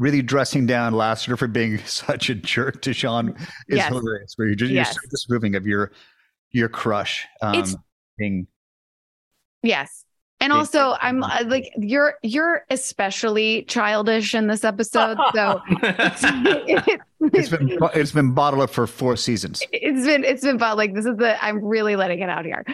really 0.01 0.23
dressing 0.23 0.65
down 0.67 0.95
Lassiter 0.95 1.37
for 1.37 1.47
being 1.49 1.79
such 1.85 2.31
a 2.31 2.35
jerk 2.35 2.83
to 2.83 2.93
Shawn 2.93 3.35
is 3.69 3.77
Yes. 3.77 3.89
hilarious. 3.89 4.33
Where 4.37 4.49
you're 4.49 4.57
just 4.57 4.73
Yes. 4.73 4.89
you're 4.95 5.03
so 5.05 5.09
disapproving 5.11 5.55
of 5.57 5.67
your 5.67 5.93
your 6.51 6.69
crush 6.69 7.27
um, 7.43 7.55
It's- 7.55 7.77
being 8.17 8.47
Yes. 9.63 10.05
And 10.41 10.53
Big 10.53 10.59
also, 10.59 10.93
thing. 10.93 10.99
I'm 11.01 11.23
uh, 11.25 11.43
like 11.47 11.73
you're 11.77 12.15
you're 12.23 12.65
especially 12.71 13.65
childish 13.65 14.37
in 14.37 14.47
this 14.47 14.63
episode, 14.63 15.19
so 15.35 15.61
it's, 15.69 16.25
it's 17.21 17.49
been 17.49 17.79
it's 17.95 18.13
been 18.13 18.33
bottled 18.35 18.63
up 18.63 18.71
for 18.71 18.87
four 18.87 19.17
seasons. 19.17 19.63
it's 19.73 20.07
been 20.07 20.23
it's 20.23 20.45
been 20.45 20.59
fun. 20.59 20.77
Like 20.77 20.95
this 20.95 21.07
is 21.07 21.17
the 21.17 21.43
I'm 21.45 21.65
really 21.65 21.97
letting 21.97 22.21
it 22.21 22.29
out 22.29 22.45
here. 22.45 22.65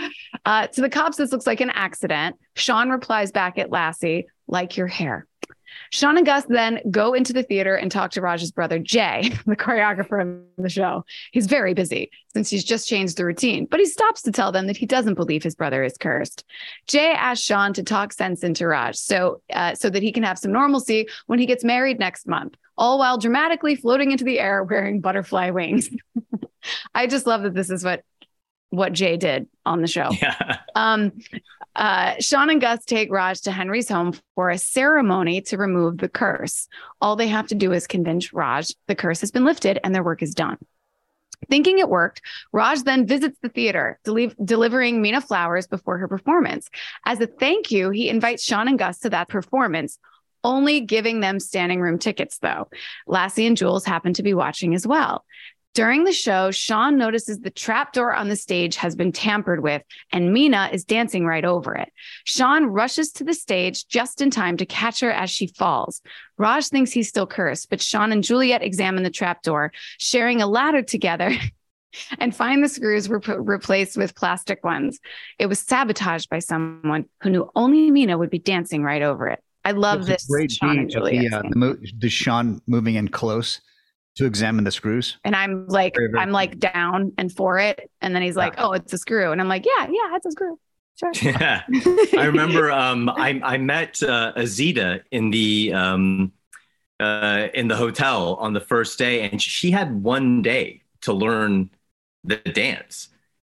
Uh, 0.44 0.66
to 0.66 0.82
the 0.82 0.90
cops, 0.90 1.16
this 1.16 1.32
looks 1.32 1.46
like 1.46 1.62
an 1.62 1.70
accident. 1.70 2.36
Shawn 2.54 2.90
replies 2.90 3.32
back 3.32 3.56
at 3.56 3.70
Lassie, 3.70 4.26
like 4.46 4.76
your 4.76 4.86
hair. 4.86 5.26
Shawn 5.90 6.16
and 6.16 6.26
Gus 6.26 6.44
then 6.48 6.80
go 6.90 7.14
into 7.14 7.32
the 7.32 7.42
theater 7.42 7.74
and 7.74 7.90
talk 7.90 8.12
to 8.12 8.20
Raj's 8.20 8.50
brother 8.50 8.78
Jay, 8.78 9.32
the 9.46 9.56
choreographer 9.56 10.20
of 10.22 10.62
the 10.62 10.68
show. 10.68 11.04
He's 11.32 11.46
very 11.46 11.74
busy 11.74 12.10
since 12.32 12.50
he's 12.50 12.64
just 12.64 12.88
changed 12.88 13.16
the 13.16 13.24
routine, 13.24 13.66
but 13.70 13.80
he 13.80 13.86
stops 13.86 14.22
to 14.22 14.32
tell 14.32 14.52
them 14.52 14.66
that 14.66 14.76
he 14.76 14.86
doesn't 14.86 15.14
believe 15.14 15.42
his 15.42 15.54
brother 15.54 15.82
is 15.84 15.96
cursed. 15.96 16.44
Jay 16.86 17.12
asks 17.12 17.44
Shawn 17.44 17.72
to 17.74 17.82
talk 17.82 18.12
sense 18.12 18.42
into 18.42 18.66
Raj, 18.66 18.96
so 18.96 19.40
uh, 19.52 19.74
so 19.74 19.90
that 19.90 20.02
he 20.02 20.12
can 20.12 20.22
have 20.22 20.38
some 20.38 20.52
normalcy 20.52 21.08
when 21.26 21.38
he 21.38 21.46
gets 21.46 21.64
married 21.64 21.98
next 21.98 22.26
month, 22.26 22.56
all 22.76 22.98
while 22.98 23.18
dramatically 23.18 23.76
floating 23.76 24.12
into 24.12 24.24
the 24.24 24.40
air 24.40 24.62
wearing 24.70 25.00
butterfly 25.00 25.50
wings. 25.50 25.90
I 26.94 27.06
just 27.06 27.26
love 27.26 27.42
that 27.42 27.54
this 27.54 27.70
is 27.70 27.84
what 27.84 28.02
what 28.70 28.92
Jay 28.92 29.16
did 29.16 29.46
on 29.64 29.80
the 29.80 29.86
show. 29.86 30.10
yeah. 30.20 30.58
Um, 30.74 31.12
uh, 31.76 32.14
Shawn 32.20 32.50
and 32.50 32.60
Gus 32.60 32.84
take 32.84 33.10
Raj 33.10 33.40
to 33.42 33.52
Henry's 33.52 33.88
home 33.88 34.14
for 34.34 34.50
a 34.50 34.58
ceremony 34.58 35.40
to 35.42 35.56
remove 35.56 35.98
the 35.98 36.08
curse. 36.08 36.68
All 37.00 37.16
they 37.16 37.28
have 37.28 37.48
to 37.48 37.54
do 37.54 37.72
is 37.72 37.86
convince 37.86 38.32
Raj 38.32 38.72
the 38.86 38.94
curse 38.94 39.20
has 39.20 39.30
been 39.30 39.44
lifted 39.44 39.78
and 39.82 39.94
their 39.94 40.02
work 40.02 40.22
is 40.22 40.34
done. 40.34 40.58
Thinking 41.50 41.78
it 41.78 41.88
worked, 41.88 42.22
Raj 42.52 42.82
then 42.82 43.06
visits 43.06 43.36
the 43.42 43.48
theater, 43.48 43.98
deli- 44.04 44.34
delivering 44.42 45.02
Mina 45.02 45.20
flowers 45.20 45.66
before 45.66 45.98
her 45.98 46.08
performance. 46.08 46.70
As 47.04 47.20
a 47.20 47.26
thank 47.26 47.70
you, 47.70 47.90
he 47.90 48.08
invites 48.08 48.44
Shawn 48.44 48.68
and 48.68 48.78
Gus 48.78 49.00
to 49.00 49.10
that 49.10 49.28
performance, 49.28 49.98
only 50.42 50.80
giving 50.80 51.20
them 51.20 51.40
standing 51.40 51.80
room 51.80 51.98
tickets, 51.98 52.38
though. 52.38 52.68
Lassie 53.06 53.46
and 53.46 53.56
Jules 53.56 53.84
happen 53.84 54.14
to 54.14 54.22
be 54.22 54.34
watching 54.34 54.74
as 54.74 54.86
well. 54.86 55.24
During 55.74 56.04
the 56.04 56.12
show, 56.12 56.52
Shawn 56.52 56.96
notices 56.96 57.40
the 57.40 57.50
trapdoor 57.50 58.14
on 58.14 58.28
the 58.28 58.36
stage 58.36 58.76
has 58.76 58.94
been 58.94 59.10
tampered 59.10 59.60
with, 59.60 59.82
and 60.12 60.32
Mina 60.32 60.70
is 60.72 60.84
dancing 60.84 61.26
right 61.26 61.44
over 61.44 61.74
it. 61.74 61.92
Shawn 62.22 62.66
rushes 62.66 63.10
to 63.12 63.24
the 63.24 63.34
stage 63.34 63.88
just 63.88 64.20
in 64.20 64.30
time 64.30 64.56
to 64.58 64.66
catch 64.66 65.00
her 65.00 65.10
as 65.10 65.30
she 65.30 65.48
falls. 65.48 66.00
Raj 66.38 66.68
thinks 66.68 66.92
he's 66.92 67.08
still 67.08 67.26
cursed, 67.26 67.70
but 67.70 67.82
Shawn 67.82 68.12
and 68.12 68.22
Juliet 68.22 68.62
examine 68.62 69.02
the 69.02 69.10
trapdoor, 69.10 69.72
sharing 69.98 70.40
a 70.40 70.46
ladder 70.46 70.82
together. 70.82 71.32
And 72.18 72.34
find 72.34 72.60
the 72.60 72.68
screws 72.68 73.08
were 73.08 73.20
put, 73.20 73.38
replaced 73.38 73.96
with 73.96 74.16
plastic 74.16 74.64
ones. 74.64 74.98
It 75.38 75.46
was 75.46 75.60
sabotaged 75.60 76.28
by 76.28 76.40
someone 76.40 77.04
who 77.22 77.30
knew 77.30 77.48
only 77.54 77.88
Mina 77.92 78.18
would 78.18 78.30
be 78.30 78.40
dancing 78.40 78.82
right 78.82 79.00
over 79.00 79.28
it. 79.28 79.40
I 79.64 79.70
love 79.70 80.04
this 80.04 80.26
great 80.26 80.50
Shawn 80.50 80.76
and 80.80 80.90
Juliet. 80.90 81.30
the, 81.30 81.36
uh, 81.36 81.42
the, 81.48 81.56
mo- 81.56 81.76
the 81.96 82.08
Shawn 82.08 82.60
moving 82.66 82.96
in 82.96 83.06
close 83.06 83.60
to 84.16 84.26
examine 84.26 84.64
the 84.64 84.70
screws. 84.70 85.18
And 85.24 85.34
I'm 85.34 85.66
like, 85.68 85.96
Very, 85.96 86.10
very 86.10 86.22
I'm 86.22 86.30
like 86.30 86.58
down 86.58 87.12
and 87.18 87.32
for 87.32 87.58
it. 87.58 87.90
And 88.00 88.14
then 88.14 88.22
he's 88.22 88.36
like, 88.36 88.54
oh, 88.58 88.72
it's 88.72 88.92
a 88.92 88.98
screw. 88.98 89.32
And 89.32 89.40
I'm 89.40 89.48
like, 89.48 89.66
yeah, 89.66 89.86
yeah, 89.86 90.16
it's 90.16 90.26
a 90.26 90.30
screw. 90.30 90.58
Sure. 90.96 91.12
Yeah. 91.22 91.62
I 92.16 92.26
remember 92.26 92.70
um, 92.70 93.08
I, 93.08 93.40
I 93.42 93.58
met 93.58 94.00
uh, 94.02 94.32
Azita 94.36 95.02
in 95.10 95.30
the 95.30 95.72
um, 95.72 96.32
uh, 97.00 97.48
in 97.54 97.66
the 97.68 97.76
hotel 97.76 98.36
on 98.36 98.52
the 98.52 98.60
first 98.60 98.98
day, 98.98 99.28
and 99.28 99.42
she 99.42 99.72
had 99.72 100.02
one 100.02 100.42
day 100.42 100.82
to 101.02 101.12
learn 101.12 101.70
the 102.22 102.36
dance. 102.36 103.08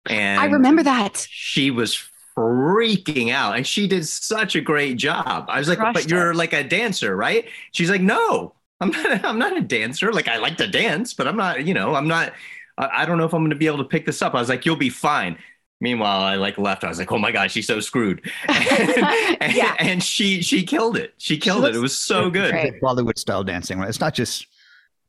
And 0.08 0.40
I 0.40 0.46
remember 0.46 0.82
that. 0.82 1.26
she 1.30 1.70
was 1.70 2.02
freaking 2.36 3.30
out, 3.30 3.56
and 3.56 3.66
she 3.66 3.86
did 3.86 4.06
such 4.06 4.56
a 4.56 4.60
great 4.62 4.96
job. 4.96 5.46
I 5.48 5.58
was 5.58 5.68
like, 5.68 5.78
Crushed 5.78 5.94
"But 5.94 6.10
you're 6.10 6.32
like 6.34 6.54
a 6.54 6.64
dancer, 6.64 7.14
right?" 7.14 7.46
She's 7.72 7.90
like, 7.90 8.00
"No, 8.00 8.54
I'm 8.80 8.90
not. 8.90 9.24
I'm 9.24 9.38
not 9.38 9.56
a 9.56 9.60
dancer. 9.60 10.12
Like 10.12 10.28
I 10.28 10.38
like 10.38 10.56
to 10.58 10.66
dance, 10.66 11.14
but 11.14 11.26
I'm 11.28 11.36
not. 11.36 11.64
You 11.66 11.74
know, 11.74 11.94
I'm 11.94 12.08
not. 12.08 12.32
I 12.78 13.02
I 13.02 13.06
don't 13.06 13.18
know 13.18 13.24
if 13.24 13.32
I'm 13.32 13.40
going 13.42 13.50
to 13.50 13.56
be 13.56 13.66
able 13.66 13.78
to 13.78 13.84
pick 13.84 14.06
this 14.06 14.20
up." 14.22 14.34
I 14.34 14.40
was 14.40 14.48
like, 14.48 14.66
"You'll 14.66 14.76
be 14.76 14.90
fine." 14.90 15.38
Meanwhile, 15.80 16.20
I 16.22 16.36
like 16.36 16.56
left. 16.58 16.82
I 16.84 16.88
was 16.88 16.98
like, 16.98 17.10
"Oh 17.12 17.18
my 17.18 17.30
god, 17.32 17.50
she's 17.50 17.66
so 17.66 17.80
screwed," 17.80 18.30
and, 18.48 19.52
Yeah. 19.54 19.74
and 19.78 20.02
she 20.02 20.42
she 20.42 20.64
killed 20.64 20.96
it. 20.96 21.14
She 21.18 21.38
killed 21.38 21.60
it. 21.64 21.68
looks 21.68 21.76
It 21.76 21.80
was 21.80 21.98
so 21.98 22.30
good. 22.30 22.50
great. 22.52 22.80
Bollywood 22.80 23.18
style 23.18 23.44
dancing. 23.44 23.78
Right? 23.78 23.88
It's 23.88 24.00
not 24.00 24.14
just. 24.14 24.46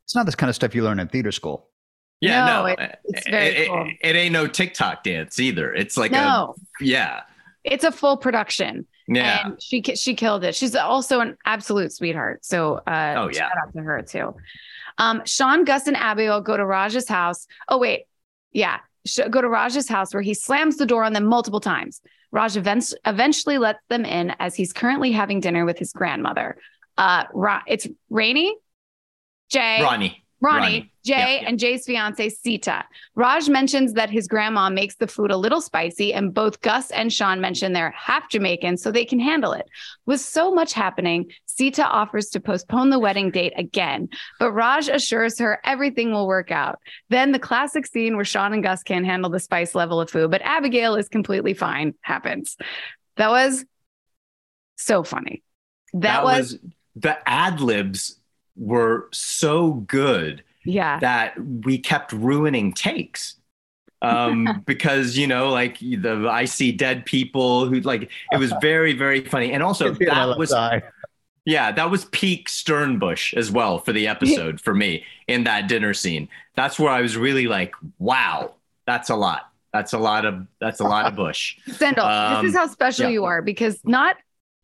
It's 0.03 0.13
not 0.15 0.25
this 0.27 0.35
kind 0.35 0.49
of 0.49 0.55
stuff 0.55 0.75
you 0.75 0.83
learn 0.83 0.99
in 0.99 1.07
theater 1.07 1.31
school. 1.31 1.69
Yeah, 2.21 2.45
No, 2.45 2.61
no, 2.61 2.65
it- 2.67 2.99
it's 3.05 3.27
very 3.27 3.45
it, 3.47 3.71
it- 3.71 3.97
it 4.01 4.15
ain't 4.15 4.33
no 4.33 4.47
TikTok 4.47 5.03
dance 5.03 5.39
either. 5.39 5.73
It's 5.73 5.97
like 5.97 6.11
no, 6.11 6.55
a 6.79 6.83
yeah, 6.83 7.21
it's 7.63 7.83
a 7.83 7.91
full 7.91 8.15
production. 8.17 8.85
Yeah. 9.07 9.47
And 9.47 9.61
she 9.61 9.81
she 9.81 10.15
killed 10.15 10.43
it. 10.43 10.55
She's 10.55 10.75
also 10.75 11.19
an 11.19 11.37
absolute 11.45 11.91
sweetheart. 11.93 12.43
So 12.45 12.75
uh 12.87 13.13
Oh, 13.17 13.27
yeah. 13.31 13.39
shout 13.39 13.51
out 13.61 13.73
to 13.73 13.79
her 13.81 14.01
too. 14.01 14.35
Um, 14.97 15.21
Shawn, 15.25 15.65
Gus, 15.65 15.87
and 15.87 15.97
Abigail 15.97 16.41
go 16.41 16.55
to 16.55 16.65
Raj's 16.65 17.07
house. 17.07 17.47
Oh, 17.67 17.77
wait. 17.77 18.05
Yeah. 18.51 18.79
go 19.29 19.41
to 19.41 19.49
Raj's 19.49 19.87
house 19.89 20.13
where 20.13 20.23
he 20.23 20.33
slams 20.33 20.77
the 20.77 20.85
door 20.85 21.03
on 21.03 21.13
them 21.13 21.25
multiple 21.25 21.59
times. 21.59 22.01
Raj 22.31 22.57
events- 22.57 22.93
eventually 23.05 23.57
lets 23.57 23.79
them 23.89 24.05
in 24.05 24.33
as 24.39 24.55
he's 24.55 24.73
currently 24.73 25.11
having 25.11 25.39
dinner 25.41 25.65
with 25.65 25.77
his 25.77 25.91
grandmother. 25.93 26.57
Uh, 26.97 27.25
Ra- 27.33 27.61
it's 27.67 27.87
Rainy, 28.09 28.55
Jay, 29.49 29.79
Ronnie. 29.81 30.23
Ronnie, 30.41 30.59
Ronnie. 30.61 30.91
Jay, 31.05 31.39
Yeah, 31.41 31.47
and 31.47 31.59
Jay's 31.59 31.85
fiance, 31.85 32.29
Sita. 32.29 32.83
Raj 33.13 33.47
mentions 33.47 33.93
that 33.93 34.09
his 34.09 34.27
grandma 34.27 34.71
makes 34.71 34.95
the 34.95 35.07
food 35.07 35.29
a 35.29 35.37
little 35.37 35.61
spicy, 35.61 36.11
and 36.11 36.33
both 36.33 36.61
Gus 36.61 36.89
and 36.89 37.13
Shawn 37.13 37.39
mention 37.39 37.73
they're 37.73 37.91
half 37.91 38.27
Jamaican, 38.29 38.77
so 38.77 38.91
they 38.91 39.05
can 39.05 39.19
handle 39.19 39.53
it. 39.53 39.69
With 40.07 40.19
so 40.19 40.51
much 40.51 40.73
happening, 40.73 41.31
Sita 41.45 41.85
offers 41.85 42.29
to 42.29 42.39
postpone 42.39 42.89
the 42.89 42.97
wedding 42.97 43.29
date 43.29 43.53
again, 43.55 44.09
but 44.39 44.51
Raj 44.51 44.89
assures 44.89 45.37
her 45.37 45.59
everything 45.63 46.11
will 46.11 46.25
work 46.25 46.49
out. 46.49 46.79
Then 47.09 47.31
the 47.31 47.39
classic 47.39 47.85
scene 47.85 48.15
where 48.15 48.25
Shawn 48.25 48.53
and 48.53 48.63
Gus 48.63 48.81
can't 48.81 49.05
handle 49.05 49.29
the 49.29 49.39
spice 49.39 49.75
level 49.75 50.01
of 50.01 50.09
food, 50.09 50.31
but 50.31 50.41
Abigail 50.41 50.95
is 50.95 51.07
completely 51.07 51.53
fine 51.53 51.93
happens. 52.01 52.57
That 53.17 53.29
was 53.29 53.63
so 54.75 55.03
funny. 55.03 55.43
That, 55.93 56.23
was, 56.23 56.57
the 56.95 57.17
ad 57.29 57.61
libs 57.61 58.19
were 58.55 59.07
so 59.11 59.71
good 59.71 60.43
yeah. 60.65 60.99
that 60.99 61.33
we 61.39 61.77
kept 61.77 62.11
ruining 62.11 62.73
takes. 62.73 63.35
Um, 64.01 64.63
because 64.65 65.17
you 65.17 65.27
know, 65.27 65.49
like 65.49 65.79
the 65.79 66.27
I 66.29 66.45
see 66.45 66.71
dead 66.71 67.05
people 67.05 67.67
who 67.67 67.79
like 67.81 68.11
it 68.31 68.37
was 68.37 68.53
very, 68.61 68.93
very 68.93 69.21
funny. 69.21 69.51
And 69.53 69.63
also 69.63 69.91
that 69.93 70.37
was 70.37 70.53
yeah, 71.45 71.71
that 71.71 71.91
was 71.91 72.05
peak 72.05 72.49
Sternbush 72.49 73.33
as 73.35 73.51
well 73.51 73.77
for 73.79 73.93
the 73.93 74.07
episode 74.07 74.59
for 74.59 74.73
me 74.73 75.03
in 75.27 75.43
that 75.43 75.67
dinner 75.67 75.93
scene. 75.93 76.27
That's 76.55 76.79
where 76.79 76.89
I 76.91 77.01
was 77.01 77.15
really 77.17 77.47
like, 77.47 77.75
wow, 77.99 78.55
that's 78.87 79.09
a 79.09 79.15
lot. 79.15 79.51
That's 79.71 79.93
a 79.93 79.99
lot 79.99 80.25
of 80.25 80.47
that's 80.59 80.79
a 80.79 80.85
lot 80.85 81.05
of 81.05 81.15
Bush. 81.15 81.57
Sendhil, 81.67 82.05
this 82.29 82.39
Um, 82.39 82.45
is 82.47 82.55
how 82.55 82.67
special 82.67 83.05
yeah. 83.05 83.11
you 83.11 83.25
are 83.25 83.41
because 83.41 83.79
not 83.83 84.15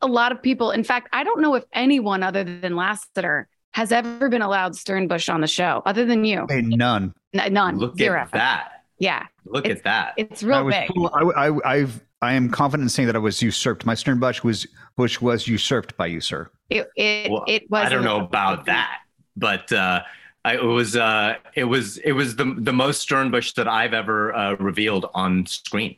a 0.02 0.08
lot 0.08 0.32
of 0.32 0.42
people, 0.42 0.72
in 0.72 0.84
fact, 0.84 1.10
I 1.14 1.24
don't 1.24 1.42
know 1.42 1.54
if 1.56 1.64
anyone 1.74 2.24
other 2.24 2.44
than 2.44 2.76
Lassiter 2.76 3.48
has 3.74 3.92
ever 3.92 4.30
been 4.30 4.42
allowed 4.42 4.76
Sternbush 4.76 5.30
on 5.30 5.42
the 5.42 5.48
show 5.48 5.82
other 5.86 6.06
than 6.06 6.26
you. 6.26 6.46
Hey, 6.50 6.62
none. 6.62 7.14
N- 7.34 7.54
none. 7.54 7.78
Look 7.78 7.98
Zero. 7.98 8.20
at 8.20 8.32
that. 8.32 8.84
Yeah. 9.00 9.26
Look 9.46 9.66
It's- 9.66 9.78
at 9.80 9.84
that. 9.86 10.14
It's 10.18 10.44
I 10.44 10.48
real 10.48 10.66
was 10.66 10.76
big. 10.76 10.90
I, 11.14 11.48
I, 11.48 11.72
I've, 11.74 12.04
I 12.22 12.34
am 12.34 12.50
confident 12.52 12.86
in 12.86 12.90
saying 12.90 13.08
that 13.08 13.16
I 13.16 13.20
was 13.20 13.42
usurped. 13.42 13.86
My 13.86 13.96
Stern 13.96 14.20
Bush 14.20 14.44
was 14.44 14.68
Bush 14.98 15.20
was 15.22 15.48
usurped 15.48 15.96
by 15.98 16.06
you, 16.08 16.22
sir. 16.22 16.50
It, 16.70 16.88
it, 16.96 17.32
Well, 17.32 17.44
it 17.48 17.70
was. 17.72 17.86
I 17.86 17.90
don't 17.90 18.04
know 18.04 18.20
about 18.20 18.66
that, 18.68 19.00
but 19.36 19.72
uh, 19.72 20.02
I, 20.46 20.56
it 20.58 20.64
was 20.64 20.96
uh, 20.96 21.36
it 21.56 21.64
was 21.64 21.98
it 22.00 22.12
was 22.12 22.36
the 22.36 22.54
the 22.60 22.74
most 22.74 23.02
Sternbush 23.02 23.54
that 23.54 23.68
I've 23.68 23.94
ever 23.96 24.36
uh, 24.36 24.54
revealed 24.58 25.08
on 25.16 25.46
screen. 25.48 25.96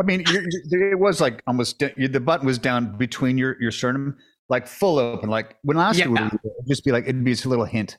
I 0.00 0.02
mean, 0.02 0.24
you're, 0.28 0.42
you're- 0.70 0.90
it 0.92 0.98
was 0.98 1.20
like 1.20 1.42
almost 1.46 1.78
the 1.78 2.20
button 2.20 2.46
was 2.46 2.58
down 2.58 2.96
between 2.96 3.38
your 3.38 3.56
your 3.60 3.70
sternum, 3.70 4.16
like 4.48 4.66
full 4.66 4.98
open. 4.98 5.30
Like 5.30 5.56
when 5.62 5.76
last 5.76 5.98
year, 5.98 6.08
Yeah. 6.08 6.30
would 6.42 6.66
just 6.66 6.84
be 6.84 6.92
like 6.92 7.04
it'd 7.04 7.24
be 7.24 7.32
just 7.32 7.44
a 7.44 7.48
little 7.48 7.64
hint. 7.64 7.98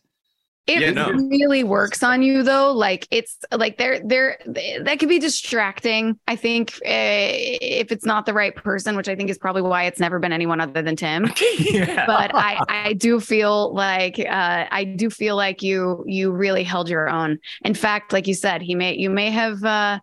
It 0.68 0.82
Yeah, 0.82 0.92
no. 0.92 1.10
really 1.10 1.64
works 1.64 2.04
on 2.04 2.22
you 2.22 2.44
though. 2.44 2.72
Like 2.72 3.08
it's 3.10 3.38
like 3.52 3.80
they're 3.80 4.02
they're 4.06 4.38
that 4.84 5.00
could 5.00 5.10
be 5.10 5.18
distracting. 5.18 6.20
I 6.28 6.36
think 6.36 6.74
uh, 6.86 6.86
if 6.86 7.92
it's 7.92 8.06
not 8.06 8.28
the 8.28 8.34
right 8.34 8.56
person, 8.56 8.96
which 8.96 9.08
I 9.08 9.16
think 9.16 9.32
is 9.32 9.40
probably 9.40 9.64
why 9.64 9.86
it's 9.86 10.00
never 10.00 10.20
been 10.20 10.32
anyone 10.32 10.62
other 10.62 10.84
than 10.84 10.96
Tim. 10.96 11.32
yeah. 11.60 12.06
but 12.08 12.36
I, 12.36 12.60
I 12.70 12.94
do 12.94 13.20
feel 13.20 13.74
like 13.74 14.20
uh, 14.20 14.66
I 14.70 14.84
do 14.84 15.10
feel 15.10 15.36
like 15.36 15.64
you 15.64 16.04
you 16.06 16.30
really 16.32 16.64
held 16.64 16.88
your 16.88 17.10
own. 17.10 17.40
In 17.64 17.74
fact, 17.74 18.14
like 18.14 18.28
you 18.28 18.36
said, 18.36 18.62
he 18.62 18.76
may 18.76 18.96
you 18.96 19.10
may 19.10 19.32
have 19.32 19.64
uh, 19.64 20.00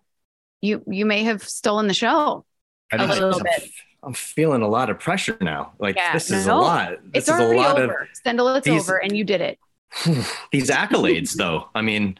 you 0.59 0.83
you 0.85 1.05
may 1.05 1.23
have 1.23 1.43
stolen 1.43 1.87
the 1.87 1.93
show. 1.93 2.43
I 2.91 2.97
A 2.97 3.07
little 3.07 3.41
bit. 3.41 3.69
I'm 4.03 4.13
feeling 4.13 4.61
a 4.61 4.67
lot 4.67 4.89
of 4.89 4.99
pressure 4.99 5.37
now. 5.41 5.73
Like 5.79 5.95
Yeah, 5.95 6.13
this 6.13 6.29
is 6.31 6.47
no, 6.47 6.57
a 6.57 6.61
lot. 6.61 6.89
This 6.91 6.99
It's 7.13 7.29
is 7.29 7.35
a 7.39 7.43
already 7.43 7.59
lot 7.59 7.79
over. 7.79 8.07
Sendhil, 8.23 8.55
it's 8.55 8.65
these- 8.65 8.81
over, 8.89 8.97
and 8.97 9.15
you 9.17 9.23
did 9.23 9.41
it. 9.41 9.59
these 10.51 10.69
accolades, 10.69 11.33
though. 11.37 11.67
I 11.75 11.81
mean, 11.81 12.17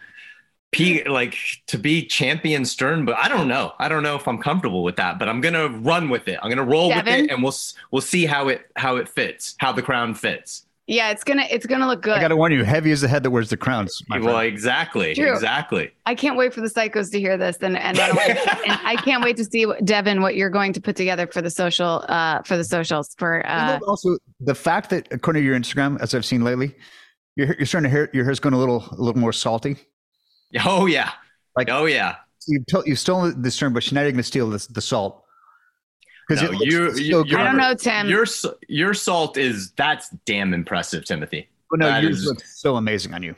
P 0.72 1.04
like 1.06 1.38
to 1.68 1.78
be 1.78 2.06
champion 2.06 2.66
Stern, 2.66 3.06
but 3.06 3.16
I 3.18 3.30
don't 3.30 3.48
know. 3.48 3.74
I 3.80 3.88
don't 3.88 4.04
know 4.04 4.16
if 4.16 4.28
I'm 4.28 4.38
comfortable 4.38 4.84
with 4.84 4.98
that. 4.98 5.18
But 5.18 5.30
I'm 5.30 5.40
gonna 5.40 5.70
run 5.70 6.10
with 6.10 6.28
it. 6.28 6.38
I'm 6.42 6.50
gonna 6.50 6.64
roll 6.66 6.90
with 6.90 7.08
it, 7.08 7.32
and 7.32 7.42
we'll 7.42 7.56
we'll 7.92 8.02
see 8.02 8.26
how 8.26 8.50
it 8.50 8.70
how 8.76 8.98
it 8.98 9.08
fits, 9.08 9.56
how 9.60 9.72
the 9.72 9.82
crown 9.82 10.14
fits. 10.14 10.66
Yeah, 10.88 11.12
it's 11.12 11.26
gonna 11.26 11.46
it's 11.50 11.66
gonna 11.66 11.86
look 11.86 12.02
good. 12.02 12.14
I 12.18 12.22
got 12.22 12.30
to 12.30 12.38
warn 12.38 12.54
you, 12.54 12.64
heavy 12.64 12.92
is 12.92 13.02
the 13.02 13.10
head 13.10 13.24
that 13.24 13.32
wears 13.32 13.50
the 13.50 13.58
crowns. 13.58 14.02
My 14.08 14.20
well, 14.20 14.36
friend. 14.36 14.48
exactly, 14.48 15.14
True. 15.16 15.34
exactly. 15.34 15.92
I 16.06 16.16
can't 16.16 16.38
wait 16.38 16.54
for 16.54 16.62
the 16.62 16.70
psychos 16.70 17.12
to 17.12 17.20
hear 17.20 17.38
this, 17.38 17.58
and 17.58 17.78
and, 17.78 18.00
and 18.00 18.18
I 18.18 18.96
can't 19.04 19.22
wait 19.22 19.36
to 19.36 19.44
see 19.44 19.66
what, 19.66 19.84
Devin 19.84 20.22
what 20.22 20.38
you're 20.38 20.50
going 20.50 20.72
to 20.72 20.80
put 20.82 20.96
together 20.96 21.28
for 21.28 21.42
the 21.42 21.50
social 21.52 22.06
uh 22.08 22.42
for 22.44 22.56
the 22.56 22.64
socials 22.64 23.14
for 23.18 23.46
uh 23.46 23.80
also 23.86 24.18
the 24.40 24.56
fact 24.56 24.90
that 24.92 25.10
according 25.12 25.42
to 25.44 25.46
your 25.46 25.60
Instagram, 25.60 26.00
as 26.02 26.16
I've 26.16 26.26
seen 26.26 26.46
lately, 26.46 26.74
your 27.36 27.54
you're 27.58 27.66
starting 27.66 27.92
to 27.92 27.96
hear 27.96 28.10
your 28.14 28.24
hair's 28.24 28.40
going 28.40 28.54
a 28.54 28.58
little 28.58 28.86
a 28.92 28.96
little 29.02 29.20
more 29.20 29.34
salty. 29.34 29.76
Oh 30.66 30.86
yeah, 30.86 31.12
Like- 31.58 31.70
oh 31.70 31.86
yeah. 31.86 32.16
You've 32.48 32.66
told 32.68 32.88
you've 32.88 32.98
stolen 32.98 33.42
the 33.42 33.52
term, 33.52 33.74
but 33.74 33.92
now 33.92 34.00
you're 34.04 34.12
going 34.12 34.18
to 34.20 34.24
steal 34.24 34.50
the, 34.50 34.66
the 34.70 34.80
salt. 34.80 35.22
No, 36.30 36.52
you- 36.52 36.92
so 36.94 37.24
you- 37.24 37.38
I 37.38 37.44
don't 37.44 37.58
know 37.58 37.74
Tim. 37.74 38.10
Your 38.10 38.26
your 38.68 38.94
salt 38.94 39.38
is 39.38 39.72
that's 39.72 40.10
damn 40.26 40.54
impressive, 40.54 41.06
Timothy. 41.06 41.48
But 41.72 41.80
no, 41.80 41.88
that 41.88 42.04
yours 42.04 42.20
is- 42.20 42.26
looks 42.26 42.60
so 42.62 42.76
amazing 42.76 43.14
on 43.14 43.24
you. 43.24 43.36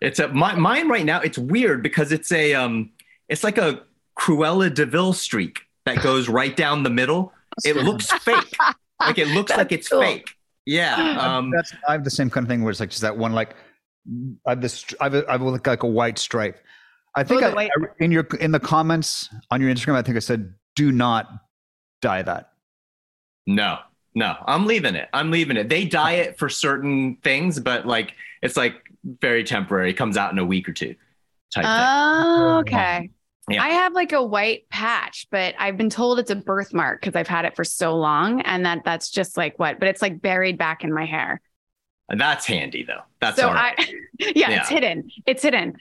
It's 0.00 0.18
a 0.18 0.28
my, 0.28 0.54
mine 0.54 0.88
right 0.88 1.04
now. 1.04 1.20
It's 1.20 1.38
weird 1.38 1.82
because 1.82 2.12
it's 2.12 2.30
a 2.32 2.54
um, 2.54 2.90
it's 3.28 3.44
like 3.44 3.56
a 3.58 3.82
Cruella 4.18 4.72
de 4.72 4.84
Vil 4.86 5.12
streak 5.12 5.60
that 5.86 6.02
goes 6.02 6.28
right 6.28 6.56
down 6.56 6.82
the 6.82 6.90
middle. 6.90 7.32
It 7.64 7.76
looks 7.76 8.10
fake. 8.10 8.54
Like 9.00 9.18
it 9.18 9.28
looks 9.28 9.52
like 9.56 9.70
it's 9.72 9.88
cool. 9.88 10.00
fake. 10.02 10.28
Yeah. 10.66 10.96
Um, 11.20 11.50
That's 11.54 11.72
I 11.88 11.92
have 11.92 12.04
the 12.04 12.10
same 12.10 12.30
kind 12.30 12.44
of 12.44 12.48
thing 12.48 12.62
where 12.62 12.70
it's 12.70 12.80
like 12.80 12.90
just 12.90 13.02
that 13.02 13.16
one 13.16 13.32
like 13.32 13.54
I 14.46 14.50
have 14.50 14.60
this 14.60 14.84
I 15.00 15.04
have, 15.04 15.14
a, 15.14 15.28
I 15.28 15.32
have 15.32 15.42
like, 15.42 15.66
like 15.66 15.82
a 15.82 15.86
white 15.88 16.18
stripe. 16.18 16.58
I 17.16 17.22
think 17.22 17.40
the 17.42 17.56
I, 17.56 17.64
I- 17.64 17.70
in 18.00 18.10
your 18.10 18.26
in 18.40 18.50
the 18.50 18.60
comments 18.60 19.28
on 19.50 19.60
your 19.60 19.70
Instagram, 19.72 19.94
I 19.94 20.02
think 20.02 20.16
I 20.16 20.20
said 20.20 20.52
do 20.74 20.90
not 20.92 21.28
dye 22.04 22.22
that. 22.22 22.52
no, 23.46 23.78
no, 24.14 24.36
I'm 24.46 24.66
leaving 24.66 24.94
it. 24.94 25.08
I'm 25.12 25.30
leaving 25.30 25.56
it. 25.56 25.68
They 25.68 25.86
dye 25.86 26.12
it 26.12 26.38
for 26.38 26.48
certain 26.48 27.16
things, 27.16 27.58
but 27.58 27.86
like 27.86 28.14
it's 28.42 28.56
like 28.56 28.74
very 29.02 29.42
temporary. 29.42 29.90
It 29.90 29.94
comes 29.94 30.16
out 30.16 30.30
in 30.30 30.38
a 30.38 30.44
week 30.44 30.68
or 30.68 30.72
two. 30.72 30.94
Type 31.52 31.64
thing. 31.64 31.72
Oh, 31.72 32.58
okay. 32.60 33.10
Yeah. 33.48 33.62
I 33.62 33.70
have 33.70 33.92
like 33.92 34.12
a 34.12 34.22
white 34.22 34.68
patch, 34.68 35.26
but 35.30 35.54
I've 35.58 35.76
been 35.76 35.90
told 35.90 36.18
it's 36.18 36.30
a 36.30 36.36
birthmark 36.36 37.00
because 37.00 37.16
I've 37.16 37.28
had 37.28 37.44
it 37.44 37.56
for 37.56 37.64
so 37.64 37.96
long, 37.96 38.42
and 38.42 38.64
that 38.66 38.82
that's 38.84 39.10
just 39.10 39.36
like 39.36 39.58
what, 39.58 39.78
but 39.78 39.88
it's 39.88 40.02
like 40.02 40.20
buried 40.20 40.58
back 40.58 40.84
in 40.84 40.92
my 40.92 41.06
hair. 41.06 41.40
That's 42.08 42.44
handy 42.44 42.84
though. 42.84 43.02
That's 43.20 43.36
so 43.36 43.48
all 43.48 43.54
right. 43.54 43.74
I, 43.78 43.94
yeah, 44.36 44.50
it's 44.50 44.68
hidden. 44.68 45.10
It's 45.26 45.42
hidden. 45.42 45.76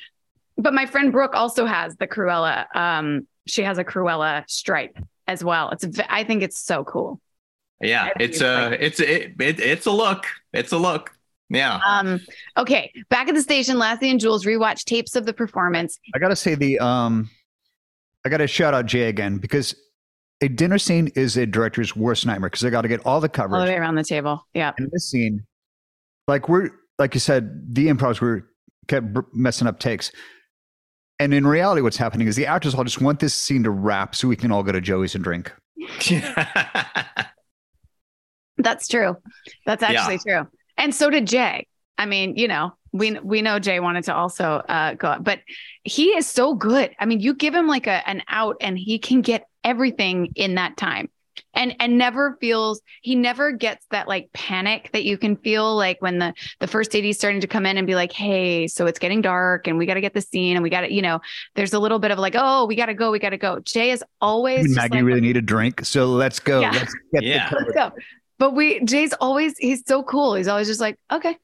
But 0.58 0.74
my 0.74 0.86
friend 0.86 1.12
Brooke 1.12 1.36
also 1.36 1.66
has 1.66 1.98
the 1.98 2.08
Cruella. 2.08 2.74
Um, 2.76 3.28
she 3.46 3.64
has 3.64 3.78
a 3.78 3.84
Cruella 3.84 4.50
stripe 4.50 4.98
as 5.28 5.44
well. 5.44 5.70
It's, 5.72 6.00
I 6.10 6.24
think 6.24 6.44
it's 6.44 6.60
so 6.60 6.84
cool. 6.84 7.20
yeah, 7.82 8.04
I 8.04 8.06
think 8.06 8.22
it's 8.22 8.38
it's 8.38 8.42
a 8.42 8.86
it's 8.86 9.00
it, 9.00 9.36
it 9.40 9.60
it's 9.60 9.86
a 9.86 9.92
look. 9.92 10.26
It's 10.54 10.72
a 10.72 10.78
look. 10.78 11.12
Yeah. 11.50 11.80
Um, 11.86 12.20
okay, 12.58 12.92
back 13.10 13.28
at 13.28 13.36
the 13.36 13.42
station, 13.42 13.78
Lassie 13.78 14.10
and 14.10 14.20
Jules 14.20 14.46
rewatch 14.46 14.86
tapes 14.86 15.16
of 15.16 15.26
the 15.26 15.34
performance. 15.34 16.00
I 16.16 16.20
gotta 16.20 16.36
say 16.36 16.56
the 16.56 16.80
um, 16.80 17.30
I 18.26 18.30
gotta 18.30 18.48
shout 18.48 18.74
out 18.74 18.86
Jay 18.86 19.10
again 19.10 19.38
because 19.38 19.76
a 20.42 20.50
dinner 20.50 20.78
scene 20.78 21.10
is 21.16 21.38
a 21.38 21.46
director's 21.46 21.96
worst 21.96 22.26
nightmare 22.26 22.50
because 22.50 22.62
they 22.62 22.70
got 22.70 22.82
to 22.82 22.88
get 22.88 23.00
all 23.06 23.06
the 23.06 23.10
all 23.14 23.20
the 23.22 23.30
coverage. 23.30 23.70
way 23.70 23.76
around 23.76 23.96
the 23.96 24.04
table. 24.04 24.46
Yeah. 24.54 24.74
in 24.78 24.90
this 24.92 25.10
scene, 25.10 25.46
like 26.28 26.50
we're 26.50 26.72
like 27.00 27.14
you 27.14 27.20
said, 27.20 27.74
the 27.74 27.88
improvs 27.88 28.20
were 28.20 28.50
kept 28.88 29.08
messing 29.34 29.68
up 29.68 29.80
takes. 29.80 30.12
And 31.20 31.34
in 31.34 31.46
reality, 31.48 31.82
what's 31.82 31.98
happening 31.98 32.28
is 32.28 32.36
the 32.36 32.48
actors 32.48 32.74
all 32.76 32.84
just 32.84 33.00
want 33.02 33.20
this 33.20 33.34
scene 33.34 33.64
to 33.64 33.70
wrap 33.70 34.16
so 34.16 34.28
we 34.28 34.36
can 34.36 34.52
all 34.52 34.64
go 34.64 34.72
to 34.72 34.82
Joey's 34.82 35.16
and 35.16 35.24
drink. 35.24 35.52
That's 38.58 38.88
true. 38.88 39.18
That's 39.66 39.82
Yeah. 39.82 39.92
actually 39.92 40.20
true. 40.20 40.48
And 40.78 40.94
so 40.94 41.10
did 41.10 41.28
Jay. 41.28 41.68
I 41.98 42.06
mean, 42.06 42.36
you 42.38 42.48
know, 42.48 42.74
we 42.92 43.12
we 43.20 43.42
know 43.42 43.60
Jay 43.60 43.80
wanted 43.80 44.04
to 44.06 44.16
also 44.16 44.56
uh, 44.68 44.94
go, 44.96 45.08
out, 45.10 45.24
but 45.24 45.40
he 45.84 46.10
is 46.10 46.28
so 46.28 46.54
good. 46.56 46.92
I 47.00 47.06
mean, 47.06 47.20
you 47.20 47.34
give 47.34 47.54
him 47.54 47.68
like 47.68 47.88
a 47.88 48.08
an 48.08 48.24
out, 48.28 48.58
and 48.62 48.78
he 48.78 49.00
can 49.00 49.22
get 49.22 49.48
everything 49.64 50.32
in 50.36 50.56
that 50.56 50.78
time, 50.78 51.10
and 51.54 51.76
and 51.80 51.98
never 51.98 52.38
feels 52.40 52.82
he 53.02 53.16
never 53.16 53.52
gets 53.52 53.86
that 53.92 54.08
like 54.08 54.30
panic 54.34 54.90
that 54.94 55.04
you 55.04 55.18
can 55.18 55.36
feel 55.38 55.76
like 55.76 56.02
when 56.02 56.20
the 56.20 56.34
the 56.60 56.68
first 56.68 56.96
AD 56.96 57.04
is 57.06 57.18
starting 57.18 57.42
to 57.42 57.48
come 57.48 57.66
in 57.66 57.78
and 57.78 57.88
be 57.88 57.96
like, 57.96 58.12
hey, 58.12 58.68
so 58.68 58.86
it's 58.86 59.00
getting 59.00 59.22
dark, 59.22 59.68
and 59.68 59.78
we 59.78 59.86
got 59.86 59.96
to 59.96 60.02
get 60.02 60.14
the 60.14 60.22
scene, 60.22 60.56
and 60.56 60.64
we 60.64 60.70
got 60.70 60.82
to, 60.82 60.94
you 60.94 61.02
know, 61.02 61.20
there's 61.56 61.74
a 61.74 61.80
little 61.80 62.00
bit 62.00 62.12
of 62.12 62.20
like, 62.20 62.36
oh, 62.38 62.66
we 62.66 62.76
got 62.76 62.88
to 62.88 62.94
go, 62.94 63.12
we 63.12 63.20
got 63.20 63.30
to 63.32 63.38
go. 63.38 63.60
Jay 63.62 63.92
is 63.92 64.04
always 64.22 64.64
just 64.66 64.76
Maggie 64.76 64.96
like, 64.98 65.06
really 65.06 65.22
need 65.22 65.38
a 65.38 65.42
drink, 65.42 65.86
so 65.86 66.06
let's 66.08 66.40
go. 66.40 66.62
Yeah. 66.62 66.72
Let's 66.72 66.94
get 67.14 67.24
Yeah. 67.24 67.50
the 67.50 67.56
let's 67.58 67.72
go. 67.74 67.92
But 68.40 68.56
we 68.56 68.80
Jay's 68.84 69.14
always 69.14 69.58
he's 69.58 69.84
so 69.88 70.04
cool. 70.04 70.36
He's 70.36 70.48
always 70.48 70.68
just 70.68 70.82
like, 70.82 70.98
okay. 71.12 71.38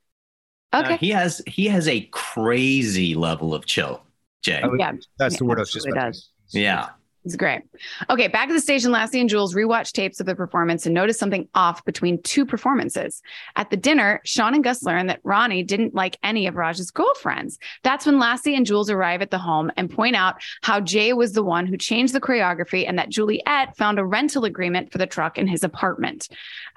No, 0.74 0.82
Okay. 0.82 0.98
he 0.98 1.10
has 1.12 1.42
he 1.48 1.68
has 1.68 1.88
a 1.88 2.02
crazy 2.12 3.16
level 3.16 3.54
of 3.54 3.66
chill. 3.66 4.02
Jay. 4.42 4.62
I 4.62 4.68
would- 4.68 4.80
Yeah. 4.80 4.94
That's 5.18 5.38
the 5.38 5.46
word 5.46 5.58
I 5.60 5.62
was 5.62 5.72
just 5.72 5.88
about 5.88 6.08
does. 6.14 6.30
Yeah. 6.50 6.90
It's 7.30 7.36
great. 7.36 7.62
Okay, 8.10 8.28
back 8.28 8.50
at 8.50 8.54
the 8.54 8.60
station, 8.60 8.92
Lassie 8.92 9.20
and 9.20 9.30
Jules 9.30 9.54
rewatch 9.54 9.92
tapes 9.92 10.20
of 10.20 10.26
the 10.26 10.34
performance 10.34 10.88
and 10.88 10.96
notice 10.96 11.20
something 11.20 11.48
off 11.54 11.86
between 11.86 12.20
two 12.24 12.44
performances. 12.44 13.22
At 13.56 13.70
the 13.70 13.78
dinner, 13.78 14.20
Shawn 14.26 14.56
and 14.56 14.64
Gus 14.64 14.82
learn 14.82 15.06
that 15.06 15.20
Ronnie 15.24 15.62
didn't 15.62 15.94
like 15.94 16.18
any 16.24 16.48
of 16.48 16.56
Raj's 16.56 16.90
girlfriends. 16.90 17.60
That's 17.84 18.08
when 18.08 18.18
Lassie 18.18 18.56
and 18.56 18.66
Jules 18.66 18.90
arrive 18.90 19.22
at 19.22 19.30
the 19.30 19.38
home 19.38 19.72
and 19.78 19.92
point 19.92 20.16
out 20.16 20.42
how 20.64 20.80
Jay 20.80 21.14
was 21.14 21.34
the 21.34 21.44
one 21.44 21.68
who 21.68 21.78
changed 21.78 22.14
the 22.14 22.20
choreography 22.20 22.88
and 22.88 22.98
that 22.98 23.10
Juliet 23.10 23.78
found 23.78 24.00
a 24.00 24.06
rental 24.06 24.44
agreement 24.44 24.92
for 24.92 24.98
the 24.98 25.06
truck 25.06 25.38
in 25.38 25.46
his 25.46 25.64
apartment. 25.64 26.30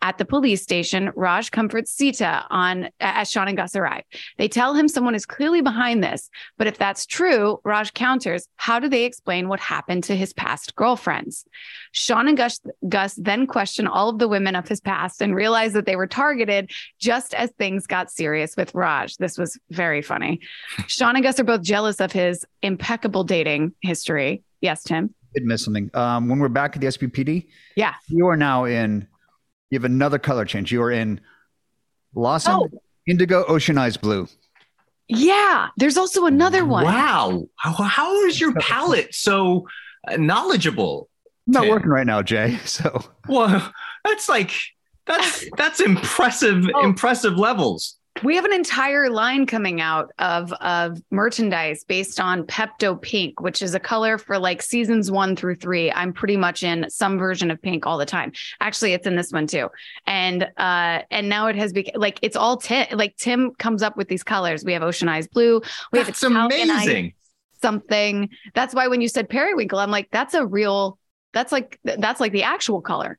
At 0.02 0.18
the 0.18 0.26
police 0.26 0.62
station, 0.62 1.12
Raj 1.16 1.50
comforts 1.50 1.92
Sita 1.92 2.44
on 2.50 2.90
as 3.00 3.30
Shawn 3.30 3.48
and 3.48 3.56
Gus 3.56 3.74
arrive. 3.74 4.02
They 4.36 4.48
tell 4.48 4.74
him 4.74 4.86
someone 4.86 5.14
is 5.14 5.24
clearly 5.24 5.62
behind 5.62 6.04
this, 6.04 6.28
but 6.58 6.66
if 6.66 6.76
that's 6.76 7.06
true, 7.06 7.58
Raj 7.64 7.94
counters, 7.94 8.48
how 8.56 8.80
do 8.80 8.88
they 8.88 9.04
explain 9.04 9.48
what 9.48 9.60
happened 9.60 10.04
to 10.04 10.16
his 10.16 10.32
past 10.42 10.74
girlfriends? 10.76 11.44
Shawn 11.92 12.26
and 12.28 12.36
Gus, 12.36 12.60
Gus 12.88 13.14
then 13.14 13.46
question 13.46 13.86
all 13.86 14.08
of 14.08 14.18
the 14.18 14.28
women 14.28 14.56
of 14.56 14.66
his 14.66 14.80
past 14.80 15.22
and 15.22 15.34
realize 15.34 15.72
that 15.74 15.86
they 15.86 15.96
were 15.96 16.06
targeted 16.06 16.70
just 16.98 17.32
as 17.34 17.50
things 17.58 17.86
got 17.86 18.10
serious 18.10 18.56
with 18.56 18.74
Raj. 18.74 19.16
This 19.18 19.38
was 19.38 19.58
very 19.70 20.02
funny. 20.02 20.40
Shawn 20.88 21.14
and 21.16 21.24
Gus 21.24 21.38
are 21.40 21.44
both 21.44 21.62
jealous 21.62 22.00
of 22.00 22.10
his 22.12 22.44
impeccable 22.62 23.24
dating 23.24 23.72
history. 23.80 24.42
Yes, 24.60 24.82
Tim. 24.82 25.14
did 25.34 25.44
miss 25.44 25.64
something. 25.64 25.90
Um, 25.94 26.28
when 26.28 26.38
we're 26.38 26.48
back 26.48 26.74
at 26.76 26.80
the 26.80 26.88
SPPD, 26.88 27.46
Yeah. 27.76 27.94
you 28.08 28.26
are 28.28 28.36
now 28.36 28.64
in. 28.64 29.06
You 29.70 29.78
have 29.78 29.84
another 29.84 30.18
color 30.18 30.44
change. 30.44 30.70
You 30.72 30.82
are 30.82 30.90
in 30.90 31.20
Lawson, 32.14 32.52
Oh. 32.54 32.68
Indigo, 33.06 33.44
Ocean 33.46 33.78
Eyes 33.78 33.96
Blue. 33.96 34.28
Yeah. 35.08 35.68
There's 35.78 35.96
also 35.96 36.26
another 36.26 36.64
one. 36.64 36.84
Wow. 36.84 37.44
How, 37.56 37.72
how 37.72 38.24
is 38.26 38.40
your 38.40 38.52
palette 38.54 39.14
so 39.14 39.66
knowledgeable? 40.18 41.08
I'm 41.48 41.52
not 41.54 41.60
Tim. 41.62 41.70
working 41.70 41.90
right 41.90 42.06
now, 42.06 42.22
Jay. 42.22 42.58
So 42.64 43.04
Well, 43.28 43.72
that's 44.04 44.28
like 44.28 44.52
that's 45.06 45.44
that's 45.56 45.80
impressive 45.80 46.64
Oh. 46.74 46.84
impressive 46.84 47.36
levels. 47.36 47.96
We 48.22 48.36
have 48.36 48.44
an 48.44 48.52
entire 48.52 49.08
line 49.08 49.46
coming 49.46 49.80
out 49.80 50.12
of 50.18 50.52
of 50.54 51.00
merchandise 51.10 51.82
based 51.82 52.20
on 52.20 52.44
Pepto 52.44 53.00
Pink, 53.00 53.40
which 53.40 53.62
is 53.62 53.74
a 53.74 53.80
color 53.80 54.18
for 54.18 54.38
like 54.38 54.60
seasons 54.60 55.10
one 55.10 55.34
through 55.34 55.56
three. 55.56 55.90
I'm 55.90 56.12
pretty 56.12 56.36
much 56.36 56.62
in 56.62 56.88
some 56.90 57.18
version 57.18 57.50
of 57.50 57.60
pink 57.62 57.86
all 57.86 57.96
the 57.96 58.04
time. 58.06 58.32
Actually, 58.60 58.92
it's 58.92 59.06
in 59.06 59.16
this 59.16 59.32
one 59.32 59.46
too. 59.46 59.68
And 60.06 60.44
uh 60.58 61.00
and 61.10 61.28
now 61.28 61.46
it 61.46 61.56
has 61.56 61.72
become 61.72 62.00
like 62.00 62.18
it's 62.22 62.36
all 62.36 62.58
Tim. 62.58 62.86
Like 62.92 63.16
Tim 63.16 63.52
comes 63.58 63.82
up 63.82 63.96
with 63.96 64.08
these 64.08 64.22
colors. 64.22 64.62
We 64.62 64.74
have 64.74 64.82
ocean 64.82 65.08
eyes 65.08 65.26
blue. 65.26 65.62
We 65.90 65.98
have 65.98 66.06
That's 66.06 66.22
Italian 66.22 66.70
eyes 66.70 66.84
amazing. 66.86 67.14
Something. 67.62 68.28
That's 68.54 68.74
why 68.74 68.88
when 68.88 69.00
you 69.00 69.08
said 69.08 69.28
periwinkle, 69.28 69.78
I'm 69.78 69.90
like, 69.90 70.08
that's 70.10 70.34
a 70.34 70.44
real. 70.44 70.98
That's 71.32 71.52
like 71.52 71.78
that's 71.84 72.20
like 72.20 72.32
the 72.32 72.42
actual 72.42 72.80
color. 72.82 73.18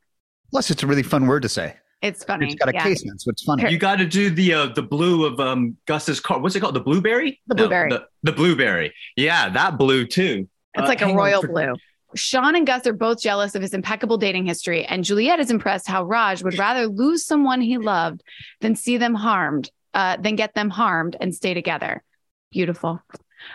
plus, 0.52 0.70
it's 0.70 0.84
a 0.84 0.88
really 0.88 1.02
fun 1.04 1.26
word 1.26 1.42
to 1.44 1.50
say. 1.50 1.76
It's 2.02 2.24
funny. 2.24 2.48
It's 2.48 2.56
got 2.56 2.68
a 2.70 2.74
yeah. 2.74 2.84
case 2.84 3.02
on 3.04 3.14
it, 3.16 3.22
so 3.22 3.30
it's 3.32 3.44
funny. 3.44 3.72
You 3.72 3.78
got 3.78 3.96
to 3.96 4.06
do 4.06 4.30
the 4.30 4.54
uh, 4.54 4.66
the 4.68 4.84
blue 4.84 5.26
of 5.26 5.40
um 5.40 5.78
Gus's 5.88 6.20
car. 6.20 6.40
What's 6.42 6.56
it 6.56 6.60
called? 6.60 6.76
The 6.76 6.82
blueberry. 6.82 7.42
The 7.48 7.56
blueberry. 7.56 7.90
the, 7.90 8.06
the 8.24 8.34
blueberry. 8.34 8.94
Yeah, 9.16 9.50
that 9.50 9.78
blue 9.78 10.06
too. 10.06 10.48
It's 10.76 10.84
Uh, 10.84 10.88
like 10.88 11.02
a 11.02 11.14
royal 11.16 11.42
for- 11.42 11.48
blue. 11.48 11.74
Shawn 12.16 12.56
and 12.56 12.68
Gus 12.68 12.86
are 12.86 12.94
both 12.94 13.20
jealous 13.22 13.56
of 13.56 13.64
his 13.64 13.74
impeccable 13.74 14.18
dating 14.18 14.46
history, 14.46 14.86
and 14.86 15.04
Juliet 15.04 15.40
is 15.40 15.50
impressed 15.50 15.88
how 15.88 16.04
Raj 16.04 16.44
would 16.44 16.60
rather 16.60 16.86
lose 16.88 17.26
someone 17.26 17.60
he 17.60 17.80
loved 17.80 18.22
than 18.62 18.76
see 18.76 18.98
them 18.98 19.16
harmed, 19.16 19.72
uh, 19.96 20.18
than 20.18 20.36
get 20.36 20.54
them 20.54 20.70
harmed 20.70 21.16
and 21.20 21.34
stay 21.34 21.56
together. 21.56 22.04
Beautiful. 22.52 23.02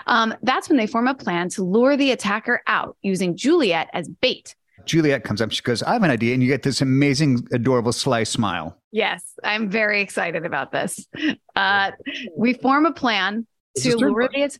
Um, 0.06 0.34
that's 0.42 0.68
when 0.68 0.78
they 0.78 0.86
form 0.86 1.08
a 1.08 1.14
plan 1.14 1.48
to 1.50 1.62
lure 1.62 1.96
the 1.96 2.12
attacker 2.12 2.62
out 2.66 2.96
using 3.02 3.36
Juliet 3.36 3.88
as 3.92 4.08
bait. 4.08 4.54
Juliet 4.84 5.24
comes 5.24 5.42
up. 5.42 5.50
She 5.50 5.62
goes, 5.62 5.82
"I 5.82 5.92
have 5.92 6.02
an 6.02 6.10
idea," 6.10 6.34
and 6.34 6.42
you 6.42 6.48
get 6.48 6.62
this 6.62 6.80
amazing, 6.80 7.46
adorable, 7.52 7.92
sly 7.92 8.22
smile. 8.24 8.78
Yes, 8.90 9.22
I'm 9.44 9.68
very 9.68 10.00
excited 10.00 10.46
about 10.46 10.72
this. 10.72 11.06
Uh, 11.54 11.90
we 12.36 12.54
form 12.54 12.86
a 12.86 12.92
plan 12.92 13.46
This 13.74 13.84
to 13.84 13.96
lure 13.96 14.28
the 14.32 14.50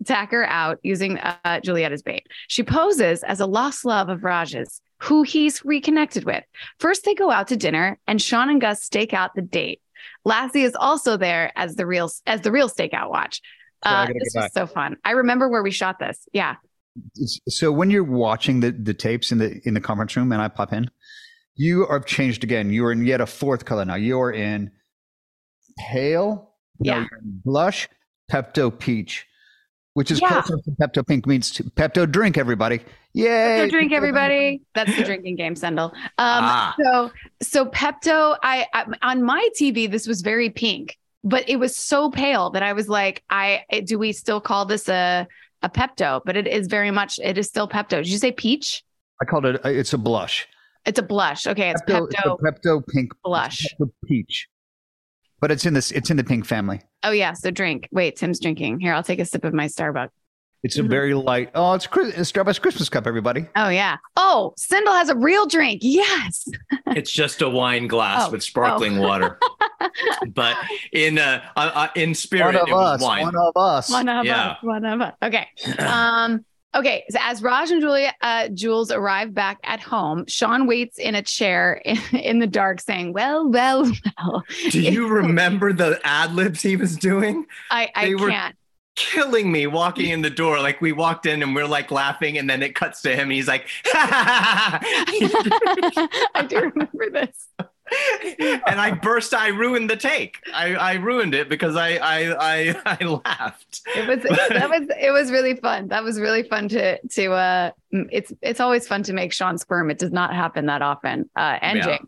attacker 0.00 0.44
out 0.44 0.78
using 0.82 1.18
uh, 1.18 1.60
Juliet 1.60 1.92
as 1.92 2.02
bait. 2.02 2.26
She 2.48 2.62
poses 2.62 3.22
as 3.24 3.40
a 3.40 3.46
lost 3.46 3.84
love 3.84 4.08
of 4.08 4.24
Raj's, 4.24 4.80
who 4.98 5.22
he's 5.22 5.64
reconnected 5.64 6.24
with. 6.24 6.44
First, 6.78 7.04
they 7.04 7.14
go 7.14 7.30
out 7.30 7.48
to 7.48 7.56
dinner, 7.56 7.98
and 8.06 8.22
Shawn 8.22 8.50
and 8.50 8.60
Gus 8.60 8.82
stake 8.82 9.12
out 9.12 9.34
the 9.34 9.42
date. 9.42 9.80
Lassie 10.24 10.62
is 10.62 10.74
also 10.74 11.16
there 11.16 11.52
as 11.56 11.76
the 11.76 11.86
real 11.86 12.10
as 12.26 12.40
the 12.40 12.52
real 12.52 12.70
stakeout 12.70 13.10
watch. 13.10 13.42
Uh, 13.84 14.06
this 14.06 14.32
was 14.34 14.52
so 14.52 14.66
fun. 14.66 14.96
I 15.04 15.12
remember 15.12 15.48
where 15.48 15.62
we 15.62 15.70
shot 15.70 15.98
this. 15.98 16.26
Yeah. 16.32 16.56
So 17.48 17.72
when 17.72 17.90
you're 17.90 18.04
watching 18.04 18.60
the 18.60 18.70
the 18.70 18.94
tapes 18.94 19.32
in 19.32 19.38
the 19.38 19.60
in 19.66 19.74
the 19.74 19.80
conference 19.80 20.16
room, 20.16 20.30
and 20.32 20.40
I 20.40 20.48
pop 20.48 20.72
in, 20.72 20.88
you 21.56 21.86
are 21.86 22.00
changed 22.00 22.44
again. 22.44 22.70
You 22.70 22.84
are 22.86 22.92
in 22.92 23.04
yet 23.04 23.20
a 23.20 23.26
fourth 23.26 23.64
color 23.64 23.84
now. 23.84 23.96
You 23.96 24.20
are 24.20 24.32
in 24.32 24.70
pale. 25.78 26.50
Yeah. 26.80 27.00
you're 27.10 27.20
blush, 27.22 27.88
Pepto 28.30 28.76
peach, 28.76 29.26
which 29.94 30.10
is 30.10 30.20
Yeah. 30.20 30.42
closer 30.42 30.56
to 30.62 30.70
Pepto 30.80 31.06
pink 31.06 31.26
means 31.26 31.50
to 31.52 31.64
Pepto 31.64 32.10
drink. 32.10 32.36
Everybody, 32.36 32.80
yay! 33.12 33.58
So 33.64 33.70
drink, 33.70 33.92
everybody. 33.92 34.62
That's 34.74 34.94
the 34.96 35.04
drinking 35.04 35.36
game, 35.36 35.54
Sendhil. 35.54 35.92
Um, 35.94 36.10
Ah. 36.18 36.74
So, 36.82 37.12
so 37.42 37.66
Pepto, 37.66 38.36
I, 38.42 38.66
I 38.72 38.86
on 39.02 39.22
my 39.22 39.48
TV, 39.58 39.88
this 39.90 40.06
was 40.08 40.22
very 40.22 40.50
pink, 40.50 40.98
but 41.24 41.48
it 41.48 41.56
was 41.56 41.74
so 41.74 42.10
pale 42.10 42.50
that 42.50 42.62
I 42.62 42.74
was 42.74 42.88
like, 42.88 43.24
I 43.30 43.64
eh, 43.70 43.80
do 43.80 43.98
we 43.98 44.12
still 44.12 44.40
call 44.40 44.66
this 44.66 44.88
a 44.88 45.26
a 45.62 45.68
Pepto? 45.68 46.20
But 46.24 46.36
it 46.36 46.46
is 46.46 46.66
very 46.66 46.90
much, 46.90 47.18
it 47.18 47.38
is 47.38 47.48
still 47.48 47.66
Pepto. 47.66 47.96
Did 48.02 48.08
you 48.08 48.18
say 48.18 48.30
peach? 48.30 48.84
I 49.20 49.24
called 49.24 49.46
it. 49.46 49.60
It's 49.64 49.94
a 49.94 49.98
blush. 49.98 50.46
It's 50.84 50.98
a 50.98 51.02
blush. 51.02 51.46
Okay, 51.46 51.70
it's 51.70 51.82
Pepto, 51.82 52.08
Pepto, 52.10 52.36
it's 52.36 52.66
a 52.66 52.68
Pepto 52.68 52.86
pink 52.86 53.12
blush. 53.24 53.64
Pepto 53.80 53.90
peach, 54.06 54.48
but 55.40 55.50
it's 55.50 55.64
in 55.64 55.72
this. 55.72 55.90
It's 55.90 56.10
in 56.10 56.18
the 56.18 56.24
pink 56.24 56.44
family. 56.44 56.82
Oh 57.02 57.10
yeah, 57.10 57.32
so 57.32 57.50
drink. 57.50 57.88
Wait, 57.90 58.16
Tim's 58.16 58.38
drinking. 58.38 58.80
Here, 58.80 58.92
I'll 58.92 59.02
take 59.02 59.18
a 59.18 59.24
sip 59.24 59.44
of 59.44 59.54
my 59.54 59.66
Starbucks. 59.66 60.10
It's 60.64 60.78
a 60.78 60.82
Mhm. 60.82 60.88
very 60.88 61.14
light. 61.14 61.50
Oh, 61.54 61.74
it's, 61.74 61.86
Chris- 61.86 62.14
it's 62.16 62.32
Starbucks 62.32 62.60
Christmas 62.60 62.88
cup. 62.88 63.06
Everybody. 63.06 63.46
Oh 63.54 63.68
yeah. 63.68 63.98
Oh, 64.16 64.54
Sendhil 64.56 64.94
has 64.94 65.10
a 65.10 65.14
real 65.16 65.46
drink. 65.46 65.80
Yes. 65.84 66.48
It's 66.88 67.10
just 67.10 67.42
a 67.42 67.48
wine 67.48 67.86
glass 67.88 68.26
Oh, 68.28 68.30
with 68.30 68.42
sparkling 68.42 68.98
water. 68.98 69.38
But 70.34 70.56
in 70.92 71.18
uh, 71.18 71.42
uh, 71.56 71.70
uh, 71.74 71.88
in 71.94 72.14
spirit, 72.14 72.46
One 72.46 72.56
of 72.56 72.68
it 72.68 72.72
was 72.72 73.00
us. 73.00 73.02
wine. 73.02 73.22
One 73.24 73.36
of 73.36 73.52
us. 73.56 73.90
One 73.90 74.08
of 74.08 74.24
Yeah. 74.24 74.48
us. 74.50 74.58
One 74.62 74.84
of 74.84 75.00
us. 75.00 75.14
Okay. 75.22 75.48
Um, 75.78 76.44
okay. 76.74 77.04
So 77.10 77.18
as 77.22 77.42
Raj 77.42 77.70
and 77.70 77.80
Julia, 77.80 78.12
uh, 78.22 78.48
Jules 78.48 78.90
arrive 78.90 79.34
back 79.34 79.58
at 79.64 79.80
home, 79.80 80.24
Shawn 80.28 80.66
waits 80.66 80.98
in 80.98 81.14
a 81.14 81.22
chair 81.22 81.80
in, 81.84 81.98
in 82.12 82.38
the 82.38 82.46
dark, 82.46 82.80
saying, 82.80 83.12
"Well, 83.12 83.48
well, 83.48 83.90
well." 84.18 84.44
Do 84.70 84.80
you 84.80 85.08
remember 85.08 85.72
the 85.72 86.00
ad 86.04 86.34
libs 86.34 86.62
he 86.62 86.76
was 86.76 86.96
doing? 86.96 87.44
I, 87.70 87.90
I 87.94 88.04
They 88.06 88.14
can't. 88.14 88.56
Killing 88.96 89.50
me 89.50 89.66
walking 89.66 90.10
in 90.10 90.22
the 90.22 90.30
door. 90.30 90.60
Like 90.60 90.80
we 90.80 90.92
walked 90.92 91.26
in 91.26 91.42
and 91.42 91.54
we're 91.54 91.66
like 91.66 91.90
laughing, 91.90 92.38
and 92.38 92.48
then 92.48 92.62
it 92.62 92.74
cuts 92.74 93.02
to 93.02 93.14
him. 93.14 93.30
He's 93.30 93.48
like, 93.48 93.66
I 93.94 94.80
do 96.48 96.60
remember 96.60 97.10
this. 97.10 97.48
and 98.38 98.80
I 98.80 98.92
burst. 98.92 99.34
I 99.34 99.48
ruined 99.48 99.90
the 99.90 99.96
take. 99.96 100.38
I, 100.52 100.74
I 100.74 100.94
ruined 100.94 101.34
it 101.34 101.48
because 101.48 101.76
I 101.76 101.96
I 101.96 102.70
I, 102.70 102.96
I 103.00 103.04
laughed. 103.04 103.82
It 103.94 104.08
was 104.08 104.22
that 104.22 104.70
was 104.70 104.88
it 105.00 105.10
was 105.10 105.30
really 105.30 105.56
fun. 105.56 105.88
That 105.88 106.02
was 106.02 106.18
really 106.18 106.44
fun 106.44 106.68
to 106.68 106.98
to 107.00 107.32
uh 107.32 107.70
it's 107.90 108.32
it's 108.42 108.60
always 108.60 108.88
fun 108.88 109.02
to 109.04 109.12
make 109.12 109.32
Shawn 109.32 109.58
squirm. 109.58 109.90
It 109.90 109.98
does 109.98 110.12
not 110.12 110.34
happen 110.34 110.66
that 110.66 110.82
often. 110.82 111.28
Uh 111.36 111.58
and 111.60 111.78
Yeah. 111.78 111.98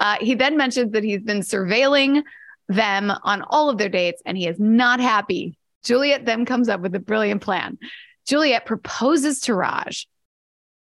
Uh 0.00 0.16
he 0.20 0.34
then 0.34 0.56
mentions 0.56 0.92
that 0.92 1.04
he's 1.04 1.22
been 1.22 1.40
surveilling 1.40 2.22
them 2.68 3.12
on 3.22 3.42
all 3.42 3.68
of 3.68 3.76
their 3.78 3.90
dates 3.90 4.22
and 4.24 4.38
he 4.38 4.46
is 4.46 4.58
not 4.58 4.98
happy. 4.98 5.56
Juliet 5.84 6.24
then 6.24 6.44
comes 6.44 6.68
up 6.68 6.80
with 6.80 6.94
a 6.94 7.00
brilliant 7.00 7.42
plan. 7.42 7.78
Juliet 8.26 8.66
proposes 8.66 9.40
to 9.42 9.54
Raj 9.54 10.06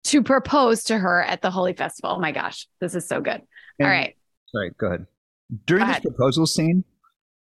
to 0.06 0.22
propose 0.24 0.84
to 0.86 0.98
her 0.98 1.22
at 1.24 1.42
the 1.42 1.52
Holi 1.52 1.74
Festival. 1.74 2.12
Oh 2.16 2.20
my 2.20 2.32
gosh, 2.32 2.68
this 2.80 2.96
is 2.96 3.08
so 3.08 3.20
good. 3.22 3.42
And- 3.80 3.88
all 3.88 3.88
right. 3.90 4.16
Sorry, 4.54 4.72
go 4.78 4.88
ahead. 4.88 5.06
During 5.66 5.82
Go 5.84 5.88
this 5.88 5.98
ahead. 5.98 6.04
proposal 6.04 6.48
scene, 6.48 6.84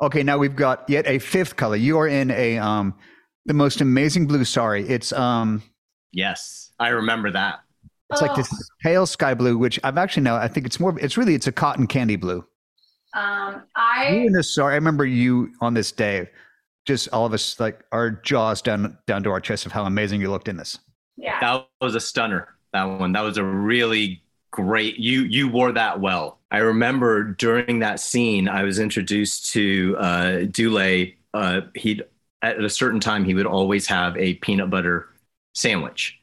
okay, 0.02 0.22
now 0.22 0.36
we've 0.36 0.56
got 0.56 0.88
yet 0.90 1.06
a 1.06 1.18
fifth 1.18 1.56
color. 1.56 1.76
You 1.76 1.98
are 1.98 2.08
in 2.08 2.30
a 2.32 2.58
um 2.58 2.94
the 3.46 3.54
most 3.54 3.80
amazing 3.80 4.26
blue. 4.26 4.44
Sorry, 4.44 4.86
it's 4.88 5.12
um 5.12 5.62
Yes, 6.12 6.72
I 6.78 6.88
remember 6.88 7.30
that. 7.30 7.60
it's 8.10 8.20
like 8.20 8.34
this 8.34 8.50
pale 8.82 9.06
sky 9.06 9.34
blue, 9.34 9.56
which 9.56 9.78
I've 9.84 9.96
actually 9.96 10.24
now 10.24 10.36
I 10.36 10.48
think 10.48 10.66
it's 10.66 10.78
more. 10.80 10.98
It's 10.98 11.16
really 11.16 11.34
it's 11.34 11.46
a 11.46 11.52
cotton 11.52 11.86
candy 11.86 12.16
blue. 12.16 12.44
Um 13.14 13.54
You 13.54 13.60
I 13.76 14.06
in 14.26 14.32
this 14.32 14.54
sorry, 14.54 14.72
I 14.72 14.76
remember 14.76 15.06
you 15.06 15.52
on 15.60 15.72
this 15.74 15.92
day. 15.92 16.28
Just 16.84 17.08
all 17.12 17.24
of 17.24 17.32
us 17.32 17.58
like 17.58 17.84
our 17.92 18.10
jaws 18.10 18.60
down 18.62 18.98
down 19.06 19.22
to 19.22 19.30
our 19.30 19.40
chest 19.40 19.66
of 19.66 19.72
how 19.72 19.84
amazing 19.84 20.20
you 20.20 20.30
looked 20.30 20.48
in 20.48 20.56
this. 20.56 20.78
yeah. 21.16 21.40
That 21.40 21.68
was 21.80 21.94
a 21.94 22.00
stunner. 22.00 22.48
That 22.72 22.84
one. 22.84 23.12
That 23.12 23.22
was 23.22 23.38
a 23.38 23.44
really 23.44 24.22
great. 24.50 24.98
You 24.98 25.22
you 25.22 25.48
wore 25.48 25.72
that 25.72 26.00
well. 26.00 26.40
I 26.50 26.58
remember 26.58 27.24
during 27.24 27.80
that 27.80 28.00
scene, 28.00 28.48
I 28.48 28.62
was 28.62 28.78
introduced 28.78 29.52
to 29.52 29.96
uh, 29.98 30.26
Dulé. 30.46 31.14
Uh, 31.32 31.62
he'd 31.74 32.04
at 32.44 32.62
a 32.62 32.68
certain 32.68 33.00
time, 33.00 33.24
he 33.24 33.34
would 33.34 33.46
always 33.46 33.86
have 33.86 34.16
a 34.18 34.34
peanut 34.34 34.68
butter 34.68 35.08
sandwich. 35.54 36.18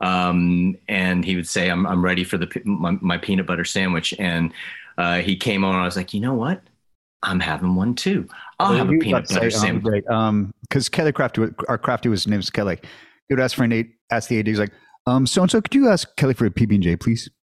Um, 0.00 0.76
and 0.88 1.24
he 1.24 1.34
would 1.34 1.48
say, 1.48 1.70
I'm, 1.70 1.86
I'm 1.86 2.04
ready 2.04 2.24
for 2.24 2.36
the, 2.36 2.48
my, 2.64 2.98
my 3.00 3.16
peanut 3.16 3.46
butter 3.46 3.64
sandwich. 3.64 4.12
And 4.18 4.52
uh, 4.98 5.20
he 5.20 5.36
came 5.36 5.64
on, 5.64 5.74
I 5.74 5.84
was 5.84 5.96
like, 5.96 6.12
you 6.12 6.20
know 6.20 6.34
what? 6.34 6.60
I'm 7.22 7.40
having 7.40 7.74
one 7.74 7.94
too. 7.94 8.28
I'll 8.62 8.76
have 8.76 8.88
a 8.88 8.98
peanut 8.98 9.28
butter 9.28 9.50
say, 9.50 9.58
sandwich. 9.58 10.04
Um. 10.08 10.16
Um, 10.16 10.54
because 10.62 10.88
Kelly 10.88 11.12
Crafty, 11.12 11.42
our 11.68 11.76
Crafty 11.76 12.08
was 12.08 12.26
name's 12.26 12.48
Kelly. 12.48 12.78
He 13.28 13.34
would 13.34 13.40
ask 13.40 13.54
for 13.54 13.64
an 13.64 13.72
eight, 13.72 13.94
ask 14.10 14.28
the 14.28 14.38
AD, 14.38 14.46
he's 14.46 14.58
like, 14.58 14.72
um, 15.06 15.26
so 15.26 15.42
and 15.42 15.50
so, 15.50 15.60
could 15.60 15.74
you 15.74 15.88
ask 15.88 16.14
Kelly 16.16 16.34
for 16.34 16.46
a 16.46 16.50
PB 16.50 16.74
and 16.74 16.82
J, 16.82 16.96
please? 16.96 17.28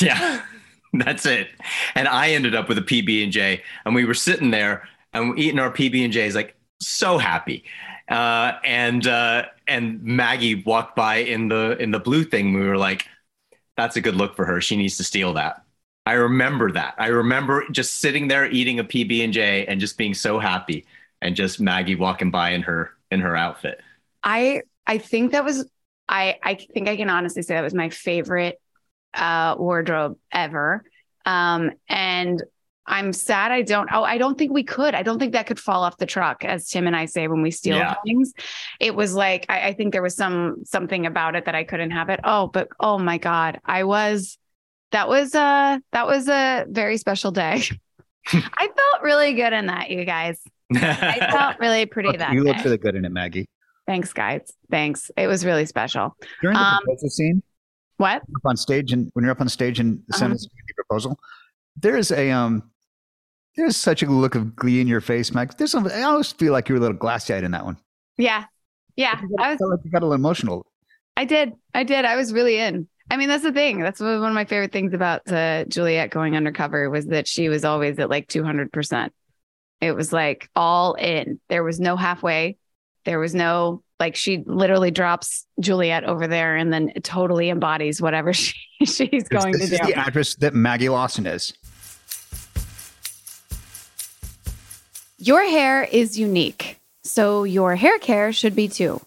Yeah, 0.00 0.42
that's 0.92 1.24
it. 1.24 1.48
And 1.94 2.08
I 2.08 2.30
ended 2.30 2.54
up 2.54 2.68
with 2.68 2.78
a 2.78 2.82
PB 2.82 3.22
and 3.22 3.32
J, 3.32 3.62
and 3.84 3.94
we 3.94 4.04
were 4.04 4.14
sitting 4.14 4.50
there 4.50 4.88
and 5.12 5.38
eating 5.38 5.60
our 5.60 5.70
PB 5.70 6.02
and 6.02 6.12
J's, 6.12 6.34
like 6.34 6.56
so 6.80 7.18
happy. 7.18 7.64
Uh, 8.08 8.52
and 8.64 9.06
uh, 9.06 9.44
and 9.68 10.02
Maggie 10.02 10.56
walked 10.56 10.96
by 10.96 11.16
in 11.16 11.48
the 11.48 11.76
in 11.78 11.90
the 11.90 12.00
blue 12.00 12.24
thing. 12.24 12.52
We 12.52 12.66
were 12.66 12.76
like, 12.76 13.06
"That's 13.76 13.96
a 13.96 14.00
good 14.00 14.16
look 14.16 14.34
for 14.34 14.44
her. 14.44 14.60
She 14.60 14.76
needs 14.76 14.96
to 14.96 15.04
steal 15.04 15.34
that." 15.34 15.63
I 16.06 16.12
remember 16.14 16.70
that. 16.72 16.94
I 16.98 17.06
remember 17.08 17.64
just 17.70 17.96
sitting 18.00 18.28
there 18.28 18.46
eating 18.50 18.78
a 18.78 18.84
PB 18.84 19.24
and 19.24 19.32
J 19.32 19.66
and 19.66 19.80
just 19.80 19.96
being 19.96 20.14
so 20.14 20.38
happy, 20.38 20.84
and 21.22 21.34
just 21.34 21.60
Maggie 21.60 21.94
walking 21.94 22.30
by 22.30 22.50
in 22.50 22.62
her 22.62 22.90
in 23.10 23.20
her 23.20 23.36
outfit. 23.36 23.80
I 24.22 24.62
I 24.86 24.98
think 24.98 25.32
that 25.32 25.44
was 25.44 25.68
I 26.08 26.36
I 26.42 26.54
think 26.56 26.88
I 26.88 26.96
can 26.96 27.08
honestly 27.08 27.42
say 27.42 27.54
that 27.54 27.62
was 27.62 27.74
my 27.74 27.88
favorite 27.88 28.60
uh 29.14 29.54
wardrobe 29.58 30.18
ever. 30.32 30.84
Um 31.24 31.70
and 31.88 32.42
I'm 32.86 33.14
sad 33.14 33.50
I 33.50 33.62
don't 33.62 33.88
oh 33.90 34.04
I 34.04 34.18
don't 34.18 34.36
think 34.36 34.52
we 34.52 34.62
could. 34.62 34.94
I 34.94 35.02
don't 35.02 35.18
think 35.18 35.32
that 35.32 35.46
could 35.46 35.58
fall 35.58 35.84
off 35.84 35.96
the 35.96 36.04
truck 36.04 36.44
as 36.44 36.68
Tim 36.68 36.86
and 36.86 36.94
I 36.94 37.06
say 37.06 37.28
when 37.28 37.40
we 37.40 37.50
steal 37.50 37.78
Yeah. 37.78 37.94
things. 38.04 38.34
It 38.78 38.94
was 38.94 39.14
like 39.14 39.46
I, 39.48 39.68
I 39.68 39.72
think 39.72 39.92
there 39.92 40.02
was 40.02 40.16
some 40.16 40.64
something 40.66 41.06
about 41.06 41.34
it 41.34 41.46
that 41.46 41.54
I 41.54 41.64
couldn't 41.64 41.92
have 41.92 42.10
it. 42.10 42.20
Oh, 42.24 42.48
but 42.48 42.68
oh 42.78 42.98
my 42.98 43.16
God. 43.16 43.58
I 43.64 43.84
was 43.84 44.36
that 44.94 45.08
was 45.08 45.34
uh 45.34 45.78
that 45.92 46.06
was 46.06 46.28
a 46.28 46.64
very 46.68 46.96
special 46.96 47.30
day. 47.32 47.62
I 48.28 48.68
felt 48.68 49.02
really 49.02 49.34
good 49.34 49.52
in 49.52 49.66
that, 49.66 49.90
you 49.90 50.04
guys. 50.04 50.40
I 50.74 51.28
felt 51.30 51.58
really 51.60 51.84
pretty 51.84 52.08
Look, 52.10 52.18
that 52.18 52.32
you 52.32 52.42
day. 52.44 52.52
look 52.54 52.64
really 52.64 52.78
good 52.78 52.94
in 52.94 53.04
it, 53.04 53.12
Maggie. 53.12 53.46
Thanks, 53.86 54.12
guys. 54.14 54.50
Thanks. 54.70 55.10
It 55.16 55.26
was 55.26 55.44
really 55.44 55.66
special. 55.66 56.16
During 56.40 56.56
the 56.56 56.62
Um, 56.64 56.78
proposal 56.84 57.10
scene, 57.10 57.42
What? 57.98 58.22
up 58.22 58.44
on 58.46 58.56
stage, 58.56 58.92
and 58.92 59.10
when 59.12 59.24
you're 59.24 59.32
up 59.32 59.40
on 59.42 59.48
stage 59.50 59.78
and 59.78 59.98
Uh-huh. 59.98 60.18
send 60.18 60.32
us 60.32 60.42
the 60.46 60.74
proposal, 60.74 61.18
there's 61.76 62.10
a 62.10 62.30
um, 62.30 62.70
there's 63.56 63.76
such 63.76 64.02
a 64.02 64.06
look 64.06 64.34
of 64.36 64.56
glee 64.56 64.80
in 64.80 64.86
your 64.86 65.00
face, 65.02 65.34
Mag. 65.34 65.56
There's 65.58 65.72
some. 65.72 65.86
I 65.88 66.02
always 66.02 66.32
feel 66.32 66.52
like 66.52 66.68
you 66.68 66.74
were 66.76 66.78
a 66.78 66.80
little 66.80 66.96
glassy 66.96 67.34
eyed 67.34 67.44
in 67.44 67.50
that 67.50 67.64
one. 67.64 67.76
Yeah. 68.16 68.44
Yeah. 68.96 69.20
I 69.40 69.50
was 69.50 69.58
felt 69.58 69.70
like 69.72 69.80
you 69.84 69.90
got 69.90 70.02
a 70.02 70.06
little 70.06 70.14
emotional. 70.14 70.64
I 71.16 71.24
did. 71.26 71.52
I 71.74 71.82
did. 71.84 72.04
I 72.04 72.16
was 72.16 72.32
really 72.32 72.58
in. 72.58 72.88
I 73.10 73.16
mean, 73.16 73.28
that's 73.28 73.42
the 73.42 73.52
thing. 73.52 73.80
That's 73.80 74.00
one 74.00 74.20
one 74.20 74.30
of 74.30 74.34
my 74.34 74.44
favorite 74.44 74.72
things 74.72 74.94
about 74.94 75.30
uh, 75.30 75.64
Juliet 75.66 76.10
going 76.10 76.36
undercover 76.36 76.88
was 76.88 77.06
that 77.06 77.28
she 77.28 77.48
was 77.48 77.64
always 77.64 77.98
at 77.98 78.08
like 78.08 78.28
200%. 78.28 79.10
It 79.80 79.92
was 79.92 80.12
like 80.12 80.48
all 80.56 80.94
in. 80.94 81.40
There 81.48 81.62
was 81.62 81.78
no 81.78 81.96
halfway. 81.96 82.56
There 83.04 83.18
was 83.18 83.34
no, 83.34 83.82
like, 84.00 84.16
she 84.16 84.42
literally 84.46 84.90
drops 84.90 85.46
Juliet 85.60 86.04
over 86.04 86.26
there 86.26 86.56
and 86.56 86.72
then 86.72 86.92
totally 87.02 87.50
embodies 87.50 88.00
whatever 88.00 88.32
she, 88.32 88.54
she's 88.80 89.28
going 89.28 89.52
this 89.52 89.68
to 89.68 89.74
is 89.74 89.80
do. 89.80 89.86
the 89.88 89.94
actress 89.94 90.34
that 90.36 90.54
Maggie 90.54 90.88
Lawson 90.88 91.26
is. 91.26 91.52
Your 95.18 95.42
hair 95.42 95.84
is 95.84 96.18
unique, 96.18 96.80
so 97.02 97.44
your 97.44 97.76
hair 97.76 97.98
care 97.98 98.32
should 98.32 98.56
be 98.56 98.68
too. 98.68 99.00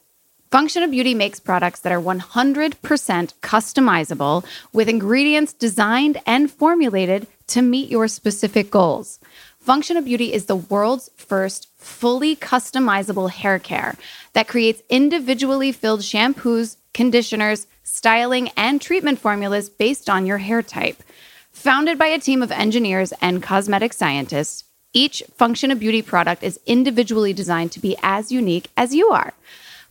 Function 0.50 0.82
of 0.82 0.92
Beauty 0.92 1.14
makes 1.14 1.42
products 1.42 1.82
that 1.82 1.92
are 1.92 2.02
100% 2.02 3.34
customizable 3.42 4.46
with 4.72 4.88
ingredients 4.88 5.52
designed 5.52 6.22
and 6.26 6.50
formulated 6.50 7.28
to 7.48 7.62
meet 7.62 7.90
your 7.90 8.08
specific 8.08 8.72
goals. 8.72 9.20
Function 9.60 9.98
of 9.98 10.06
Beauty 10.06 10.32
is 10.32 10.46
the 10.46 10.56
world's 10.56 11.10
first 11.18 11.68
fully 11.76 12.34
customizable 12.34 13.30
hair 13.30 13.60
care 13.60 13.98
that 14.32 14.48
creates 14.48 14.82
individually 14.88 15.74
filled 15.74 16.00
shampoos, 16.00 16.78
conditioners, 16.94 17.68
styling, 17.84 18.50
and 18.56 18.82
treatment 18.82 19.20
formulas 19.20 19.70
based 19.70 20.10
on 20.10 20.26
your 20.26 20.38
hair 20.38 20.62
type. 20.62 21.04
Founded 21.52 21.98
by 21.98 22.08
a 22.08 22.20
team 22.20 22.42
of 22.42 22.54
engineers 22.54 23.12
and 23.22 23.44
cosmetic 23.44 23.92
scientists, 23.92 24.64
each 24.94 25.22
Function 25.36 25.72
of 25.72 25.80
Beauty 25.80 26.02
product 26.02 26.42
is 26.42 26.58
individually 26.66 27.34
designed 27.34 27.74
to 27.74 27.82
be 27.82 27.98
as 28.02 28.32
unique 28.32 28.70
as 28.78 28.96
you 28.96 29.10
are. 29.10 29.34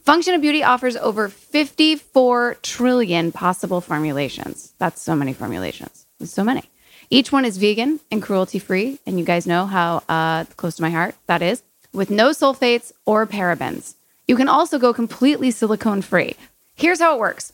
Function 0.07 0.35
of 0.35 0.41
Beauty 0.41 0.63
offers 0.63 0.95
over 0.95 1.29
54 1.29 2.59
trillion 2.63 3.33
possible 3.33 3.81
formulations. 3.81 4.73
That's 4.79 5.03
so 5.03 5.17
many 5.17 5.33
formulations. 5.33 6.07
That's 6.21 6.31
so 6.31 6.45
many. 6.45 6.71
Each 7.11 7.33
one 7.33 7.45
is 7.45 7.57
vegan 7.57 7.99
and 8.13 8.23
cruelty 8.23 8.61
free. 8.61 9.01
And 9.05 9.19
you 9.19 9.25
guys 9.25 9.49
know 9.49 9.67
how 9.67 10.05
uh, 10.09 10.45
close 10.57 10.77
to 10.77 10.83
my 10.83 10.91
heart 10.91 11.17
that 11.27 11.43
is, 11.43 11.65
with 11.93 12.09
no 12.09 12.31
sulfates 12.31 12.93
or 13.05 13.27
parabens. 13.27 13.97
You 14.29 14.37
can 14.37 14.49
also 14.49 14.79
go 14.79 14.95
completely 14.95 15.51
silicone 15.51 16.03
free. 16.03 16.37
Here's 16.77 17.01
how 17.01 17.17
it 17.17 17.19
works 17.19 17.53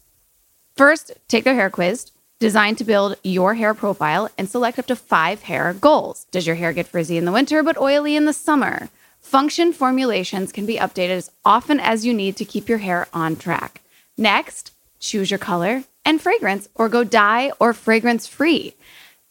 First, 0.76 1.12
take 1.28 1.44
their 1.44 1.54
hair 1.54 1.70
quiz, 1.70 2.10
designed 2.38 2.76
to 2.76 2.84
build 2.84 3.16
your 3.24 3.54
hair 3.54 3.72
profile 3.72 4.28
and 4.36 4.46
select 4.46 4.78
up 4.78 4.84
to 4.88 4.96
five 4.96 5.44
hair 5.44 5.72
goals. 5.72 6.26
Does 6.30 6.46
your 6.46 6.56
hair 6.56 6.74
get 6.74 6.86
frizzy 6.86 7.16
in 7.16 7.24
the 7.24 7.32
winter 7.32 7.62
but 7.62 7.80
oily 7.80 8.14
in 8.14 8.26
the 8.26 8.34
summer? 8.34 8.90
Function 9.22 9.72
formulations 9.72 10.52
can 10.52 10.66
be 10.66 10.76
updated 10.76 11.10
as 11.10 11.30
often 11.44 11.80
as 11.80 12.04
you 12.04 12.12
need 12.12 12.36
to 12.36 12.44
keep 12.44 12.68
your 12.68 12.78
hair 12.78 13.06
on 13.14 13.36
track. 13.36 13.80
Next, 14.18 14.72
choose 14.98 15.30
your 15.30 15.38
color 15.38 15.84
and 16.04 16.20
fragrance 16.20 16.68
or 16.74 16.88
go 16.90 17.02
dye 17.02 17.52
or 17.58 17.72
fragrance 17.72 18.26
free. 18.26 18.74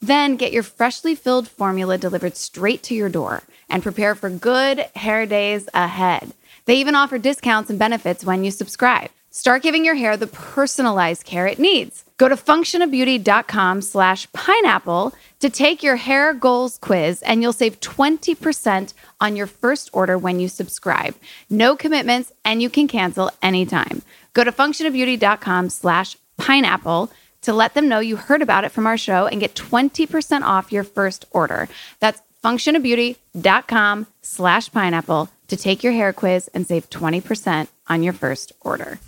Then 0.02 0.38
get 0.38 0.54
your 0.54 0.64
freshly 0.64 1.14
filled 1.14 1.48
formula 1.48 2.00
delivered 2.00 2.36
straight 2.36 2.82
to 2.84 2.96
your 2.96 3.10
door 3.10 3.44
and 3.70 3.84
prepare 3.84 4.16
for 4.16 4.30
good 4.30 4.80
hair 4.96 5.28
days 5.28 5.70
ahead. 5.74 6.34
They 6.66 6.78
even 6.78 6.96
offer 6.96 7.20
discounts 7.20 7.70
and 7.70 7.78
benefits 7.78 8.24
when 8.26 8.44
you 8.44 8.50
subscribe. 8.50 9.12
Start 9.30 9.62
giving 9.62 9.86
your 9.86 9.96
hair 9.96 10.18
the 10.18 10.26
personalized 10.26 11.26
care 11.26 11.46
it 11.46 11.60
needs. 11.60 12.06
Go 12.22 12.30
to 12.30 12.36
functionofbeauty.com 12.36 13.82
slash 13.82 14.32
pineapple 14.32 15.12
to 15.40 15.50
take 15.50 15.82
your 15.82 15.96
hair 15.96 16.36
goals 16.36 16.78
quiz 16.78 17.24
and 17.24 17.42
you'll 17.42 17.52
save 17.52 17.80
20% 17.80 18.94
on 19.20 19.36
your 19.36 19.48
first 19.48 19.90
order 19.92 20.20
when 20.20 20.40
you 20.40 20.48
subscribe. 20.48 21.16
No 21.50 21.76
commitments 21.76 22.32
and 22.46 22.62
you 22.62 22.70
can 22.70 22.88
cancel 22.88 23.32
anytime. 23.42 24.04
Go 24.36 24.44
to 24.44 24.52
functionofbeauty.com 24.52 25.70
slash 25.70 26.16
pineapple 26.38 27.12
to 27.42 27.54
let 27.54 27.74
them 27.74 27.90
know 27.90 28.00
you 28.00 28.18
heard 28.18 28.44
about 28.44 28.66
it 28.66 28.72
from 28.72 28.86
our 28.86 29.00
show 29.00 29.26
and 29.26 29.40
get 29.40 29.56
20% 29.56 30.44
off 30.44 30.72
your 30.72 30.84
first 30.84 31.26
order. 31.32 31.68
That's 32.02 32.22
functionofbeauty.com 32.44 34.06
slash 34.22 34.72
pineapple 34.72 35.28
to 35.48 35.58
take 35.58 35.84
your 35.84 35.94
hair 35.94 36.14
quiz 36.14 36.52
and 36.54 36.68
save 36.68 36.88
20% 36.92 37.68
on 37.88 38.04
your 38.04 38.14
first 38.14 38.52
order. 38.62 39.00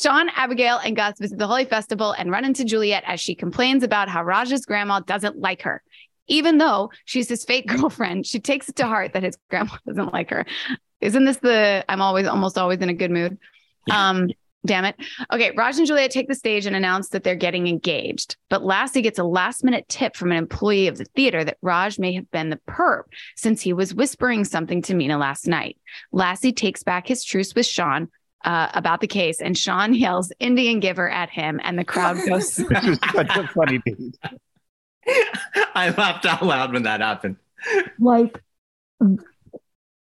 Shawn, 0.00 0.30
Abigail, 0.34 0.78
and 0.78 0.96
Gus 0.96 1.18
visit 1.18 1.38
the 1.38 1.46
Holi 1.46 1.66
Festival 1.66 2.12
and 2.12 2.30
run 2.30 2.44
into 2.46 2.64
Juliet 2.64 3.04
as 3.06 3.20
she 3.20 3.34
complains 3.34 3.82
about 3.82 4.08
how 4.08 4.22
Raj's 4.22 4.64
grandma 4.64 5.00
doesn't 5.00 5.38
like 5.38 5.62
her. 5.62 5.82
Even 6.26 6.58
though 6.58 6.90
she's 7.04 7.28
his 7.28 7.44
fake 7.44 7.66
girlfriend, 7.76 8.26
she 8.26 8.40
takes 8.40 8.68
it 8.68 8.76
to 8.76 8.86
heart 8.86 9.12
that 9.12 9.22
his 9.22 9.36
grandma 9.50 9.76
doesn't 9.86 10.12
like 10.12 10.30
her. 10.30 10.46
Isn't 11.00 11.24
this 11.24 11.38
the 11.38 11.84
I'm 11.88 12.00
always 12.00 12.26
almost 12.26 12.56
always 12.56 12.78
in 12.78 12.88
a 12.88 12.94
good 12.94 13.10
mood? 13.10 13.38
Um, 13.90 14.30
damn 14.64 14.84
it. 14.84 14.96
Okay, 15.32 15.52
Raj 15.56 15.78
and 15.78 15.86
Juliet 15.86 16.10
take 16.10 16.28
the 16.28 16.34
stage 16.34 16.66
and 16.66 16.76
announce 16.76 17.10
that 17.10 17.24
they're 17.24 17.34
getting 17.34 17.66
engaged. 17.66 18.36
But 18.48 18.62
Lassie 18.62 19.02
gets 19.02 19.18
a 19.18 19.24
last 19.24 19.64
minute 19.64 19.88
tip 19.88 20.16
from 20.16 20.30
an 20.30 20.38
employee 20.38 20.86
of 20.86 20.98
the 20.98 21.06
theater 21.16 21.44
that 21.44 21.58
Raj 21.62 21.98
may 21.98 22.12
have 22.14 22.30
been 22.30 22.50
the 22.50 22.60
perp 22.68 23.04
since 23.36 23.62
he 23.62 23.72
was 23.72 23.94
whispering 23.94 24.44
something 24.44 24.82
to 24.82 24.94
Mina 24.94 25.18
last 25.18 25.46
night. 25.46 25.78
Lassie 26.12 26.52
takes 26.52 26.82
back 26.82 27.06
his 27.06 27.24
truce 27.24 27.54
with 27.54 27.66
Shawn 27.66 28.08
uh, 28.44 28.68
about 28.74 29.00
the 29.00 29.06
case, 29.06 29.40
and 29.40 29.56
Shawn 29.56 29.94
yells 30.04 30.32
Indian 30.40 30.80
giver 30.80 31.08
at 31.10 31.30
him, 31.30 31.60
and 31.62 31.78
the 31.78 31.84
crowd 31.84 32.16
goes. 32.28 32.56
This 32.56 32.68
was 32.86 32.98
such 33.12 33.36
a 33.36 33.46
funny 33.48 33.78
beat. 33.84 34.16
I 35.74 35.94
laughed 35.96 36.26
out 36.26 36.42
loud 36.44 36.72
when 36.72 36.82
that 36.84 37.00
happened. 37.00 37.36
like, 37.98 38.40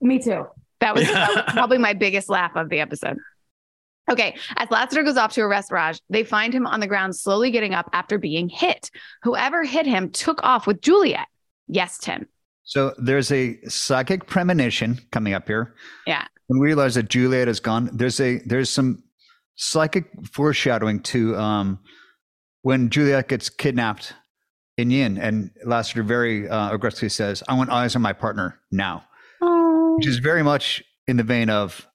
me 0.01 0.19
too. 0.19 0.45
That 0.79 0.95
was, 0.95 1.05
that 1.07 1.27
was 1.29 1.43
Yeah. 1.47 1.51
probably 1.53 1.77
my 1.77 1.93
biggest 1.93 2.29
laugh 2.29 2.55
of 2.55 2.69
the 2.69 2.79
episode. 2.79 3.17
Okay, 4.09 4.35
as 4.57 4.71
Lassiter 4.71 5.03
goes 5.03 5.17
off 5.17 5.33
to 5.33 5.41
arrest 5.41 5.71
Raj, 5.71 6.01
they 6.09 6.23
find 6.23 6.53
him 6.53 6.65
on 6.65 6.79
the 6.79 6.87
ground 6.87 7.15
slowly 7.15 7.51
getting 7.51 7.73
up 7.75 7.89
after 7.93 8.17
being 8.17 8.49
hit. 8.49 8.89
Whoever 9.23 9.63
hit 9.63 9.85
him 9.85 10.09
took 10.09 10.41
off 10.41 10.65
with 10.65 10.81
Juliet. 10.81 11.27
Yes, 11.67 11.97
Tim. 11.99 12.27
So 12.69 12.93
there's 12.99 13.31
a 13.31 13.59
psychic 13.67 14.27
premonition 14.27 14.99
coming 15.11 15.33
up 15.33 15.47
here. 15.47 15.73
Yeah. 16.05 16.27
When 16.45 16.59
we 16.59 16.67
realize 16.67 16.93
that 16.95 17.09
Juliet 17.09 17.47
is 17.47 17.59
gone, 17.59 17.89
there's 17.91 18.19
a 18.19 18.37
there's 18.45 18.69
some 18.69 19.03
psychic 19.55 20.05
foreshadowing 20.31 21.01
to 21.01 21.35
um 21.35 21.79
when 22.61 22.91
Juliet 22.91 23.27
gets 23.27 23.49
kidnapped 23.49 24.13
in 24.77 24.91
Yin, 24.91 25.17
and 25.17 25.49
Lassiter 25.65 26.03
very 26.03 26.47
uh, 26.47 26.71
aggressively 26.71 27.09
says, 27.09 27.41
"I 27.49 27.55
want 27.55 27.71
eyes 27.71 27.95
on 27.95 28.03
my 28.03 28.13
partner 28.13 28.59
now," 28.71 29.03
Oh, 29.41 29.95
which 29.97 30.05
is 30.05 30.19
very 30.19 30.43
much 30.43 30.83
in 31.07 31.17
the 31.17 31.23
vein 31.23 31.49
of, 31.49 31.87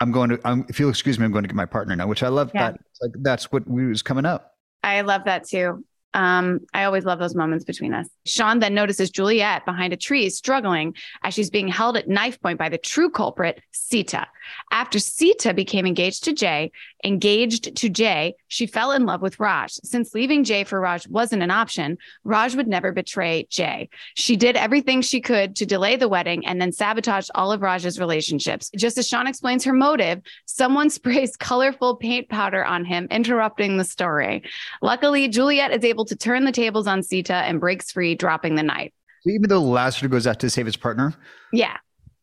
"I'm 0.00 0.10
going 0.10 0.30
to, 0.30 0.40
I'm, 0.44 0.66
if 0.68 0.80
you'll 0.80 0.90
excuse 0.90 1.16
me, 1.16 1.24
I'm 1.24 1.32
going 1.32 1.44
to 1.44 1.48
get 1.48 1.54
my 1.54 1.64
partner 1.64 1.94
now," 1.94 2.08
which 2.08 2.24
I 2.24 2.28
love. 2.28 2.50
Yeah. 2.52 2.72
That 2.72 2.80
It's 2.90 3.00
like 3.00 3.12
that's 3.22 3.52
what 3.52 3.68
we 3.68 3.86
was 3.86 4.02
coming 4.02 4.26
up. 4.26 4.54
I 4.82 5.02
love 5.02 5.22
that 5.26 5.46
too. 5.46 5.84
Um, 6.16 6.60
I 6.72 6.84
always 6.84 7.04
love 7.04 7.18
those 7.18 7.34
moments 7.34 7.66
between 7.66 7.92
us. 7.92 8.08
Shawn 8.24 8.58
then 8.60 8.72
notices 8.72 9.10
Juliet 9.10 9.66
behind 9.66 9.92
a 9.92 9.98
tree 9.98 10.30
struggling 10.30 10.94
as 11.22 11.34
she's 11.34 11.50
being 11.50 11.68
held 11.68 11.98
at 11.98 12.08
knife 12.08 12.40
point 12.40 12.58
by 12.58 12.70
the 12.70 12.78
true 12.78 13.10
culprit, 13.10 13.60
Sita. 13.72 14.26
After 14.70 14.98
Sita 14.98 15.52
became 15.52 15.84
engaged 15.84 16.24
to 16.24 16.32
Jay, 16.32 16.72
engaged 17.04 17.76
to 17.76 17.88
Jay, 17.88 18.34
she 18.48 18.66
fell 18.66 18.92
in 18.92 19.06
love 19.06 19.22
with 19.22 19.38
Raj. 19.40 19.72
Since 19.84 20.14
leaving 20.14 20.44
Jay 20.44 20.64
for 20.64 20.80
Raj 20.80 21.06
wasn't 21.08 21.42
an 21.42 21.50
option, 21.50 21.98
Raj 22.24 22.54
would 22.54 22.68
never 22.68 22.92
betray 22.92 23.46
Jay. 23.50 23.88
She 24.14 24.36
did 24.36 24.56
everything 24.56 25.02
she 25.02 25.20
could 25.20 25.56
to 25.56 25.66
delay 25.66 25.96
the 25.96 26.08
wedding 26.08 26.46
and 26.46 26.60
then 26.60 26.72
sabotaged 26.72 27.30
all 27.34 27.52
of 27.52 27.62
Raj's 27.62 27.98
relationships. 27.98 28.70
Just 28.76 28.98
as 28.98 29.06
Shawn 29.06 29.26
explains 29.26 29.64
her 29.64 29.72
motive, 29.72 30.20
someone 30.46 30.90
sprays 30.96 31.36
colorful 31.36 31.96
paint 31.96 32.28
powder 32.28 32.64
on 32.64 32.84
him, 32.84 33.08
interrupting 33.10 33.76
the 33.76 33.84
story. 33.84 34.42
Luckily, 34.82 35.28
Juliet 35.28 35.72
is 35.72 35.84
able 35.84 36.04
to 36.06 36.16
turn 36.16 36.44
the 36.44 36.52
tables 36.52 36.86
on 36.86 37.02
Sita 37.02 37.34
and 37.34 37.60
breaks 37.60 37.90
free, 37.92 38.14
dropping 38.14 38.54
the 38.54 38.62
knife. 38.62 38.92
So 39.22 39.30
even 39.30 39.48
though 39.48 39.62
Lassiter 39.62 40.08
goes 40.08 40.26
out 40.26 40.40
to 40.40 40.50
save 40.50 40.66
his 40.66 40.76
partner, 40.76 41.14
Yeah, 41.52 41.76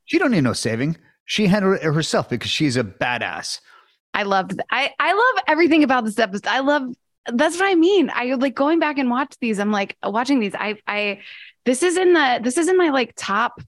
she 0.05 0.19
don't 0.19 0.31
need 0.31 0.41
no 0.41 0.53
saving. 0.53 0.97
She 1.25 1.47
handled 1.47 1.75
it 1.75 1.83
herself 1.83 2.29
because 2.29 2.51
she's 2.51 2.75
a 2.77 2.83
badass. 2.83 3.59
I 4.13 4.23
loved. 4.23 4.59
I 4.69 4.91
I 4.99 5.13
love 5.13 5.43
everything 5.47 5.83
about 5.83 6.05
this 6.05 6.19
episode. 6.19 6.47
I 6.47 6.59
love. 6.59 6.93
That's 7.31 7.57
what 7.57 7.69
I 7.69 7.75
mean. 7.75 8.11
I 8.13 8.33
like 8.33 8.53
going 8.53 8.79
back 8.79 8.97
and 8.97 9.09
watch 9.09 9.35
these. 9.39 9.59
I'm 9.59 9.71
like 9.71 9.95
watching 10.03 10.39
these. 10.39 10.55
I 10.55 10.77
I 10.87 11.21
this 11.65 11.83
is 11.83 11.97
in 11.97 12.13
the 12.13 12.39
this 12.43 12.57
is 12.57 12.67
in 12.67 12.77
my 12.77 12.89
like 12.89 13.13
top 13.15 13.61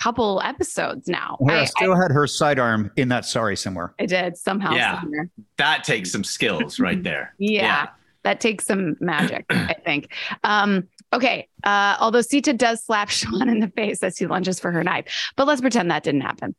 couple 0.00 0.40
episodes 0.42 1.06
now. 1.06 1.36
Hera 1.46 1.60
I, 1.60 1.64
still 1.66 1.94
had 1.94 2.10
her 2.10 2.26
sidearm 2.26 2.90
in 2.96 3.08
that 3.08 3.24
sorry 3.26 3.56
somewhere. 3.56 3.94
I, 4.00 4.04
I 4.04 4.06
did 4.06 4.36
somehow. 4.36 4.72
Yeah. 4.72 5.00
somewhere. 5.00 5.30
That 5.58 5.84
takes 5.84 6.10
some 6.10 6.24
skills 6.24 6.80
right 6.80 7.02
there. 7.02 7.34
Yeah. 7.38 7.88
That 8.22 8.40
takes 8.40 8.66
some 8.66 8.96
magic, 9.00 9.46
I 9.50 9.74
think. 9.74 10.12
Um, 10.44 10.88
okay. 11.12 11.48
Uh, 11.64 11.96
although 11.98 12.20
Sita 12.20 12.52
does 12.52 12.84
slap 12.84 13.08
Shawn 13.10 13.48
in 13.48 13.60
the 13.60 13.68
face 13.68 14.02
as 14.02 14.18
he 14.18 14.26
lunges 14.26 14.60
for 14.60 14.70
her 14.70 14.84
knife, 14.84 15.32
but 15.36 15.46
let's 15.46 15.60
pretend 15.60 15.90
that 15.90 16.02
didn't 16.02 16.20
happen. 16.22 16.54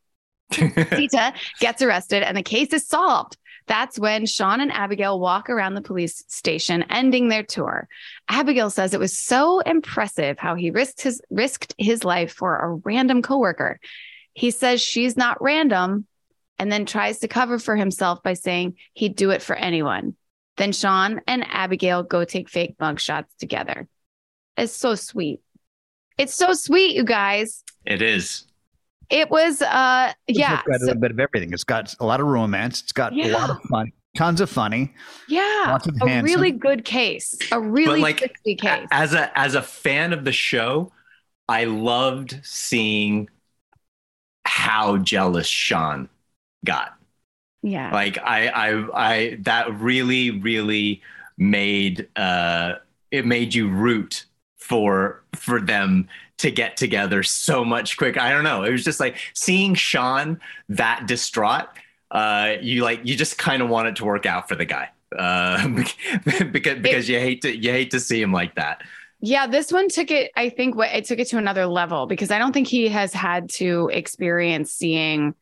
Sita 0.54 1.34
gets 1.60 1.82
arrested 1.82 2.24
and 2.24 2.36
the 2.36 2.44
case 2.44 2.74
is 2.74 2.88
solved. 2.88 3.38
That's 3.68 4.00
when 4.00 4.26
Shawn 4.26 4.60
and 4.60 4.72
Abigail 4.72 5.20
walk 5.20 5.50
around 5.50 5.76
the 5.76 5.82
police 5.82 6.24
station, 6.28 6.84
ending 6.90 7.30
their 7.30 7.44
tour. 7.44 7.88
Abigail 8.28 8.70
says 8.70 8.94
it 8.94 9.00
was 9.00 9.18
so 9.18 9.60
impressive 9.60 10.40
how 10.40 10.56
he 10.56 10.72
risked 10.72 11.02
his 11.02 11.22
risked 11.30 11.76
his 11.78 12.04
life 12.04 12.34
for 12.34 12.58
a 12.58 12.74
random 12.84 13.22
coworker. 13.22 13.80
He 14.34 14.52
says 14.52 14.82
she's 14.82 15.16
not 15.16 15.42
random 15.42 16.08
and 16.58 16.72
then 16.72 16.86
tries 16.86 17.20
to 17.20 17.28
cover 17.28 17.60
for 17.60 17.76
himself 17.76 18.22
by 18.24 18.34
saying 18.34 18.76
he'd 18.94 19.16
do 19.16 19.30
it 19.32 19.42
for 19.42 19.56
anyone. 19.56 20.16
Then 20.58 20.74
Shawn 20.74 21.22
and 21.28 21.46
Abigail 21.48 22.04
go 22.04 22.26
take 22.26 22.50
fake 22.50 22.76
mugshots 22.80 23.36
together. 23.40 23.88
It's 24.58 24.74
so 24.74 24.96
sweet. 24.96 25.40
It's 26.18 26.36
so 26.36 26.54
sweet, 26.54 26.96
you 26.96 27.04
guys. 27.04 27.64
it 27.86 28.02
is. 28.02 28.46
It 29.12 29.30
was 29.30 29.62
uh 29.62 30.14
yeah. 30.28 30.60
It's 30.60 30.68
got 30.68 30.76
a 30.76 30.80
so- 30.80 30.86
little 30.86 31.02
bit 31.02 31.12
of 31.12 31.20
everything. 31.20 31.54
It's 31.54 31.64
got 31.64 31.94
a 32.00 32.06
lot 32.06 32.20
of 32.20 32.28
romance. 32.28 32.82
It's 32.82 32.92
got 32.94 33.14
a 33.14 33.28
lot 33.32 33.50
of 33.52 33.62
fun, 33.64 33.92
tons 34.16 34.42
of 34.42 34.50
funny. 34.50 34.94
Yeah, 35.28 35.66
Lots 35.68 35.86
of 35.88 35.96
a 36.02 36.08
handsome. 36.10 36.34
really 36.34 36.52
good 36.52 36.86
case, 36.86 37.38
a 37.52 37.60
really 37.60 38.00
like, 38.02 38.20
sexy 38.20 38.56
case. 38.56 38.88
As 38.92 39.14
a 39.14 39.38
as 39.38 39.54
a 39.56 39.62
fan 39.62 40.14
of 40.14 40.24
the 40.26 40.32
show, 40.32 40.92
I 41.50 41.66
loved 41.66 42.40
seeing 42.44 43.30
how 44.46 44.98
jealous 44.98 45.48
Shawn 45.48 46.10
got. 46.66 46.94
yeah, 47.62 47.92
Like 47.92 48.18
I 48.18 48.48
I 48.48 49.10
I 49.12 49.38
that 49.42 49.74
really 49.80 50.32
really 50.32 51.02
made 51.38 52.08
uh 52.16 52.76
it 53.12 53.26
made 53.26 53.54
you 53.54 53.68
root 53.68 54.26
for 54.62 55.24
for 55.34 55.60
them 55.60 56.08
to 56.38 56.52
get 56.52 56.78
together 56.78 57.24
so 57.24 57.66
much 57.66 57.98
quicker. 57.98 58.20
I 58.20 58.32
don't 58.32 58.44
know. 58.44 58.64
It 58.64 58.72
was 58.72 58.84
just 58.84 59.00
like 59.00 59.18
seeing 59.34 59.76
Shawn 59.76 60.40
that 60.70 61.08
distraught. 61.08 61.68
Uh, 62.10 62.54
you 62.62 62.84
like 62.84 63.02
you 63.04 63.16
just 63.16 63.38
kind 63.38 63.62
of 63.62 63.70
want 63.70 63.88
it 63.88 63.96
to 63.98 64.06
work 64.06 64.26
out 64.26 64.48
for 64.48 64.56
the 64.56 64.66
guy. 64.66 64.90
Uh, 65.18 65.68
because 66.52 66.80
because 66.80 67.10
you 67.10 67.20
hate 67.20 67.42
to 67.42 67.56
you 67.56 67.72
hate 67.72 67.92
to 67.92 68.00
see 68.00 68.22
him 68.22 68.32
like 68.32 68.56
that. 68.56 68.82
yeah. 69.20 69.48
This 69.48 69.72
one 69.72 69.88
took 69.88 70.10
it. 70.12 70.32
I 70.36 70.50
think 70.50 70.76
what 70.76 70.90
it 70.92 71.06
took 71.06 71.20
it 71.20 71.28
to 71.30 71.38
another 71.38 71.66
level 71.66 72.06
because 72.06 72.32
I 72.32 72.40
don't 72.40 72.54
think 72.54 72.68
he 72.68 72.88
has 72.90 73.14
had 73.14 73.50
to 73.52 73.90
experience 73.92 74.72
seeing. 74.72 75.36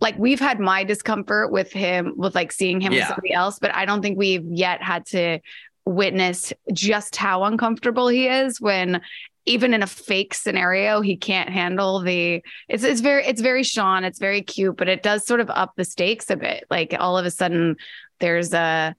Like 0.00 0.18
we've 0.18 0.40
had 0.40 0.60
my 0.60 0.84
discomfort 0.84 1.50
with 1.50 1.72
him, 1.72 2.12
with 2.16 2.34
like 2.34 2.52
seeing 2.52 2.80
him 2.80 2.92
with 2.92 3.06
somebody 3.06 3.32
else, 3.32 3.58
but 3.58 3.74
I 3.74 3.86
don't 3.86 4.02
think 4.02 4.18
we've 4.18 4.44
yet 4.44 4.82
had 4.82 5.06
to 5.06 5.40
witness 5.88 6.52
just 6.72 7.16
how 7.16 7.44
uncomfortable 7.44 8.08
he 8.08 8.28
is 8.28 8.60
when 8.60 9.00
even 9.46 9.72
in 9.72 9.82
a 9.82 9.86
fake 9.86 10.34
scenario 10.34 11.00
he 11.00 11.16
can't 11.16 11.48
handle 11.48 12.00
the 12.00 12.42
it's 12.68 12.84
it's 12.84 13.00
very 13.00 13.24
it's 13.24 13.40
very 13.40 13.62
Shawn 13.62 14.04
it's 14.04 14.18
very 14.18 14.42
cute 14.42 14.76
but 14.76 14.88
it 14.88 15.02
does 15.02 15.26
sort 15.26 15.40
of 15.40 15.48
up 15.48 15.72
the 15.76 15.86
stakes 15.86 16.28
a 16.28 16.36
bit 16.36 16.64
like 16.70 16.94
all 16.98 17.16
of 17.16 17.24
a 17.24 17.30
sudden 17.30 17.76
there's 18.20 18.52
a 18.52 18.94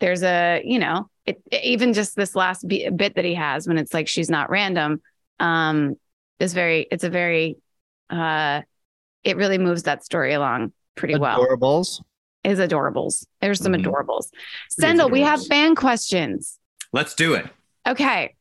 there's 0.00 0.24
a 0.24 0.60
you 0.64 0.80
know 0.80 1.08
it, 1.26 1.40
even 1.62 1.92
just 1.92 2.16
this 2.16 2.34
last 2.34 2.68
bi- 2.68 2.90
bit 2.94 3.14
that 3.14 3.24
he 3.24 3.34
has 3.34 3.68
when 3.68 3.78
it's 3.78 3.94
like 3.94 4.08
she's 4.08 4.28
not 4.28 4.50
random 4.50 5.00
um 5.38 5.94
is 6.40 6.54
very 6.54 6.88
it's 6.90 7.04
a 7.04 7.10
very 7.10 7.56
uh 8.10 8.62
it 9.22 9.36
really 9.36 9.58
moves 9.58 9.84
that 9.84 10.04
story 10.04 10.32
along 10.32 10.72
pretty 10.96 11.16
well 11.16 11.38
Adorables. 11.38 12.02
Is 12.44 12.58
adorables 12.58 13.24
there's 13.40 13.60
some 13.60 13.72
Mhm. 13.72 13.84
adorables 13.84 14.26
It 14.32 14.38
is 14.70 14.76
Sendhil 14.80 15.10
we 15.10 15.20
have 15.20 15.44
fan 15.46 15.74
questions 15.74 16.58
Let's 16.94 17.14
do 17.14 17.32
it. 17.34 17.46
Okay. 17.88 18.34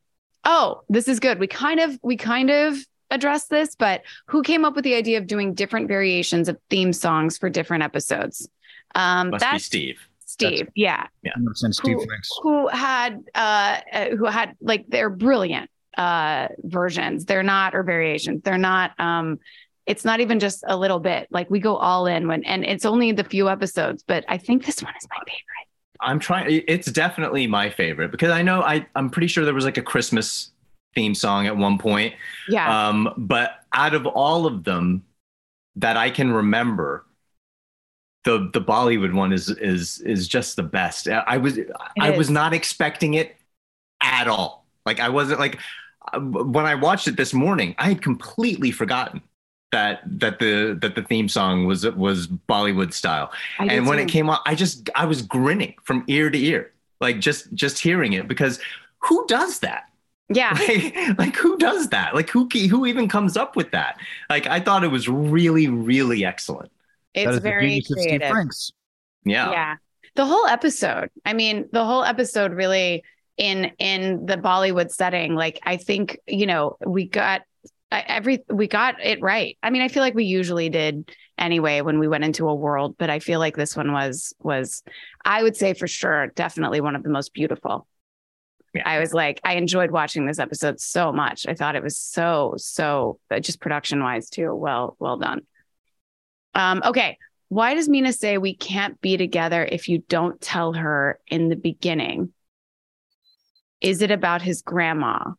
Oh, 0.43 0.81
this 0.89 1.07
is 1.07 1.19
good. 1.21 1.39
We 1.39 1.47
kind 1.47 1.79
of 1.79 1.97
we 2.03 2.17
kind 2.17 2.49
of 2.49 2.75
addressed 3.09 3.49
this, 3.49 3.75
but 3.75 4.01
who 4.27 4.41
came 4.43 4.65
up 4.65 4.75
with 4.75 4.83
the 4.83 4.95
idea 4.95 5.17
of 5.19 5.27
doing 5.27 5.53
different 5.53 5.87
variations 5.87 6.49
of 6.49 6.57
theme 6.69 6.91
songs 6.93 7.37
for 7.37 7.49
different 7.49 7.83
episodes? 7.83 8.49
Um 8.95 9.29
Must 9.29 9.41
be 9.43 9.47
that's 9.51 9.63
Steve. 9.65 9.99
Steve. 10.25 10.67
Yeah. 10.75 11.07
100% 11.25 11.75
Steve 11.75 11.97
Who- 11.97 12.07
Who 12.41 12.67
had 12.69 13.23
uh 13.35 13.77
uh, 13.93 14.05
who 14.17 14.25
had 14.25 14.55
like 14.61 14.85
they're 14.89 15.09
brilliant 15.09 15.69
uh 15.97 16.47
versions. 16.63 17.25
They're 17.25 17.43
not 17.43 17.73
or 17.75 17.83
variations. 17.83 18.41
They're 18.43 18.57
not 18.57 18.99
um 18.99 19.39
it's 19.85 20.05
not 20.05 20.19
even 20.19 20.39
just 20.39 20.63
a 20.67 20.77
little 20.77 20.99
bit. 20.99 21.27
Like 21.31 21.49
we 21.49 21.59
go 21.59 21.75
all 21.75 22.05
in 22.05 22.27
when 22.27 22.43
and 22.43 22.63
it's 22.63 22.85
only 22.85 23.11
the 23.11 23.23
few 23.23 23.49
episodes, 23.49 24.03
but 24.05 24.23
I 24.27 24.37
think 24.37 24.65
this 24.65 24.81
one 24.81 24.93
is 24.99 25.07
my 25.09 25.17
favorite. 25.19 25.67
I'm 26.01 26.19
trying. 26.19 26.63
It's 26.67 26.91
definitely 26.91 27.47
my 27.47 27.69
favorite 27.69 28.11
because 28.11 28.31
I 28.31 28.41
know 28.41 28.61
I 28.61 28.85
I'm 28.95 29.09
pretty 29.09 29.27
sure 29.27 29.45
there 29.45 29.53
was 29.53 29.65
like 29.65 29.77
a 29.77 29.83
Christmas 29.83 30.51
theme 30.95 31.15
song 31.15 31.47
at 31.47 31.55
one 31.55 31.77
point. 31.77 32.13
Yeah. 32.49 32.87
Um, 32.89 33.13
but 33.17 33.59
out 33.73 33.93
of 33.93 34.05
all 34.05 34.45
of 34.45 34.63
them 34.63 35.03
that 35.75 35.97
I 35.97 36.09
can 36.09 36.31
remember, 36.31 37.05
the 38.23 38.49
the 38.53 38.61
Bollywood 38.61 39.13
one 39.13 39.31
is 39.31 39.49
is 39.49 39.99
is 40.01 40.27
just 40.27 40.55
the 40.55 40.63
best. 40.63 41.07
I 41.07 41.37
was 41.37 41.59
I 41.99 42.11
was 42.11 42.29
not 42.29 42.53
expecting 42.53 43.15
it 43.15 43.35
at 44.01 44.27
all. 44.27 44.65
Like 44.85 44.99
I 44.99 45.09
wasn't 45.09 45.39
like 45.39 45.59
uh, 46.13 46.19
when 46.19 46.65
I 46.65 46.75
watched 46.75 47.07
it 47.07 47.15
this 47.17 47.33
morning, 47.33 47.75
I 47.77 47.89
had 47.89 48.01
completely 48.01 48.71
forgotten 48.71 49.21
that 49.71 50.01
that 50.05 50.39
the 50.39 50.77
that 50.81 50.95
the 50.95 51.03
theme 51.03 51.27
song 51.29 51.65
was 51.65 51.89
was 51.91 52.27
Bollywood 52.27 52.93
style. 52.93 53.31
I 53.59 53.65
and 53.65 53.87
when 53.87 53.97
too. 53.97 54.03
it 54.03 54.09
came 54.09 54.29
on, 54.29 54.39
I 54.45 54.55
just 54.55 54.89
I 54.95 55.05
was 55.05 55.21
grinning 55.21 55.75
from 55.83 56.03
ear 56.07 56.29
to 56.29 56.37
ear, 56.37 56.71
like 56.99 57.19
just 57.19 57.53
just 57.53 57.79
hearing 57.79 58.13
it 58.13 58.27
because 58.27 58.59
who 58.99 59.25
does 59.27 59.59
that? 59.59 59.85
Yeah. 60.33 60.57
like, 60.67 61.17
like 61.19 61.35
who 61.35 61.57
does 61.57 61.89
that 61.89 62.15
like 62.15 62.29
who 62.29 62.47
who 62.47 62.85
even 62.85 63.07
comes 63.09 63.35
up 63.35 63.55
with 63.55 63.71
that 63.71 63.97
like 64.29 64.47
i 64.47 64.59
thought 64.61 64.83
it 64.83 64.87
was 64.87 65.09
really 65.09 65.67
really 65.67 66.23
excellent 66.23 66.71
It's 67.13 67.39
very 67.39 67.81
genius 67.81 67.91
of 67.91 67.97
Steve 67.99 68.21
creative. 68.21 68.47
Yeah, 69.25 69.51
yeah 69.51 69.75
the 70.15 70.25
whole 70.25 70.45
episode 70.45 71.09
i 71.25 71.33
mean 71.33 71.67
the 71.71 71.83
whole 71.83 72.03
episode 72.03 72.53
really 72.53 73.03
in 73.37 73.71
in 73.79 74.25
the 74.25 74.37
bollywood 74.37 74.91
setting 74.91 75.35
like 75.35 75.59
i 75.63 75.75
think 75.77 76.17
you 76.27 76.45
know 76.45 76.77
we 76.85 77.07
got 77.07 77.41
I- 77.41 77.45
every 77.91 78.43
we 78.49 78.67
got 78.67 78.95
it 79.03 79.21
right 79.21 79.57
i 79.61 79.69
mean 79.69 79.81
i 79.81 79.87
feel 79.87 80.01
like 80.01 80.13
we 80.13 80.23
usually 80.23 80.69
did 80.69 81.09
anyway 81.37 81.81
when 81.81 81.99
we 81.99 82.07
went 82.07 82.23
into 82.23 82.47
a 82.47 82.55
world 82.55 82.95
but 82.97 83.09
i 83.09 83.19
feel 83.19 83.39
like 83.39 83.55
this 83.55 83.75
one 83.75 83.91
was 83.91 84.33
was 84.39 84.83
i 85.25 85.43
would 85.43 85.55
say 85.55 85.73
for 85.73 85.87
sure 85.87 86.27
definitely 86.27 86.79
one 86.81 86.95
of 86.95 87.03
the 87.03 87.09
most 87.09 87.33
beautiful 87.33 87.85
Yeah. 88.73 88.83
i 88.85 88.99
was 88.99 89.13
like 89.13 89.41
i 89.43 89.55
enjoyed 89.55 89.91
watching 89.91 90.25
this 90.25 90.39
episode 90.39 90.79
so 90.79 91.11
much 91.11 91.45
i 91.47 91.53
thought 91.53 91.75
it 91.75 91.83
was 91.83 91.97
so 91.97 92.53
so 92.57 93.19
uh, 93.29 93.39
just 93.39 93.59
production 93.59 94.01
wise 94.01 94.29
too 94.29 94.55
well 94.55 94.95
well 94.99 95.17
done 95.17 95.41
um 96.55 96.81
okay 96.85 97.17
why 97.49 97.73
does 97.73 97.89
Mina 97.89 98.13
say 98.13 98.37
we 98.37 98.55
can't 98.55 99.01
be 99.01 99.17
together 99.17 99.65
if 99.69 99.89
you 99.89 100.01
don't 100.07 100.39
tell 100.39 100.71
her 100.71 101.19
in 101.27 101.49
the 101.49 101.57
beginning? 101.57 102.31
is 103.81 104.01
it 104.01 104.11
about 104.11 104.41
his 104.41 104.61
grandma? 104.61 105.31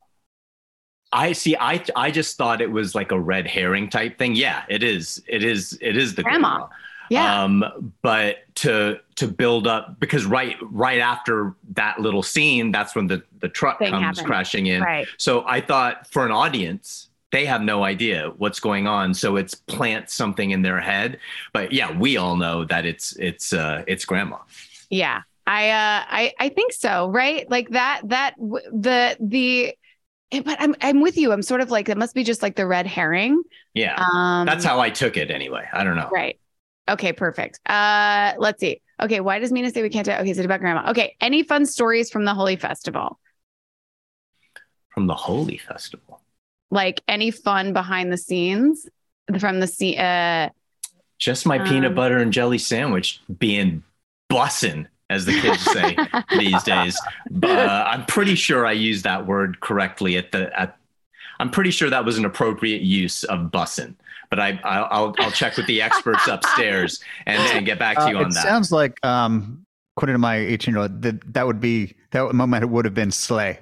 I 1.13 1.33
see. 1.33 1.57
I 1.57 1.83
I 1.95 2.11
just 2.11 2.37
thought 2.37 2.61
it 2.61 2.71
was 2.71 2.95
like 2.95 3.13
a 3.13 3.21
red 3.21 3.47
herring 3.47 3.89
type 3.91 4.19
thing. 4.19 4.35
Yeah, 4.35 4.63
it 4.69 4.83
is. 4.83 5.23
It 5.27 5.45
is. 5.45 5.79
It 5.81 5.97
is 5.97 6.15
the 6.15 6.23
Grandma. 6.23 6.49
grandma. 6.59 6.69
Yeah. 7.11 7.43
Um, 7.45 7.93
but 8.01 8.39
to 8.57 8.99
to 9.17 9.29
build 9.29 9.67
up 9.67 10.01
because 10.01 10.25
right 10.25 10.57
right 10.63 11.01
after 11.01 11.55
that 11.75 12.01
little 12.01 12.23
scene, 12.23 12.73
that's 12.73 12.95
when 12.95 13.07
the 13.09 13.23
the 13.41 13.49
truck 13.49 13.79
Thing 13.79 13.91
comes 13.91 14.03
happened. 14.03 14.27
crashing 14.27 14.67
in. 14.67 14.81
right. 14.83 15.07
So 15.19 15.45
I 15.47 15.61
thought 15.61 16.07
for 16.07 16.25
an 16.25 16.33
audience, 16.33 17.11
they 17.31 17.45
have 17.45 17.61
no 17.61 17.85
idea 17.85 18.33
what's 18.39 18.61
going 18.61 18.87
on. 18.87 19.13
So 19.13 19.37
it's 19.37 19.55
plant 19.55 20.09
something 20.09 20.53
in 20.53 20.63
their 20.63 20.81
head. 20.81 21.19
But 21.53 21.73
yeah, 21.73 21.93
we 21.97 22.17
all 22.17 22.37
know 22.37 22.65
that 22.65 22.87
it's 22.87 23.15
it's 23.17 23.53
uh 23.53 23.85
it's 23.87 24.07
grandma. 24.07 24.39
Yeah. 24.89 25.23
I 25.47 25.71
uh 25.71 26.05
I 26.09 26.33
I 26.39 26.49
think 26.51 26.73
so, 26.73 27.09
right? 27.11 27.51
Like 27.51 27.69
that 27.71 28.03
that 28.05 28.37
w- 28.39 28.65
the 28.73 29.17
the 29.21 29.75
eh, 30.33 30.43
but 30.45 30.61
I'm 30.61 30.75
I'm 30.81 31.01
with 31.01 31.17
you. 31.17 31.33
I'm 31.33 31.43
sort 31.43 31.61
of 31.61 31.71
like 31.71 31.89
it 31.89 31.97
must 31.97 32.15
be 32.15 32.25
just 32.25 32.43
like 32.43 32.57
the 32.57 32.67
red 32.67 32.87
herring. 32.87 33.43
Yeah. 33.75 33.95
Um 34.13 34.47
that's 34.47 34.65
how 34.65 34.81
I 34.81 34.91
took 34.91 35.17
it 35.17 35.31
anyway. 35.31 35.67
I 35.73 35.85
don't 35.85 35.97
know. 35.97 36.11
Right. 36.13 36.39
Okay, 36.89 37.13
perfect. 37.13 37.61
Uh 37.67 38.33
let's 38.39 38.61
see. 38.61 38.81
Okay, 39.01 39.21
why 39.21 39.39
does 39.39 39.53
Mina 39.53 39.71
say 39.71 39.83
we 39.83 39.89
can't 39.91 40.05
do 40.05 40.13
okay, 40.13 40.31
is 40.31 40.39
it 40.39 40.45
about 40.45 40.61
grandma? 40.61 40.91
Okay, 40.91 41.17
any 41.21 41.43
fun 41.43 41.67
stories 41.67 42.11
from 42.11 42.25
the 42.25 42.35
Holi 42.35 42.57
Festival? 42.57 43.19
From 44.91 45.07
the 45.07 45.15
Holi 45.15 45.59
Festival. 45.59 46.21
Like 46.71 47.03
any 47.09 47.31
fun 47.31 47.73
behind 47.73 48.13
the 48.13 48.17
scenes 48.17 48.89
from 49.39 49.61
the 49.61 49.67
scene 49.67 49.99
uh 49.99 50.51
Just 51.19 51.47
my 51.47 51.59
Um, 51.59 51.69
peanut 51.69 51.95
butter 51.95 52.19
and 52.19 52.33
jelly 52.33 52.59
sandwich 52.59 53.21
being 53.39 53.83
bussin', 54.31 54.87
as 55.13 55.25
the 55.27 55.33
kids 55.41 55.63
say 55.63 55.97
these 56.39 56.63
days. 56.63 56.99
Uh, 57.43 57.85
I'm 57.87 58.05
pretty 58.07 58.35
sure 58.35 58.67
I 58.67 58.73
used 58.73 59.05
that 59.05 59.27
word 59.27 59.61
correctly 59.61 60.17
at 60.17 60.33
the 60.33 60.51
at. 60.59 60.77
I'm 61.41 61.51
pretty 61.51 61.71
sure 61.71 61.91
that 61.91 62.05
was 62.05 62.19
an 62.19 62.25
appropriate 62.25 62.83
use 62.83 63.25
of 63.25 63.51
bussin', 63.51 63.95
but 64.31 64.39
I 64.41 64.61
I'll 64.65 64.89
I'll, 64.91 65.15
I'll 65.19 65.31
check 65.33 65.57
with 65.57 65.67
the 65.67 65.83
experts 65.83 66.27
upstairs 66.29 67.03
and, 67.27 67.41
and 67.53 67.67
get 67.67 67.79
back 67.79 67.99
to 67.99 68.09
you 68.11 68.17
Uh, 68.19 68.21
on 68.25 68.27
it 68.31 68.35
that. 68.35 68.43
sounds 68.43 68.71
like, 68.71 69.05
um, 69.05 69.65
according 69.97 70.15
to 70.15 70.19
my 70.19 70.37
18 70.37 70.75
year 70.75 70.83
old, 70.83 71.03
that 71.03 71.35
that 71.35 71.47
would 71.47 71.61
be 71.61 71.95
that 72.13 72.33
moment 72.35 72.69
would 72.69 72.85
have 72.85 72.95
been 72.95 73.11
slay. 73.11 73.59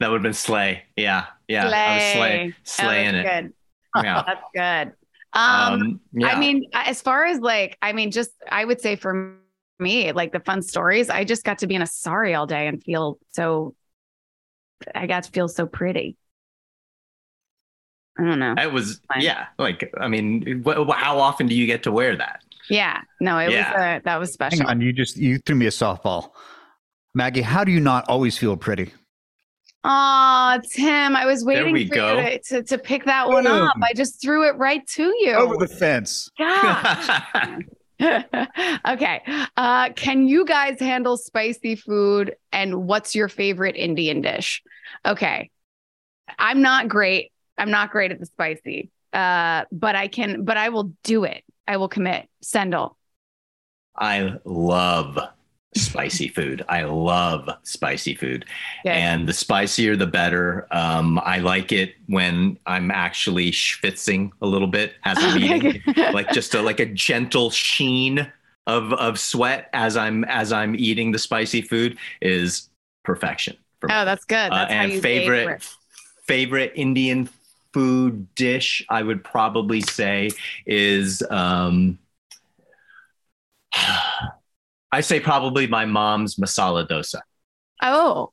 that 0.00 0.08
would 0.10 0.16
have 0.16 0.22
been 0.22 0.32
slay. 0.34 0.82
Yeah, 0.96 1.26
yeah, 1.48 1.62
I 1.62 1.94
was 1.94 2.12
slay, 2.12 2.54
Slay. 2.64 2.86
slaying 2.86 3.14
it. 3.14 3.22
that's 3.22 3.42
Good. 3.46 3.52
Yeah. 4.04 4.22
That's 4.26 4.44
good. 4.88 4.92
Um, 5.34 5.72
Um, 5.82 6.00
yeah. 6.12 6.28
I 6.28 6.38
mean, 6.40 6.68
as 6.72 7.00
far 7.00 7.26
as 7.26 7.38
like, 7.38 7.78
I 7.80 7.92
mean, 7.92 8.10
just 8.10 8.30
I 8.50 8.64
would 8.64 8.80
say 8.80 8.96
for 8.96 9.36
me, 9.78 10.12
like 10.12 10.32
the 10.32 10.40
fun 10.40 10.62
stories, 10.62 11.10
I 11.10 11.24
just 11.24 11.44
got 11.44 11.58
to 11.58 11.66
be 11.66 11.74
in 11.74 11.82
a 11.82 11.86
sari 11.86 12.34
all 12.34 12.46
day 12.46 12.66
and 12.66 12.82
feel 12.82 13.18
so. 13.32 13.74
I 14.94 15.06
got 15.06 15.24
to 15.24 15.30
feel 15.30 15.48
so 15.48 15.66
pretty. 15.66 16.16
I 18.18 18.22
don't 18.24 18.38
know. 18.38 18.54
it 18.58 18.72
was 18.72 19.00
Fine. 19.12 19.22
yeah. 19.22 19.46
Like 19.58 19.92
I 20.00 20.06
mean, 20.08 20.62
wh- 20.64 20.86
wh- 20.86 20.96
how 20.96 21.18
often 21.18 21.46
do 21.48 21.54
you 21.54 21.66
get 21.66 21.82
to 21.84 21.92
wear 21.92 22.16
that? 22.16 22.42
Yeah, 22.70 23.00
no, 23.20 23.38
it 23.38 23.46
was 23.46 23.54
Yeah. 23.54 23.96
uh, 23.98 24.00
that 24.04 24.18
was 24.20 24.32
special. 24.32 24.60
Hang 24.60 24.68
on, 24.68 24.80
you 24.80 24.92
just 24.92 25.16
you 25.16 25.38
threw 25.38 25.56
me 25.56 25.66
a 25.66 25.70
softball, 25.70 26.30
Maggie. 27.14 27.42
How 27.42 27.64
do 27.64 27.72
you 27.72 27.80
not 27.80 28.08
always 28.08 28.38
feel 28.38 28.56
pretty? 28.56 28.92
Oh, 29.86 30.60
Tim, 30.72 31.14
I 31.14 31.26
was 31.26 31.44
waiting 31.44 31.88
for 31.88 31.94
go. 31.94 32.16
you 32.18 32.22
to, 32.22 32.38
to, 32.42 32.62
to 32.62 32.78
pick 32.78 33.04
that 33.04 33.28
one 33.28 33.46
up. 33.46 33.74
I 33.82 33.92
just 33.94 34.18
threw 34.22 34.48
it 34.48 34.56
right 34.56 34.86
to 34.88 35.02
you. 35.18 35.32
Over 35.34 35.58
the 35.58 35.68
fence. 35.68 36.30
God. 36.38 37.64
okay. 38.88 39.22
Uh, 39.56 39.90
can 39.94 40.26
you 40.26 40.44
guys 40.44 40.78
handle 40.80 41.16
spicy 41.16 41.76
food? 41.76 42.36
And 42.52 42.86
what's 42.86 43.14
your 43.14 43.28
favorite 43.28 43.76
Indian 43.76 44.20
dish? 44.20 44.62
Okay. 45.06 45.50
I'm 46.38 46.62
not 46.62 46.88
great. 46.88 47.32
I'm 47.58 47.70
not 47.70 47.90
great 47.90 48.10
at 48.10 48.20
the 48.20 48.26
spicy. 48.26 48.90
Uh, 49.12 49.64
but 49.70 49.94
I 49.94 50.08
can, 50.08 50.44
but 50.44 50.56
I 50.56 50.70
will 50.70 50.92
do 51.04 51.24
it. 51.24 51.44
I 51.66 51.76
will 51.76 51.88
commit. 51.88 52.28
Sendhil. 52.42 52.96
I 53.96 54.34
love 54.44 55.18
spicy 55.76 56.28
food. 56.28 56.64
I 56.68 56.82
love 56.82 57.48
spicy 57.62 58.14
food. 58.14 58.44
And 58.84 59.28
the 59.28 59.32
spicier, 59.32 59.96
the 59.96 60.06
better. 60.06 60.66
Um, 60.70 61.20
I 61.24 61.38
like 61.38 61.72
it 61.72 61.94
when 62.06 62.58
I'm 62.66 62.90
actually 62.90 63.50
schwitzing 63.50 64.30
a 64.40 64.46
little 64.46 64.68
bit 64.68 64.94
as 65.04 65.18
I'm 65.20 65.38
eating, 65.38 65.82
like 66.12 66.30
just 66.30 66.54
a, 66.54 66.62
like 66.62 66.80
a 66.80 66.86
gentle 66.86 67.50
sheen 67.50 68.30
of 68.66 68.92
of 68.94 69.18
sweat 69.20 69.68
as 69.72 69.96
I'm 69.96 70.24
as 70.24 70.52
I'm 70.52 70.74
eating 70.74 71.12
the 71.12 71.18
spicy 71.18 71.60
food 71.62 71.98
is 72.22 72.70
perfection. 73.02 73.56
For 73.80 73.88
me. 73.88 73.94
oh, 73.94 74.04
that's 74.04 74.24
good. 74.24 74.36
Uh, 74.36 74.50
That's 74.50 74.72
how 74.72 74.80
and 74.80 75.02
favorite 75.02 75.76
favorite 76.26 76.72
Indian 76.74 77.28
food 77.72 78.32
dish 78.34 78.86
I 78.88 79.02
would 79.02 79.22
probably 79.24 79.80
say 79.82 80.30
is 80.64 81.22
um 81.30 81.98
I 84.94 85.00
say 85.00 85.18
probably 85.18 85.66
my 85.66 85.84
mom's 85.84 86.36
masala 86.36 86.88
dosa. 86.88 87.20
Oh. 87.82 88.30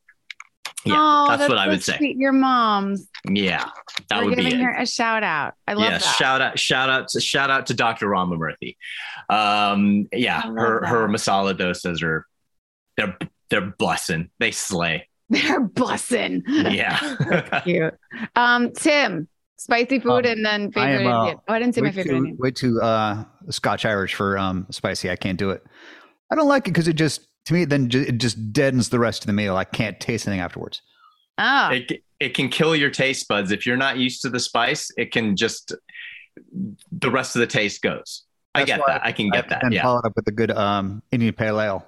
Yeah, 0.85 0.95
oh, 0.97 1.25
that's, 1.29 1.49
what 1.49 1.57
I 1.57 1.65
so 1.65 1.69
would 1.71 1.83
say. 1.83 2.15
Your 2.17 2.31
mom's. 2.31 3.07
Yeah, 3.29 3.69
that 4.09 4.19
We're 4.19 4.25
would 4.29 4.37
be 4.37 4.43
giving 4.43 4.59
it. 4.59 4.63
her 4.63 4.73
a 4.73 4.85
shout 4.85 5.23
out. 5.23 5.53
I 5.67 5.73
love 5.73 5.83
yeah, 5.83 5.97
that. 5.97 6.01
shout 6.01 6.41
out, 6.41 6.57
shout 6.57 6.89
out, 6.89 7.07
to, 7.09 7.21
shout 7.21 7.51
out 7.51 7.67
to 7.67 7.75
Dr. 7.75 8.07
Ramamurthy. 8.07 8.77
Um, 9.29 10.07
yeah, 10.11 10.41
I 10.43 10.47
love 10.47 10.57
her 10.57 10.85
her 10.85 11.07
masala 11.07 11.55
dosas 11.55 12.01
are 12.01 12.25
they're 12.97 13.17
they're 13.49 13.61
blessing. 13.77 14.29
They 14.39 14.51
slay. 14.51 15.07
They're 15.29 15.61
blessing. 15.61 16.43
Yeah. 16.45 17.61
Cute. 17.63 17.93
Um, 18.35 18.71
Tim, 18.73 19.29
spicy 19.55 19.99
food 19.99 20.25
Um, 20.25 20.31
and 20.31 20.45
then 20.45 20.61
I 20.75 20.79
favorite 20.79 21.05
am, 21.05 21.07
uh, 21.07 21.19
Indian. 21.19 21.37
Oh, 21.47 21.53
I 21.53 21.59
didn't 21.59 21.75
say 21.75 21.81
my 21.81 21.87
way 21.87 21.91
favorite 21.93 22.11
too, 22.11 22.17
Indian. 22.17 22.37
way 22.37 22.51
too 22.51 22.81
uh, 22.81 23.23
Scotch 23.49 23.85
Irish 23.85 24.15
for 24.15 24.37
um, 24.37 24.67
spicy. 24.71 25.09
I 25.09 25.15
can't 25.15 25.37
do 25.39 25.51
it. 25.51 25.63
I 26.31 26.35
don't 26.35 26.47
like 26.47 26.67
it 26.67 26.71
because 26.71 26.87
it 26.87 26.93
just 26.93 27.27
to 27.45 27.53
me 27.53 27.65
then 27.65 27.89
ju- 27.89 28.05
it 28.07 28.17
just 28.19 28.53
deadens 28.53 28.89
the 28.89 28.99
rest 28.99 29.23
of 29.23 29.27
the 29.27 29.33
meal. 29.33 29.55
I 29.57 29.63
can't 29.65 29.99
taste 29.99 30.27
anything 30.27 30.41
afterwards. 30.41 30.81
Oh, 31.37 31.69
it 31.71 32.03
it 32.19 32.33
can 32.33 32.49
kill 32.49 32.75
your 32.75 32.89
taste 32.89 33.27
buds 33.27 33.51
if 33.51 33.65
you're 33.65 33.77
not 33.77 33.97
used 33.97 34.21
to 34.23 34.29
the 34.29 34.39
spice. 34.39 34.91
It 34.97 35.11
can 35.11 35.35
just 35.35 35.73
the 36.91 37.11
rest 37.11 37.35
of 37.35 37.39
the 37.41 37.47
taste 37.47 37.81
goes. 37.81 38.23
I 38.53 38.63
get 38.65 38.81
that. 38.87 39.05
I 39.05 39.11
can 39.11 39.29
get 39.29 39.49
that. 39.49 39.63
And 39.63 39.73
Yeah. 39.73 39.83
follow 39.83 39.99
it 39.99 40.05
up 40.05 40.13
with 40.15 40.27
a 40.27 40.31
good 40.31 40.51
um, 40.51 41.01
Indian 41.11 41.33
pale 41.33 41.59
ale. 41.59 41.87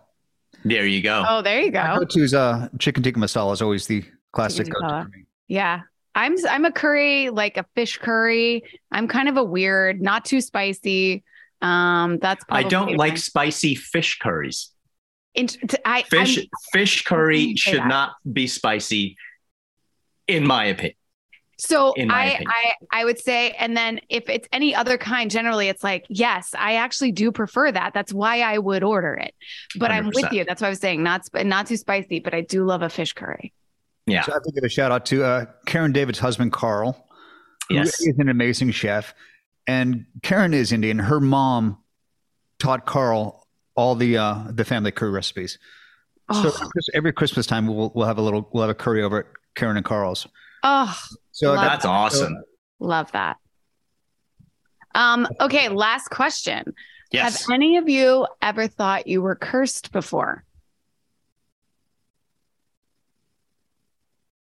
There 0.66 0.86
you 0.86 1.02
go. 1.02 1.26
oh, 1.28 1.42
there 1.42 1.60
you 1.62 1.72
My 1.72 1.94
go. 1.96 2.00
go-to's 2.00 2.34
uh, 2.34 2.70
chicken 2.80 3.04
tikka 3.04 3.20
masala 3.20 3.54
is 3.54 3.62
always 3.62 3.86
the 3.88 4.04
classic 4.32 4.68
Chicken 4.68 4.82
go-to 4.82 5.04
for 5.04 5.10
me. 5.10 5.26
Yeah. 5.48 5.82
I'm 6.16 6.36
I'm 6.48 6.64
a 6.64 6.72
curry, 6.72 7.30
like 7.32 7.58
a 7.58 7.66
fish 7.76 7.98
curry. 7.98 8.64
I'm 8.92 9.08
kind 9.08 9.28
of 9.28 9.36
a 9.38 9.44
weird, 9.44 10.02
not 10.02 10.26
too 10.26 10.42
spicy. 10.42 11.24
Um, 11.64 12.20
that's 12.20 12.44
I 12.50 12.64
don't 12.64 12.98
like 12.98 13.18
spicy 13.18 13.76
fish 13.76 14.20
curries. 14.20 14.70
int- 15.34 15.58
t- 15.68 15.78
I, 15.86 16.04
Fish 16.04 16.38
I'm- 16.38 16.48
fish 16.74 17.04
curry 17.04 17.56
should 17.56 17.80
that. 17.80 17.88
not 17.88 18.16
be 18.32 18.48
spicy, 18.48 19.16
in 20.28 20.46
my 20.46 20.66
opinion. 20.66 20.96
So 21.60 21.94
my 21.98 22.14
I, 22.14 22.26
opinion. 22.26 22.48
I 22.92 23.02
I 23.02 23.06
would 23.06 23.20
say, 23.20 23.52
and 23.52 23.78
then 23.78 24.02
if 24.10 24.28
it's 24.28 24.48
any 24.52 24.76
other 24.76 24.98
kind, 24.98 25.32
generally 25.32 25.70
it's 25.70 25.84
like, 25.84 26.06
yes, 26.10 26.54
I 26.58 26.76
actually 26.76 27.14
do 27.14 27.32
prefer 27.32 27.72
that. 27.72 27.94
That's 27.94 28.12
why 28.12 28.42
I 28.42 28.58
would 28.58 28.84
order 28.84 29.14
it. 29.14 29.34
But 29.78 29.92
i 29.92 29.98
am 29.98 30.08
with 30.14 30.32
you. 30.34 30.44
That's 30.44 30.62
what 30.62 30.68
I 30.68 30.72
was 30.72 30.80
saying. 30.80 31.02
Not 31.04 31.22
not 31.46 31.68
too 31.68 31.78
spicy, 31.78 32.20
but 32.20 32.34
I 32.34 32.42
do 32.42 32.66
love 32.66 32.82
a 32.82 32.90
fish 32.90 33.14
curry. 33.14 33.54
Yeah. 34.08 34.24
So 34.24 34.34
I 34.34 34.36
have 34.36 34.44
to 34.44 34.52
give 34.52 34.64
a 34.66 34.70
shout 34.70 34.92
out 34.92 35.06
to 35.06 35.24
uh, 35.24 35.46
Karen 35.66 35.94
David's 35.94 36.20
husband, 36.20 36.52
Carl. 36.52 37.08
who 37.70 37.76
Yes. 37.76 38.02
is 38.02 38.16
an 38.18 38.28
amazing 38.28 38.72
chef. 38.72 39.14
And 39.68 40.06
Karen 40.22 40.54
is 40.54 40.72
Indian. 40.72 41.00
Her 41.00 41.20
mom 41.20 41.78
taught 42.60 42.86
Carl 42.86 43.48
all 43.76 43.96
the 43.96 44.18
uh, 44.18 44.44
the 44.50 44.66
family 44.66 44.92
curry 44.92 45.12
recipes. 45.12 45.58
So 46.32 46.50
Oh, 46.50 46.70
Chris- 46.72 46.90
every 46.94 47.12
Christmas 47.14 47.46
time 47.46 47.68
we'll 47.68 47.92
we'll 47.96 48.08
have 48.08 48.18
a 48.18 48.22
little 48.22 48.50
we'll 48.54 48.64
have 48.64 48.70
a 48.70 48.76
curry 48.76 49.04
over 49.04 49.20
at 49.22 49.26
Karen 49.56 49.78
and 49.78 49.86
Carl's. 49.86 50.28
oh, 50.64 50.98
So 51.32 51.48
Love 51.54 51.62
that- 51.62 51.70
That's 51.70 51.86
awesome. 51.86 52.44
love 52.80 53.12
that. 53.14 53.38
Um, 54.96 55.28
okay, 55.40 55.70
last 55.70 56.10
question. 56.10 56.74
Yes. 57.12 57.46
Have 57.46 57.54
any 57.54 57.78
of 57.78 57.90
you 57.90 58.28
ever 58.42 58.68
thought 58.68 59.08
you 59.08 59.22
were 59.22 59.36
cursed 59.36 59.92
before? 59.92 60.44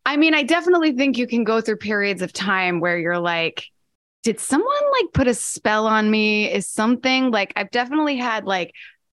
I 0.06 0.16
mean, 0.18 0.34
I 0.34 0.44
definitely 0.44 0.94
think 0.94 1.18
you 1.18 1.28
can 1.28 1.44
go 1.44 1.60
through 1.60 1.78
periods 1.78 2.22
of 2.22 2.32
time 2.32 2.80
where 2.80 2.98
you're 2.98 3.20
like, 3.20 3.66
did 4.28 4.42
someone 4.42 4.92
like 4.92 5.14
put 5.14 5.30
a 5.30 5.34
spell 5.34 5.88
on 5.88 6.12
me? 6.12 6.52
Is 6.52 6.68
something 6.68 7.32
like 7.32 7.54
I've 7.56 7.72
definitely 7.72 8.18
had 8.18 8.44
like 8.44 8.74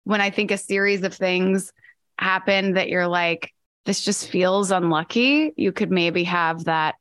when 0.05 0.21
I 0.21 0.29
think 0.29 0.51
a 0.51 0.59
series 0.59 1.03
of 1.03 1.15
things 1.15 1.73
happen 2.19 2.75
that 2.75 2.91
you're 2.91 3.09
like, 3.09 3.51
this 3.87 4.05
just 4.05 4.29
feels 4.29 4.71
unlucky. 4.71 5.55
You 5.57 5.73
could 5.73 5.91
maybe 5.91 6.25
have 6.25 6.65
that 6.65 6.97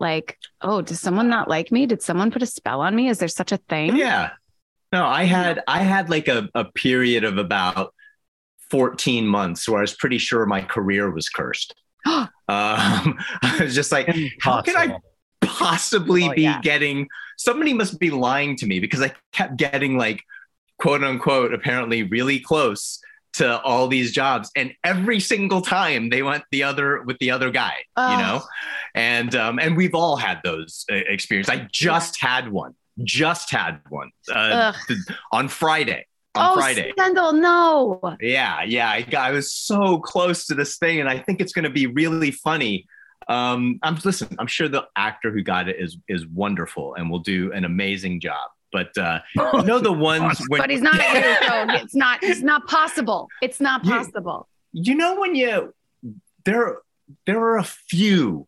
like, 0.00 0.36
oh, 0.62 0.82
does 0.82 0.98
someone 1.00 1.28
not 1.28 1.46
like 1.46 1.70
me? 1.70 1.86
Did 1.86 2.02
someone 2.02 2.32
put 2.32 2.42
a 2.42 2.46
spell 2.46 2.80
on 2.80 2.96
me? 2.96 3.08
Is 3.08 3.20
there 3.20 3.28
such 3.28 3.52
a 3.52 3.58
thing? 3.68 3.94
Yeah. 3.94 4.30
No, 4.90 5.06
I 5.06 5.22
had 5.22 5.62
I 5.68 5.78
had 5.78 6.10
like 6.10 6.26
a, 6.26 6.48
a 6.56 6.64
period 6.64 7.22
of 7.22 7.38
about 7.38 7.94
14 8.72 9.28
months 9.28 9.68
where 9.68 9.78
I 9.78 9.82
was 9.82 9.94
pretty 9.94 10.18
sure 10.18 10.44
my 10.44 10.62
career 10.62 11.08
was 11.08 11.28
cursed. 11.28 11.72
um, 12.04 12.28
I 12.48 13.58
was 13.60 13.76
just 13.76 13.92
like, 13.92 14.08
how 14.40 14.60
can 14.60 14.76
I 14.76 14.84
Impossible. 14.86 15.13
Possibly 15.46 16.24
Oh, 16.28 16.34
be 16.34 16.42
yeah. 16.42 16.60
getting? 16.60 17.08
Somebody 17.36 17.72
must 17.72 17.98
be 17.98 18.10
lying 18.10 18.56
to 18.56 18.66
me 18.66 18.80
because 18.80 19.00
I 19.02 19.12
kept 19.32 19.56
getting 19.56 19.96
like, 19.98 20.22
quote 20.78 21.02
unquote, 21.04 21.52
apparently 21.54 22.02
really 22.02 22.40
close 22.40 23.00
to 23.34 23.60
all 23.62 23.88
these 23.88 24.12
jobs, 24.12 24.50
and 24.54 24.72
every 24.84 25.18
single 25.18 25.60
time 25.60 26.08
they 26.08 26.22
went 26.22 26.44
the 26.52 26.62
other 26.62 27.02
with 27.02 27.18
the 27.18 27.32
other 27.32 27.50
guy, 27.50 27.74
you 27.96 28.16
know, 28.16 28.42
and 28.94 29.34
um, 29.34 29.58
and 29.58 29.76
we've 29.76 29.94
all 29.94 30.16
had 30.16 30.40
those 30.44 30.84
uh, 30.90 30.94
experiences. 30.94 31.52
I 31.52 31.66
just 31.72 32.20
had 32.20 32.48
one, 32.48 32.74
just 33.02 33.50
had 33.50 33.80
one 33.88 34.10
uh, 34.32 34.72
th- 34.86 35.00
on 35.32 35.48
Friday. 35.48 36.06
On 36.36 36.50
oh, 36.52 36.54
Friday. 36.60 36.92
Scandal, 36.96 37.32
no. 37.32 38.00
Yeah, 38.20 38.62
yeah. 38.62 38.88
I, 38.88 39.06
I 39.16 39.30
was 39.32 39.52
so 39.52 39.98
close 39.98 40.46
to 40.46 40.54
this 40.54 40.78
thing, 40.78 41.00
and 41.00 41.08
I 41.08 41.18
think 41.18 41.40
it's 41.40 41.52
going 41.52 41.64
to 41.64 41.70
be 41.70 41.86
really 41.86 42.30
funny. 42.30 42.86
Um, 43.28 43.78
I'm 43.82 43.98
listen. 44.04 44.34
I'm 44.38 44.46
sure 44.46 44.68
the 44.68 44.86
actor 44.96 45.30
who 45.30 45.42
got 45.42 45.68
it 45.68 45.76
is 45.78 45.96
is 46.08 46.26
wonderful 46.26 46.94
and 46.94 47.10
will 47.10 47.20
do 47.20 47.52
an 47.52 47.64
amazing 47.64 48.20
job. 48.20 48.50
But 48.72 48.96
uh, 48.98 49.20
you 49.36 49.62
know 49.62 49.78
the 49.78 49.92
ones 50.12 50.40
when 50.48 50.60
But 50.60 50.70
he's 50.70 50.82
not 50.82 50.94
you, 50.96 51.00
so 51.48 51.66
it's 51.82 51.94
not 51.94 52.22
it's 52.22 52.40
not 52.40 52.66
possible. 52.66 53.28
It's 53.40 53.60
not 53.60 53.82
possible. 53.84 54.48
you 54.72 54.94
know 54.94 55.20
when 55.20 55.34
you 55.34 55.72
there 56.44 56.78
there 57.26 57.40
are 57.40 57.56
a 57.58 57.64
few 57.64 58.46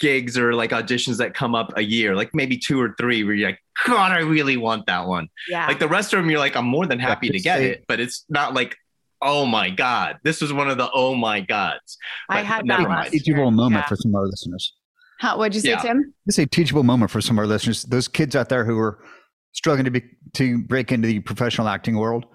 gigs 0.00 0.36
or 0.36 0.52
like 0.54 0.70
auditions 0.70 1.16
that 1.18 1.34
come 1.34 1.54
up 1.54 1.72
a 1.76 1.82
year, 1.82 2.14
like 2.14 2.34
maybe 2.34 2.58
two 2.58 2.80
or 2.80 2.94
three, 2.98 3.24
where 3.24 3.32
you're 3.34 3.48
like, 3.48 3.60
God, 3.86 4.12
I 4.12 4.18
really 4.18 4.56
want 4.56 4.86
that 4.86 5.06
one. 5.06 5.28
Yeah. 5.48 5.66
Like 5.66 5.78
the 5.78 5.88
rest 5.88 6.12
of 6.12 6.18
them, 6.18 6.28
you're 6.30 6.40
like, 6.40 6.56
I'm 6.56 6.66
more 6.66 6.84
than 6.86 6.98
happy 6.98 7.28
to 7.30 7.38
get 7.38 7.60
a- 7.60 7.70
it, 7.72 7.84
but 7.88 8.00
it's 8.00 8.24
not 8.28 8.54
like, 8.54 8.76
oh 9.24 9.46
my 9.46 9.70
God, 9.70 10.18
this 10.22 10.40
was 10.40 10.52
one 10.52 10.68
of 10.70 10.76
the 10.78 10.88
oh 10.94 11.14
my 11.14 11.40
gods. 11.40 11.96
I 12.28 12.36
but 12.40 12.46
had 12.46 12.64
never 12.66 12.82
that 12.82 12.88
mind. 12.88 12.98
last 13.04 13.12
year. 13.14 13.22
teachable 13.24 13.50
moment 13.50 13.82
Yeah. 13.84 13.88
for 13.88 13.96
some 13.96 14.10
of 14.12 14.16
our 14.16 14.26
listeners. 14.26 14.72
How, 15.20 15.38
what'd 15.38 15.54
you 15.54 15.60
say, 15.60 15.70
Yeah. 15.70 15.78
Tim? 15.80 16.12
It's 16.26 16.38
a 16.38 16.46
teachable 16.46 16.82
moment 16.82 17.10
for 17.10 17.20
some 17.20 17.36
of 17.38 17.42
our 17.42 17.46
listeners. 17.46 17.82
Those 17.84 18.08
kids 18.08 18.36
out 18.36 18.48
there 18.48 18.64
who 18.64 18.78
are 18.78 18.98
struggling 19.52 19.84
to 19.86 19.90
be 19.90 20.02
to 20.34 20.62
break 20.64 20.92
into 20.92 21.06
the 21.08 21.20
professional 21.20 21.68
acting 21.68 21.96
world. 21.96 22.26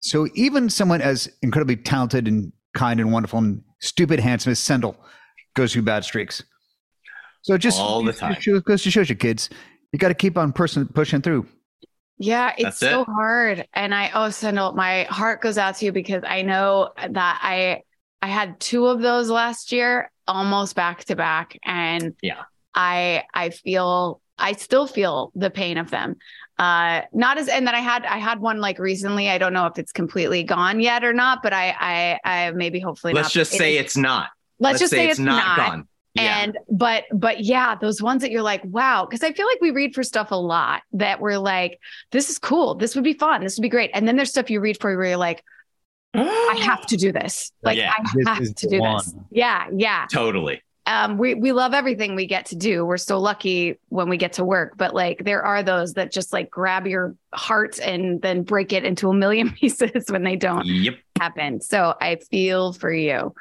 So 0.00 0.28
even 0.34 0.70
someone 0.70 1.02
as 1.02 1.28
incredibly 1.42 1.76
talented 1.76 2.28
and 2.28 2.52
kind 2.74 3.00
and 3.00 3.12
wonderful 3.12 3.40
and 3.40 3.62
stupid 3.80 4.20
handsome 4.20 4.52
as 4.52 4.58
Sendhil 4.60 4.96
goes 5.54 5.72
through 5.72 5.82
bad 5.82 6.04
streaks. 6.04 6.42
So 7.42 7.58
just 7.58 7.80
All 7.80 8.02
the 8.04 8.12
time. 8.12 8.36
shows- 8.40 8.62
goes 8.62 8.82
to 8.84 8.90
show 8.90 9.00
you 9.00 9.14
kids, 9.16 9.50
you 9.92 9.98
got 9.98 10.08
to 10.08 10.14
keep 10.14 10.36
on 10.38 10.52
person 10.52 10.86
pushing 10.86 11.20
through. 11.22 11.46
Yeah, 12.18 12.52
it's 12.56 12.62
That's 12.64 12.78
so 12.78 13.02
it. 13.02 13.04
hard. 13.06 13.68
And 13.74 13.94
I 13.94 14.10
oh 14.14 14.30
Sendhil, 14.30 14.72
my 14.74 15.04
heart 15.04 15.40
goes 15.40 15.56
out 15.58 15.76
to 15.76 15.84
you 15.84 15.92
because 15.92 16.22
I 16.26 16.42
know 16.42 16.90
that 16.96 17.40
I 17.42 17.82
I 18.20 18.26
had 18.26 18.58
two 18.58 18.86
of 18.86 19.00
those 19.00 19.30
last 19.30 19.70
year 19.72 20.10
almost 20.26 20.74
back 20.74 21.04
to 21.04 21.16
back. 21.16 21.56
And 21.64 22.14
Yeah. 22.20 22.42
I 22.74 23.24
I 23.32 23.50
feel 23.50 24.20
I 24.38 24.52
still 24.52 24.86
feel 24.86 25.32
the 25.34 25.50
pain 25.50 25.78
of 25.78 25.90
them. 25.90 26.16
Uh 26.58 27.02
not 27.12 27.38
as 27.38 27.46
and 27.48 27.64
then 27.66 27.74
I 27.76 27.80
had 27.80 28.04
I 28.04 28.18
had 28.18 28.40
one 28.40 28.58
like 28.60 28.80
recently. 28.80 29.28
I 29.28 29.38
don't 29.38 29.52
know 29.52 29.66
if 29.66 29.78
it's 29.78 29.92
completely 29.92 30.42
gone 30.42 30.80
yet 30.80 31.04
or 31.04 31.12
not, 31.12 31.42
but 31.42 31.52
I 31.52 31.74
I 31.78 32.18
I 32.48 32.50
maybe 32.50 32.80
hopefully 32.80 33.12
Let's 33.12 33.28
not. 33.28 33.32
just 33.32 33.54
It 33.54 33.58
say 33.58 33.76
is- 33.76 33.84
it's 33.84 33.96
not. 33.96 34.30
let's, 34.58 34.80
just 34.80 34.90
say, 34.90 35.08
it's, 35.08 35.20
not, 35.20 35.56
gone. 35.56 35.88
Yeah. 36.22 36.38
And 36.42 36.58
but 36.70 37.04
but 37.12 37.40
yeah, 37.40 37.74
those 37.74 38.00
ones 38.02 38.22
that 38.22 38.30
you're 38.30 38.42
like, 38.42 38.62
wow, 38.64 39.06
because 39.08 39.22
I 39.22 39.32
feel 39.32 39.46
like 39.46 39.60
we 39.60 39.70
read 39.70 39.94
for 39.94 40.02
stuff 40.02 40.30
a 40.30 40.36
lot 40.36 40.82
that 40.92 41.20
we're 41.20 41.38
like, 41.38 41.78
this 42.12 42.30
is 42.30 42.38
cool, 42.38 42.74
this 42.74 42.94
would 42.94 43.04
be 43.04 43.12
fun, 43.14 43.42
this 43.42 43.56
would 43.56 43.62
be 43.62 43.68
great. 43.68 43.90
And 43.94 44.06
then 44.06 44.16
there's 44.16 44.30
stuff 44.30 44.50
you 44.50 44.60
read 44.60 44.80
for 44.80 44.96
where 44.96 45.06
you're 45.08 45.16
like, 45.16 45.44
I 46.14 46.58
have 46.62 46.86
to 46.86 46.96
do 46.96 47.12
this. 47.12 47.52
Like 47.62 47.76
Yeah. 47.76 47.92
I 47.96 48.30
have 48.30 48.54
to 48.54 48.68
do 48.68 48.80
this. 48.80 49.14
Yeah, 49.30 49.66
yeah. 49.74 50.06
totally. 50.10 50.62
Um, 50.86 51.18
we 51.18 51.34
we 51.34 51.52
love 51.52 51.74
everything 51.74 52.14
we 52.14 52.24
get 52.26 52.46
to 52.46 52.56
do. 52.56 52.82
We're 52.82 52.96
so 52.96 53.18
lucky 53.20 53.78
when 53.90 54.08
we 54.08 54.16
get 54.16 54.32
to 54.34 54.44
work, 54.44 54.72
but 54.78 54.94
like 54.94 55.22
there 55.22 55.42
are 55.42 55.62
those 55.62 55.92
that 55.94 56.10
just 56.10 56.32
like 56.32 56.50
grab 56.50 56.86
your 56.86 57.14
heart 57.34 57.78
and 57.78 58.22
then 58.22 58.42
break 58.42 58.72
it 58.72 58.86
into 58.86 59.10
a 59.10 59.14
million 59.14 59.50
pieces 59.60 60.10
when 60.10 60.22
they 60.24 60.36
don't 60.36 60.64
Yep. 60.64 60.94
happen. 61.20 61.60
So 61.60 61.94
I 62.00 62.16
feel 62.30 62.72
for 62.72 62.90
you. 62.90 63.34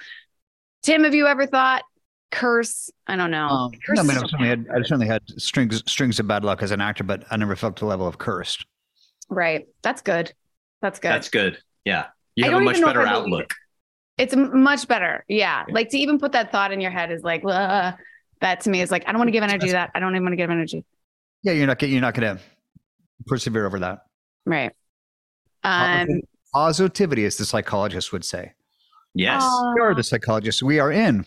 Tim, 0.84 1.06
have 1.06 1.16
you 1.16 1.26
ever 1.28 1.48
thought 1.48 1.84
curse? 2.32 2.90
I 3.08 3.16
don't 3.16 3.32
know. 3.32 3.48
Um, 3.48 3.72
Curse 3.86 3.98
no, 3.98 4.02
I 4.02 4.06
mean, 4.06 4.18
is 4.18 4.24
I've 4.24 4.30
certainly 4.30 4.50
had, 4.50 4.66
I 4.70 4.78
certainly 4.82 5.08
had 5.08 5.22
strings 5.38 5.84
strings 5.90 6.20
of 6.20 6.28
bad 6.28 6.44
luck 6.44 6.62
as 6.62 6.72
an 6.72 6.82
actor, 6.82 7.04
but 7.04 7.24
I 7.32 7.38
never 7.38 7.56
felt 7.56 7.78
the 7.78 7.86
level 7.86 8.08
of 8.08 8.18
cursed. 8.18 8.66
Right. 9.30 9.68
That's 9.82 10.02
good. 10.02 10.34
That's 10.82 11.00
good. 11.00 11.12
That's 11.12 11.30
good. 11.30 11.58
Yeah. 11.86 12.06
You 12.36 12.46
have 12.46 12.54
a 12.54 12.60
much 12.60 12.78
even 12.78 12.82
know 12.82 12.88
if 12.90 12.94
better 12.96 13.08
I 13.08 13.14
believe 13.14 13.26
outlook. 13.26 13.54
It's 14.18 14.36
much 14.36 14.88
better. 14.88 15.26
Yeah. 15.28 15.64
Yeah. 15.68 15.74
Like 15.74 15.90
to 15.90 15.98
even 15.98 16.20
put 16.20 16.32
that 16.34 16.52
thought 16.52 16.72
in 16.72 16.82
your 16.82 16.92
head 16.92 17.12
is 17.12 17.24
like, 17.24 17.44
"Ugh." 17.46 17.94
that 18.42 18.62
to 18.62 18.70
me 18.70 18.82
is 18.82 18.92
like, 18.92 19.04
I 19.08 19.12
don't 19.12 19.20
want 19.20 19.30
to 19.30 19.32
give 19.32 19.44
energy 19.44 19.68
to 19.68 19.72
that. 19.74 19.92
I 19.96 20.00
don't 20.00 20.14
even 20.14 20.24
want 20.24 20.34
to 20.34 20.38
give 20.38 20.50
energy. 20.50 20.86
Yeah, 21.44 21.54
you're 21.54 21.68
not 21.68 21.80
get- 21.80 21.90
you're 21.90 22.02
not 22.02 22.14
going 22.14 22.38
to 22.38 22.44
persevere 23.26 23.66
over 23.66 23.80
that. 23.80 24.00
Right. 24.46 24.72
Um, 25.64 26.22
Positivity, 26.54 27.26
as 27.26 27.38
the 27.38 27.46
psychologist 27.46 28.14
would 28.14 28.24
say. 28.24 28.54
Yes. 29.14 29.44
We 29.76 29.82
are 29.82 29.94
the 29.96 30.04
psychologists. 30.04 30.62
We 30.64 30.80
are 30.80 30.92
in. 30.92 31.26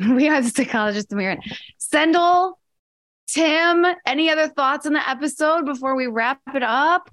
we 0.08 0.28
are 0.28 0.40
the 0.40 0.48
psychologists 0.48 1.12
and 1.12 1.20
we're 1.20 1.32
in. 1.32 1.40
Sendhil, 1.78 2.58
Tim, 3.26 3.84
any 4.06 4.30
other 4.30 4.48
thoughts 4.48 4.86
on 4.86 4.94
the 4.94 5.08
episode 5.08 5.66
before 5.66 5.94
we 5.94 6.06
wrap 6.06 6.40
it 6.54 6.62
up? 6.62 7.10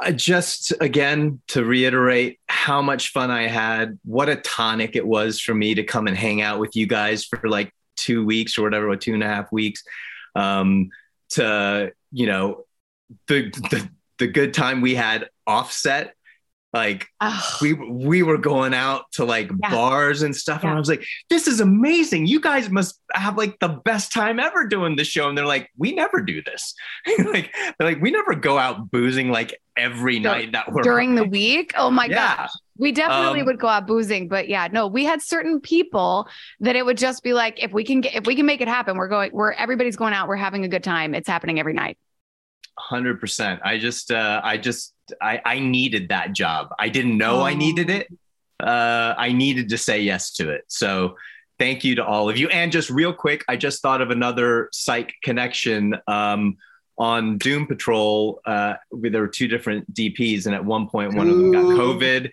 Uh, 0.00 0.10
just 0.10 0.72
again 0.80 1.40
to 1.48 1.64
reiterate 1.64 2.40
how 2.48 2.82
much 2.82 3.12
fun 3.12 3.30
I 3.30 3.46
had. 3.46 3.98
What 4.04 4.28
a 4.28 4.36
tonic 4.36 4.96
it 4.96 5.06
was 5.06 5.38
for 5.40 5.54
me 5.54 5.74
to 5.74 5.84
come 5.84 6.06
and 6.06 6.16
hang 6.16 6.40
out 6.40 6.58
with 6.58 6.74
you 6.74 6.86
guys 6.86 7.24
for 7.24 7.40
like 7.48 7.72
two 7.96 8.24
weeks 8.24 8.58
or 8.58 8.62
whatever, 8.62 8.88
or 8.88 8.96
two 8.96 9.14
and 9.14 9.22
a 9.22 9.28
half 9.28 9.52
weeks. 9.52 9.84
Um, 10.34 10.90
to 11.30 11.92
you 12.10 12.26
know, 12.26 12.64
the 13.28 13.50
the 13.50 13.88
the 14.18 14.26
good 14.26 14.54
time 14.54 14.80
we 14.80 14.94
had 14.94 15.28
offset. 15.46 16.14
Like 16.72 17.06
we 17.60 17.74
we 17.74 18.22
were 18.22 18.38
going 18.38 18.72
out 18.72 19.04
to 19.12 19.24
like 19.26 19.50
Yeah. 19.62 19.70
bars 19.70 20.22
and 20.22 20.34
stuff, 20.34 20.62
and 20.62 20.72
I 20.72 20.78
was 20.78 20.88
like, 20.88 21.04
"This 21.28 21.46
is 21.46 21.60
amazing! 21.60 22.26
You 22.26 22.40
guys 22.40 22.70
must 22.70 22.98
have 23.12 23.36
like 23.36 23.58
the 23.58 23.68
best 23.68 24.10
time 24.12 24.40
ever 24.40 24.66
doing 24.66 24.96
this 24.96 25.06
show." 25.08 25.28
And 25.28 25.36
they're 25.36 25.44
like, 25.46 25.70
"We 25.76 25.92
never 25.92 26.22
do 26.22 26.42
this. 26.42 26.74
like 27.26 27.54
they're 27.78 27.88
like 27.88 28.00
we 28.00 28.10
never 28.10 28.34
go 28.34 28.56
out 28.56 28.90
boozing 28.90 29.30
like 29.30 29.60
every 29.76 30.18
Dur- 30.18 30.30
night 30.30 30.52
that 30.52 30.72
we're 30.72 30.80
during 30.82 31.14
the 31.14 31.24
week. 31.24 31.72
Oh 31.76 31.90
my 31.90 32.06
yeah. 32.06 32.36
gosh. 32.36 32.50
We 32.78 32.90
definitely 32.90 33.40
Um, 33.40 33.46
would 33.46 33.60
go 33.60 33.68
out 33.68 33.86
boozing, 33.86 34.28
but 34.28 34.48
yeah, 34.48 34.66
no, 34.72 34.86
we 34.86 35.04
had 35.04 35.20
certain 35.20 35.60
people 35.60 36.26
that 36.60 36.74
it 36.74 36.86
would 36.86 36.96
just 36.96 37.22
be 37.22 37.34
like, 37.34 37.62
if 37.62 37.70
we 37.72 37.84
can 37.84 38.00
get, 38.00 38.14
if 38.14 38.26
we 38.26 38.34
can 38.34 38.46
make 38.46 38.62
it 38.62 38.66
happen, 38.66 38.96
we're 38.96 39.08
going, 39.08 39.30
we're 39.32 39.52
everybody's 39.52 39.96
going 39.96 40.14
out, 40.14 40.26
we're 40.26 40.36
having 40.36 40.64
a 40.64 40.68
good 40.68 40.82
time. 40.82 41.14
It's 41.14 41.28
happening 41.28 41.60
every 41.60 41.74
night. 41.74 41.98
Hundred 42.78 43.20
percent. 43.20 43.60
I 43.64 43.78
just, 43.78 44.10
uh, 44.10 44.40
I 44.42 44.56
just, 44.56 44.94
I, 45.20 45.40
I 45.44 45.58
needed 45.58 46.08
that 46.08 46.32
job. 46.32 46.68
I 46.78 46.88
didn't 46.88 47.18
know 47.18 47.40
I 47.40 47.52
Oh. 47.52 47.56
needed 47.56 47.90
it. 47.90 48.08
Uh, 48.62 49.14
I 49.18 49.32
needed 49.32 49.68
to 49.70 49.78
say 49.78 50.00
yes 50.02 50.32
to 50.34 50.50
it. 50.50 50.64
So, 50.68 51.16
thank 51.58 51.84
you 51.84 51.94
to 51.96 52.04
all 52.04 52.28
of 52.28 52.36
you. 52.38 52.48
And 52.48 52.72
just 52.72 52.90
real 52.90 53.12
quick, 53.12 53.44
I 53.48 53.56
just 53.56 53.82
thought 53.82 54.00
of 54.00 54.10
another 54.10 54.68
psych 54.72 55.14
connection. 55.22 55.96
Um, 56.06 56.56
on 56.98 57.38
Doom 57.38 57.66
Patrol, 57.66 58.40
uh, 58.46 58.74
there 58.92 59.20
were 59.22 59.28
two 59.28 59.48
different 59.48 59.92
DPs, 59.94 60.46
and 60.46 60.54
at 60.54 60.64
one 60.64 60.88
point, 60.88 61.14
one 61.14 61.28
of 61.28 61.36
them 61.36 61.50
got 61.52 61.62
Doom 61.62 61.78
COVID. 61.78 62.30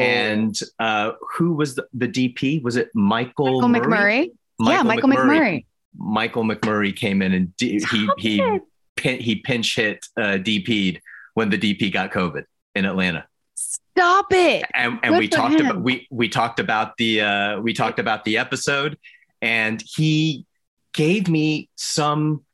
And 0.00 0.58
uh, 0.78 1.12
who 1.34 1.54
was 1.54 1.74
the, 1.74 1.86
the 1.94 2.06
DP? 2.08 2.62
Was 2.62 2.76
it 2.76 2.90
Michael, 2.94 3.66
Michael 3.68 3.88
Murray? 3.88 4.32
McMurray. 4.60 4.68
yeah, 4.68 4.82
Michael 4.82 5.08
McMurray. 5.08 5.64
Michael 5.96 6.44
McMurray 6.44 6.94
came 6.94 7.22
in 7.22 7.32
and 7.32 7.56
d- 7.56 7.84
he 7.90 8.08
he 8.18 8.40
it. 8.40 8.62
Pin, 9.02 9.20
he 9.20 9.36
pinch 9.36 9.74
hit 9.74 10.06
uh, 10.16 10.38
DP'd 10.38 11.00
when 11.34 11.50
the 11.50 11.58
DP 11.58 11.92
got 11.92 12.12
COVID 12.12 12.44
in 12.74 12.84
Atlanta, 12.84 13.26
Stop 13.54 14.26
it. 14.32 14.64
and 14.72 14.98
and 15.02 15.18
we 15.18 15.28
talked 15.28 15.54
him. 15.60 15.66
about 15.66 15.82
we 15.82 16.06
we 16.10 16.28
talked 16.28 16.60
about 16.60 16.96
the 16.96 17.20
uh, 17.20 17.60
we 17.60 17.74
talked 17.74 17.98
about 17.98 18.24
the 18.24 18.38
episode, 18.38 18.96
and 19.42 19.82
he 19.94 20.46
gave 20.94 21.28
me 21.28 21.68
some. 21.76 22.44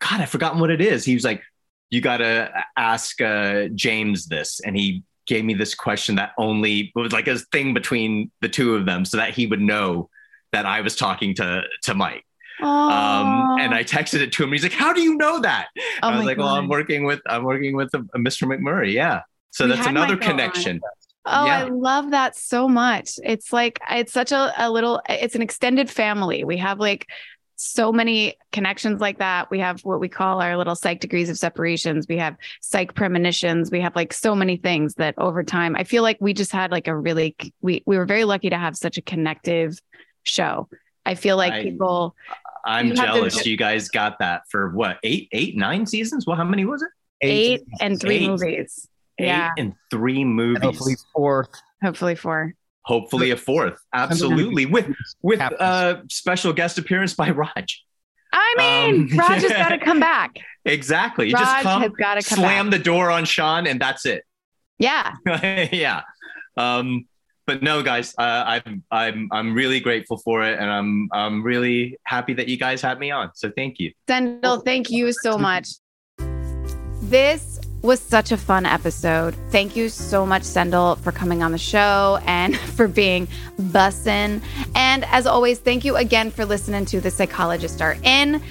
God, 0.00 0.20
I've 0.20 0.28
forgotten 0.30 0.60
what 0.60 0.70
it 0.70 0.80
is. 0.80 1.04
He 1.04 1.14
was 1.14 1.24
like, 1.24 1.42
"You 1.90 2.00
got 2.00 2.18
to 2.18 2.50
ask 2.76 3.20
uh, 3.22 3.68
James 3.74 4.26
this," 4.26 4.60
and 4.60 4.76
he 4.76 5.02
gave 5.26 5.44
me 5.44 5.54
this 5.54 5.74
question 5.74 6.16
that 6.16 6.32
only 6.36 6.92
was 6.94 7.12
like 7.12 7.28
a 7.28 7.38
thing 7.38 7.72
between 7.72 8.30
the 8.42 8.48
two 8.48 8.74
of 8.74 8.84
them, 8.84 9.04
so 9.04 9.16
that 9.16 9.30
he 9.34 9.46
would 9.46 9.60
know 9.60 10.10
that 10.52 10.66
I 10.66 10.82
was 10.82 10.96
talking 10.96 11.34
to 11.36 11.62
to 11.84 11.94
Mike. 11.94 12.25
Um, 12.62 13.58
and 13.58 13.74
I 13.74 13.84
texted 13.84 14.20
it 14.20 14.32
to 14.32 14.44
him. 14.44 14.52
He's 14.52 14.62
like, 14.62 14.72
"How 14.72 14.92
do 14.92 15.00
you 15.00 15.16
know 15.16 15.40
that?" 15.40 15.68
Oh 16.02 16.08
I 16.08 16.16
was 16.16 16.26
like, 16.26 16.38
"Well, 16.38 16.48
I'm 16.48 16.68
working 16.68 17.04
with 17.04 17.20
I'm 17.26 17.44
working 17.44 17.76
with 17.76 17.92
a, 17.94 17.98
a 18.14 18.18
Mr. 18.18 18.46
McMurray." 18.46 18.92
Yeah, 18.92 19.22
so 19.50 19.64
We 19.64 19.72
that's 19.72 19.86
another 19.86 20.14
Michael 20.14 20.30
on. 20.30 20.36
connection. 20.38 20.80
Oh, 21.28 21.46
I 21.46 21.64
love 21.64 22.12
that 22.12 22.36
so 22.36 22.68
much. 22.68 23.18
It's 23.24 23.52
like 23.52 23.80
it's 23.90 24.12
such 24.12 24.32
a, 24.32 24.52
a 24.56 24.70
little 24.70 25.02
it's 25.08 25.34
an 25.34 25.42
extended 25.42 25.90
family. 25.90 26.44
We 26.44 26.56
have 26.58 26.78
like 26.78 27.06
so 27.56 27.90
many 27.90 28.36
connections 28.52 29.00
like 29.00 29.18
that. 29.18 29.50
We 29.50 29.58
have 29.60 29.80
what 29.80 29.98
we 29.98 30.08
call 30.08 30.40
our 30.40 30.56
little 30.56 30.76
psych 30.76 31.00
degrees 31.00 31.28
of 31.28 31.38
separations. 31.38 32.06
We 32.08 32.18
have 32.18 32.36
psych 32.60 32.94
premonitions. 32.94 33.70
We 33.70 33.80
have 33.80 33.96
like 33.96 34.12
so 34.12 34.34
many 34.34 34.56
things 34.56 34.94
that 34.96 35.14
over 35.18 35.42
time, 35.42 35.74
I 35.74 35.84
feel 35.84 36.02
like 36.02 36.18
we 36.20 36.34
just 36.34 36.52
had 36.52 36.70
like 36.70 36.86
a 36.86 36.96
really, 36.96 37.34
we, 37.62 37.82
we 37.86 37.96
were 37.96 38.04
very 38.04 38.24
lucky 38.24 38.50
to 38.50 38.58
have 38.58 38.76
such 38.76 38.98
a 38.98 39.02
connective 39.02 39.80
show. 40.22 40.68
I 41.06 41.14
feel 41.14 41.36
like 41.36 41.52
I- 41.52 41.62
people, 41.62 42.14
I'm 42.64 42.88
You 42.88 42.94
have 42.96 43.06
to- 43.06 43.12
jealous 43.14 43.46
you 43.46 43.56
guys 43.56 43.88
got 43.88 44.18
that 44.18 44.42
for 44.50 44.70
what 44.70 44.98
eight, 45.04 45.28
eight, 45.32 45.56
nine 45.56 45.86
seasons? 45.86 46.26
Well, 46.26 46.36
how 46.36 46.44
many 46.44 46.64
was 46.64 46.82
it? 46.82 46.88
eight 47.22 47.62
and 47.80 47.98
three 47.98 48.16
Eight. 48.16 48.28
movies. 48.28 48.88
Eight 49.18 49.26
Yeah. 49.26 49.50
and 49.56 49.72
three 49.90 50.22
movies. 50.24 50.56
And 50.56 50.64
hopefully 50.64 50.96
fourth. 51.14 51.48
Hopefully 51.82 52.14
four. 52.14 52.52
Hopefully 52.84 53.30
a 53.30 53.36
fourth. 53.36 53.80
Absolutely. 53.94 54.66
With 54.66 54.94
with 55.22 55.40
a 55.40 55.60
uh 55.62 56.02
special 56.10 56.52
guest 56.52 56.76
appearance 56.78 57.14
by 57.14 57.30
Raj. 57.30 57.82
I 58.32 58.54
mean, 58.58 59.12
Um, 59.12 59.18
Raj 59.18 59.42
has 59.42 59.52
got 59.52 59.68
to 59.70 59.78
come 59.84 59.98
back. 60.00 60.36
Exactly. 60.66 61.28
You 61.28 61.34
Raj 61.34 61.44
just 61.44 61.62
come 61.62 61.82
has 61.82 61.92
got 61.92 62.14
to 62.20 62.28
come 62.28 62.38
slam 62.38 62.70
back. 62.70 62.78
the 62.78 62.84
door 62.84 63.10
on 63.10 63.24
Shawn 63.24 63.66
and 63.66 63.80
that's 63.80 64.04
it. 64.04 64.24
Yeah. 64.78 65.14
yeah. 65.72 66.02
Um, 66.58 67.06
but 67.46 67.62
no, 67.62 67.82
guys, 67.82 68.14
uh, 68.18 68.44
I'm 68.46 68.82
I'm 68.90 69.28
I'm 69.32 69.54
really 69.54 69.80
grateful 69.80 70.18
for 70.18 70.42
it, 70.44 70.58
and 70.58 70.70
I'm 70.70 71.08
I'm 71.12 71.42
really 71.42 71.98
happy 72.04 72.34
that 72.34 72.48
you 72.48 72.56
guys 72.56 72.82
had 72.82 72.98
me 72.98 73.10
on. 73.10 73.30
So 73.34 73.50
thank 73.56 73.78
you. 73.78 73.92
Sendhil, 74.08 74.60
thank 74.60 74.90
you 74.90 75.12
so 75.12 75.38
much. 75.38 75.68
This 77.02 77.60
was 77.82 78.00
such 78.00 78.32
a 78.32 78.36
fun 78.36 78.66
episode. 78.66 79.36
Thank 79.50 79.76
you 79.76 79.88
so 79.88 80.26
much, 80.26 80.42
Sendhil, 80.42 80.96
for 80.96 81.12
coming 81.12 81.44
on 81.44 81.52
the 81.52 81.58
show 81.58 82.18
and 82.26 82.58
for 82.76 82.88
being 82.88 83.28
bussin'. 83.60 84.42
And 84.74 85.04
as 85.04 85.26
always, 85.26 85.60
thank 85.60 85.84
you 85.84 85.94
again 85.96 86.32
for 86.32 86.44
listening 86.44 86.84
to 86.86 87.00
The 87.00 87.12
Psychologists 87.12 87.80
Are 87.80 87.96
In. 88.02 88.42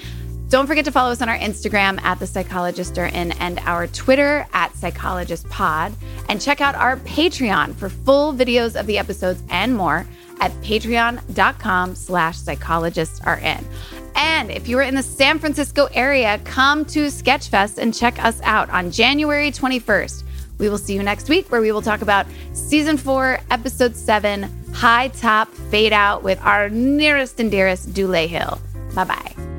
Don't 0.48 0.68
forget 0.68 0.84
to 0.84 0.92
follow 0.92 1.10
us 1.10 1.20
on 1.22 1.28
our 1.28 1.38
Instagram 1.38 2.00
at 2.02 2.20
The 2.20 2.26
Psychologists 2.26 2.96
Are 2.98 3.06
In 3.06 3.32
and 3.32 3.58
our 3.60 3.88
Twitter 3.88 4.46
at 4.52 4.74
Psychologist 4.76 5.48
Pod. 5.48 5.92
And 6.28 6.40
check 6.40 6.60
out 6.60 6.76
our 6.76 6.98
Patreon 6.98 7.74
for 7.74 7.88
full 7.88 8.32
videos 8.32 8.78
of 8.78 8.86
the 8.86 8.96
episodes 8.96 9.42
and 9.50 9.74
more 9.74 10.06
at 10.40 10.52
patreon.com 10.62 11.94
slash 11.96 12.38
psychologists 12.38 13.20
are 13.22 13.38
in. 13.38 13.64
And 14.14 14.50
if 14.50 14.68
you 14.68 14.78
are 14.78 14.82
in 14.82 14.94
the 14.94 15.02
San 15.02 15.38
Francisco 15.38 15.88
area, 15.92 16.40
come 16.44 16.84
to 16.86 17.06
Sketchfest 17.06 17.78
and 17.78 17.92
check 17.92 18.22
us 18.22 18.40
out 18.42 18.70
on 18.70 18.90
January 18.92 19.50
21st. 19.50 20.22
We 20.58 20.68
will 20.68 20.78
see 20.78 20.94
you 20.94 21.02
next 21.02 21.28
week 21.28 21.50
where 21.50 21.60
we 21.60 21.72
will 21.72 21.82
talk 21.82 22.02
about 22.02 22.26
season 22.52 22.96
four, 22.96 23.40
episode 23.50 23.96
seven, 23.96 24.44
High 24.72 25.08
Top 25.08 25.52
Fade 25.70 25.92
Out 25.92 26.22
with 26.22 26.40
our 26.42 26.70
nearest 26.70 27.40
and 27.40 27.50
dearest 27.50 27.92
Dulé 27.92 28.28
Hill. 28.28 28.60
Bye 28.94 29.04
bye. 29.04 29.55